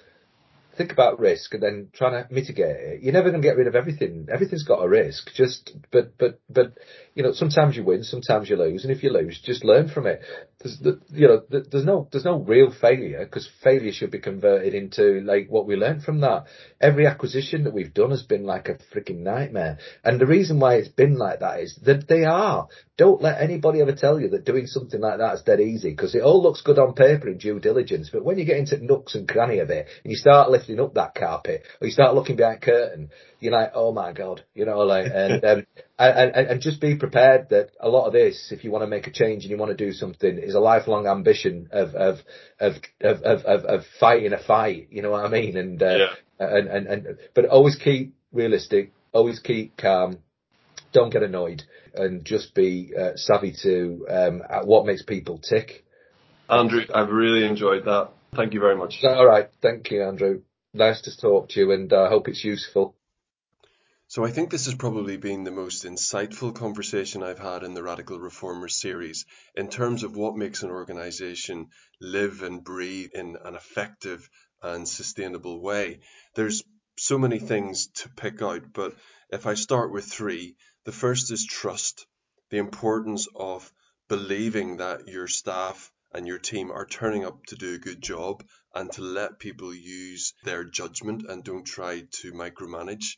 think 0.77 0.91
about 0.91 1.19
risk 1.19 1.53
and 1.53 1.61
then 1.61 1.89
trying 1.93 2.11
to 2.11 2.33
mitigate 2.33 2.75
it. 2.75 3.03
You're 3.03 3.13
never 3.13 3.29
going 3.29 3.41
to 3.41 3.47
get 3.47 3.57
rid 3.57 3.67
of 3.67 3.75
everything. 3.75 4.27
Everything's 4.31 4.63
got 4.63 4.83
a 4.83 4.87
risk. 4.87 5.29
Just, 5.35 5.71
but, 5.91 6.17
but, 6.17 6.39
but, 6.49 6.77
you 7.13 7.23
know, 7.23 7.33
sometimes 7.33 7.75
you 7.75 7.83
win, 7.83 8.03
sometimes 8.03 8.49
you 8.49 8.55
lose, 8.55 8.83
and 8.83 8.91
if 8.91 9.03
you 9.03 9.11
lose, 9.11 9.41
just 9.43 9.65
learn 9.65 9.89
from 9.89 10.07
it. 10.07 10.21
There's, 10.63 10.79
you 11.11 11.27
know, 11.27 11.41
there's 11.49 11.85
no, 11.85 12.07
there's 12.11 12.25
no 12.25 12.39
real 12.39 12.71
failure 12.71 13.23
because 13.23 13.49
failure 13.63 13.91
should 13.91 14.11
be 14.11 14.19
converted 14.19 14.73
into 14.73 15.21
like 15.21 15.47
what 15.49 15.65
we 15.65 15.75
learned 15.75 16.03
from 16.03 16.21
that. 16.21 16.45
Every 16.79 17.07
acquisition 17.07 17.63
that 17.63 17.73
we've 17.73 17.93
done 17.93 18.11
has 18.11 18.23
been 18.23 18.45
like 18.45 18.69
a 18.69 18.77
freaking 18.93 19.19
nightmare, 19.19 19.77
and 20.03 20.19
the 20.19 20.25
reason 20.25 20.59
why 20.59 20.75
it's 20.75 20.87
been 20.87 21.17
like 21.17 21.39
that 21.39 21.59
is 21.61 21.79
that 21.83 22.07
they 22.07 22.25
are. 22.25 22.67
Don't 22.97 23.21
let 23.21 23.41
anybody 23.41 23.81
ever 23.81 23.93
tell 23.93 24.19
you 24.19 24.29
that 24.29 24.45
doing 24.45 24.67
something 24.67 25.01
like 25.01 25.17
that 25.17 25.33
is 25.33 25.41
dead 25.41 25.59
easy 25.59 25.89
because 25.89 26.13
it 26.13 26.21
all 26.21 26.43
looks 26.43 26.61
good 26.61 26.77
on 26.77 26.93
paper 26.93 27.29
in 27.29 27.37
due 27.37 27.59
diligence, 27.59 28.11
but 28.11 28.23
when 28.23 28.37
you 28.37 28.45
get 28.45 28.57
into 28.57 28.77
nooks 28.77 29.15
and 29.15 29.27
cranny 29.27 29.59
of 29.59 29.71
it 29.71 29.87
and 30.03 30.11
you 30.11 30.17
start 30.17 30.51
lifting 30.51 30.79
up 30.79 30.93
that 30.93 31.15
carpet 31.15 31.63
or 31.79 31.87
you 31.87 31.93
start 31.93 32.13
looking 32.13 32.35
behind 32.35 32.61
curtain, 32.61 33.09
you're 33.41 33.51
like, 33.51 33.71
oh 33.73 33.91
my 33.91 34.13
god, 34.13 34.45
you 34.53 34.65
know, 34.65 34.79
like, 34.79 35.07
and, 35.11 35.43
um, 35.43 35.65
and, 35.99 36.31
and 36.35 36.61
just 36.61 36.79
be 36.79 36.95
prepared 36.95 37.49
that 37.49 37.71
a 37.79 37.89
lot 37.89 38.05
of 38.05 38.13
this, 38.13 38.51
if 38.51 38.63
you 38.63 38.71
want 38.71 38.83
to 38.83 38.87
make 38.87 39.07
a 39.07 39.11
change 39.11 39.43
and 39.43 39.51
you 39.51 39.57
want 39.57 39.75
to 39.75 39.85
do 39.85 39.91
something, 39.91 40.37
is 40.37 40.53
a 40.53 40.59
lifelong 40.59 41.07
ambition 41.07 41.67
of 41.71 41.95
of 41.95 42.19
of 42.59 42.75
of 43.01 43.21
of, 43.23 43.41
of, 43.41 43.65
of 43.65 43.81
fighting 43.99 44.31
a 44.31 44.41
fight. 44.41 44.87
You 44.91 45.01
know 45.01 45.11
what 45.11 45.25
I 45.25 45.29
mean? 45.29 45.57
And, 45.57 45.81
uh, 45.81 45.97
yeah. 45.97 46.13
and 46.39 46.67
and 46.67 46.87
and 46.87 47.17
but 47.33 47.45
always 47.45 47.75
keep 47.75 48.13
realistic, 48.31 48.93
always 49.11 49.39
keep 49.39 49.75
calm, 49.75 50.19
don't 50.93 51.11
get 51.11 51.23
annoyed, 51.23 51.63
and 51.95 52.23
just 52.23 52.53
be 52.53 52.93
uh, 52.97 53.13
savvy 53.15 53.55
to 53.63 54.05
um, 54.07 54.43
what 54.65 54.85
makes 54.85 55.01
people 55.01 55.39
tick. 55.39 55.83
Andrew, 56.47 56.81
I've 56.93 57.09
really 57.09 57.45
enjoyed 57.45 57.85
that. 57.85 58.11
Thank 58.35 58.53
you 58.53 58.59
very 58.59 58.77
much. 58.77 58.99
All 59.03 59.25
right, 59.25 59.49
thank 59.63 59.89
you, 59.89 60.03
Andrew. 60.03 60.41
Nice 60.73 61.01
to 61.01 61.17
talk 61.17 61.49
to 61.49 61.59
you, 61.59 61.71
and 61.71 61.91
I 61.91 62.03
uh, 62.03 62.09
hope 62.09 62.27
it's 62.27 62.43
useful. 62.43 62.95
So 64.11 64.25
I 64.25 64.31
think 64.31 64.51
this 64.51 64.65
has 64.65 64.75
probably 64.75 65.15
been 65.15 65.45
the 65.45 65.51
most 65.51 65.85
insightful 65.85 66.53
conversation 66.53 67.23
I've 67.23 67.39
had 67.39 67.63
in 67.63 67.73
the 67.73 67.81
Radical 67.81 68.19
Reformers 68.19 68.75
series 68.75 69.25
in 69.55 69.69
terms 69.69 70.03
of 70.03 70.17
what 70.17 70.35
makes 70.35 70.63
an 70.63 70.69
organization 70.69 71.69
live 72.01 72.43
and 72.43 72.61
breathe 72.61 73.11
in 73.13 73.37
an 73.41 73.55
effective 73.55 74.29
and 74.61 74.85
sustainable 74.85 75.61
way. 75.61 76.01
There's 76.35 76.61
so 76.97 77.17
many 77.17 77.39
things 77.39 77.87
to 78.01 78.09
pick 78.09 78.41
out, 78.41 78.73
but 78.73 78.97
if 79.29 79.45
I 79.45 79.53
start 79.53 79.93
with 79.93 80.03
three, 80.03 80.57
the 80.83 80.91
first 80.91 81.31
is 81.31 81.45
trust, 81.45 82.05
the 82.49 82.57
importance 82.57 83.29
of 83.33 83.71
believing 84.09 84.75
that 84.75 85.07
your 85.07 85.29
staff 85.29 85.89
and 86.13 86.27
your 86.27 86.39
team 86.39 86.69
are 86.69 86.85
turning 86.85 87.23
up 87.23 87.45
to 87.45 87.55
do 87.55 87.75
a 87.75 87.79
good 87.79 88.01
job 88.01 88.43
and 88.75 88.91
to 88.91 89.03
let 89.03 89.39
people 89.39 89.73
use 89.73 90.33
their 90.43 90.65
judgment 90.65 91.23
and 91.29 91.45
don't 91.45 91.63
try 91.63 92.01
to 92.11 92.33
micromanage. 92.33 93.15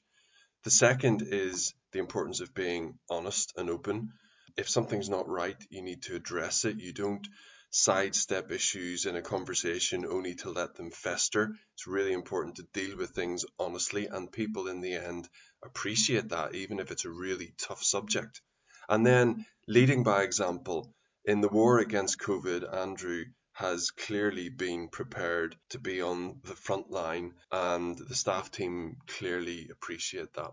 The 0.63 0.71
second 0.71 1.23
is 1.23 1.73
the 1.91 1.99
importance 1.99 2.39
of 2.39 2.53
being 2.53 2.97
honest 3.09 3.53
and 3.57 3.69
open. 3.69 4.13
if 4.55 4.69
something's 4.69 5.09
not 5.09 5.27
right, 5.27 5.57
you 5.69 5.81
need 5.81 6.03
to 6.03 6.15
address 6.15 6.63
it. 6.63 6.79
You 6.79 6.93
don't 6.93 7.27
sidestep 7.71 8.51
issues 8.51 9.05
in 9.05 9.15
a 9.15 9.21
conversation 9.21 10.05
only 10.05 10.35
to 10.35 10.51
let 10.51 10.75
them 10.75 10.91
fester. 10.91 11.55
It's 11.73 11.87
really 11.87 12.13
important 12.13 12.57
to 12.57 12.67
deal 12.71 12.95
with 12.95 13.09
things 13.11 13.45
honestly, 13.59 14.07
and 14.07 14.31
people 14.31 14.67
in 14.67 14.79
the 14.79 14.93
end 14.93 15.27
appreciate 15.63 16.29
that, 16.29 16.53
even 16.53 16.79
if 16.79 16.91
it's 16.91 17.05
a 17.05 17.09
really 17.09 17.55
tough 17.57 17.83
subject. 17.83 18.41
And 18.87 19.05
then 19.05 19.45
leading 19.67 20.03
by 20.03 20.23
example. 20.23 20.93
In 21.25 21.41
the 21.41 21.49
war 21.49 21.79
against 21.79 22.19
COVID, 22.19 22.73
Andrew 22.73 23.25
has 23.53 23.91
clearly 23.91 24.49
been 24.49 24.89
prepared 24.89 25.55
to 25.69 25.79
be 25.79 26.01
on 26.01 26.39
the 26.43 26.55
front 26.55 26.89
line, 26.89 27.33
and 27.51 27.97
the 27.97 28.15
staff 28.15 28.51
team 28.51 28.97
clearly 29.07 29.69
appreciate 29.71 30.33
that. 30.33 30.51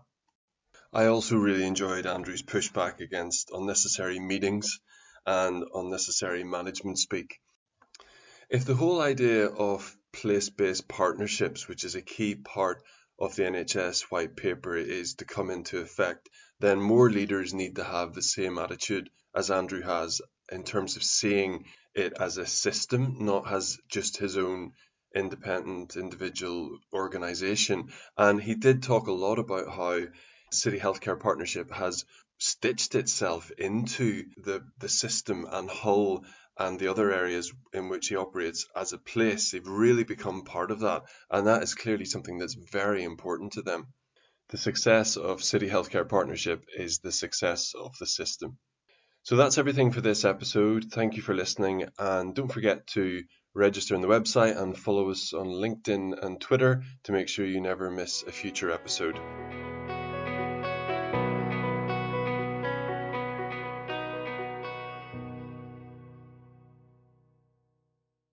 I 0.93 1.05
also 1.05 1.37
really 1.37 1.65
enjoyed 1.65 2.05
Andrew's 2.05 2.43
pushback 2.43 2.99
against 2.99 3.51
unnecessary 3.51 4.19
meetings 4.19 4.79
and 5.25 5.63
unnecessary 5.73 6.43
management 6.43 6.99
speak. 6.99 7.39
If 8.49 8.65
the 8.65 8.75
whole 8.75 9.01
idea 9.01 9.47
of 9.47 9.95
place 10.11 10.49
based 10.49 10.87
partnerships, 10.87 11.67
which 11.67 11.83
is 11.83 11.95
a 11.95 12.01
key 12.01 12.35
part 12.35 12.83
of 13.17 13.35
the 13.35 13.43
NHS 13.43 14.11
white 14.11 14.35
paper, 14.35 14.75
is 14.75 15.15
to 15.15 15.25
come 15.25 15.49
into 15.49 15.79
effect, 15.79 16.29
then 16.59 16.81
more 16.81 17.09
leaders 17.09 17.53
need 17.53 17.77
to 17.77 17.83
have 17.83 18.13
the 18.13 18.21
same 18.21 18.59
attitude 18.59 19.09
as 19.33 19.49
Andrew 19.49 19.81
has 19.81 20.21
in 20.51 20.63
terms 20.63 20.97
of 20.97 21.03
seeing 21.03 21.65
it 21.95 22.13
as 22.19 22.37
a 22.37 22.45
system, 22.45 23.17
not 23.19 23.51
as 23.51 23.77
just 23.89 24.17
his 24.17 24.37
own 24.37 24.73
independent 25.13 25.95
individual 25.97 26.79
organization. 26.93 27.89
And 28.17 28.41
he 28.41 28.55
did 28.55 28.83
talk 28.83 29.07
a 29.07 29.11
lot 29.11 29.39
about 29.39 29.69
how 29.69 30.07
City 30.51 30.79
Healthcare 30.79 31.19
Partnership 31.19 31.71
has 31.71 32.05
stitched 32.37 32.95
itself 32.95 33.51
into 33.57 34.25
the, 34.37 34.63
the 34.79 34.89
system 34.89 35.45
and 35.49 35.69
Hull 35.69 36.25
and 36.57 36.79
the 36.79 36.87
other 36.87 37.11
areas 37.11 37.53
in 37.73 37.89
which 37.89 38.07
he 38.07 38.15
operates 38.15 38.65
as 38.75 38.93
a 38.93 38.97
place. 38.97 39.51
They've 39.51 39.67
really 39.67 40.03
become 40.03 40.43
part 40.43 40.71
of 40.71 40.81
that. 40.81 41.03
And 41.29 41.47
that 41.47 41.63
is 41.63 41.75
clearly 41.75 42.05
something 42.05 42.37
that's 42.37 42.53
very 42.53 43.03
important 43.03 43.53
to 43.53 43.61
them. 43.61 43.87
The 44.49 44.57
success 44.57 45.17
of 45.17 45.43
City 45.43 45.69
Healthcare 45.69 46.07
Partnership 46.07 46.65
is 46.75 46.99
the 46.99 47.11
success 47.11 47.73
of 47.73 47.97
the 47.99 48.07
system. 48.07 48.57
So 49.23 49.35
that's 49.35 49.57
everything 49.57 49.91
for 49.91 50.01
this 50.01 50.25
episode. 50.25 50.85
Thank 50.91 51.15
you 51.15 51.21
for 51.21 51.35
listening. 51.35 51.85
And 51.99 52.33
don't 52.33 52.51
forget 52.51 52.87
to 52.87 53.23
register 53.53 53.95
on 53.95 54.01
the 54.01 54.07
website 54.07 54.59
and 54.59 54.77
follow 54.77 55.11
us 55.11 55.33
on 55.33 55.47
LinkedIn 55.47 56.23
and 56.23 56.41
Twitter 56.41 56.83
to 57.03 57.11
make 57.11 57.27
sure 57.27 57.45
you 57.45 57.61
never 57.61 57.91
miss 57.91 58.23
a 58.23 58.31
future 58.31 58.71
episode. 58.71 59.19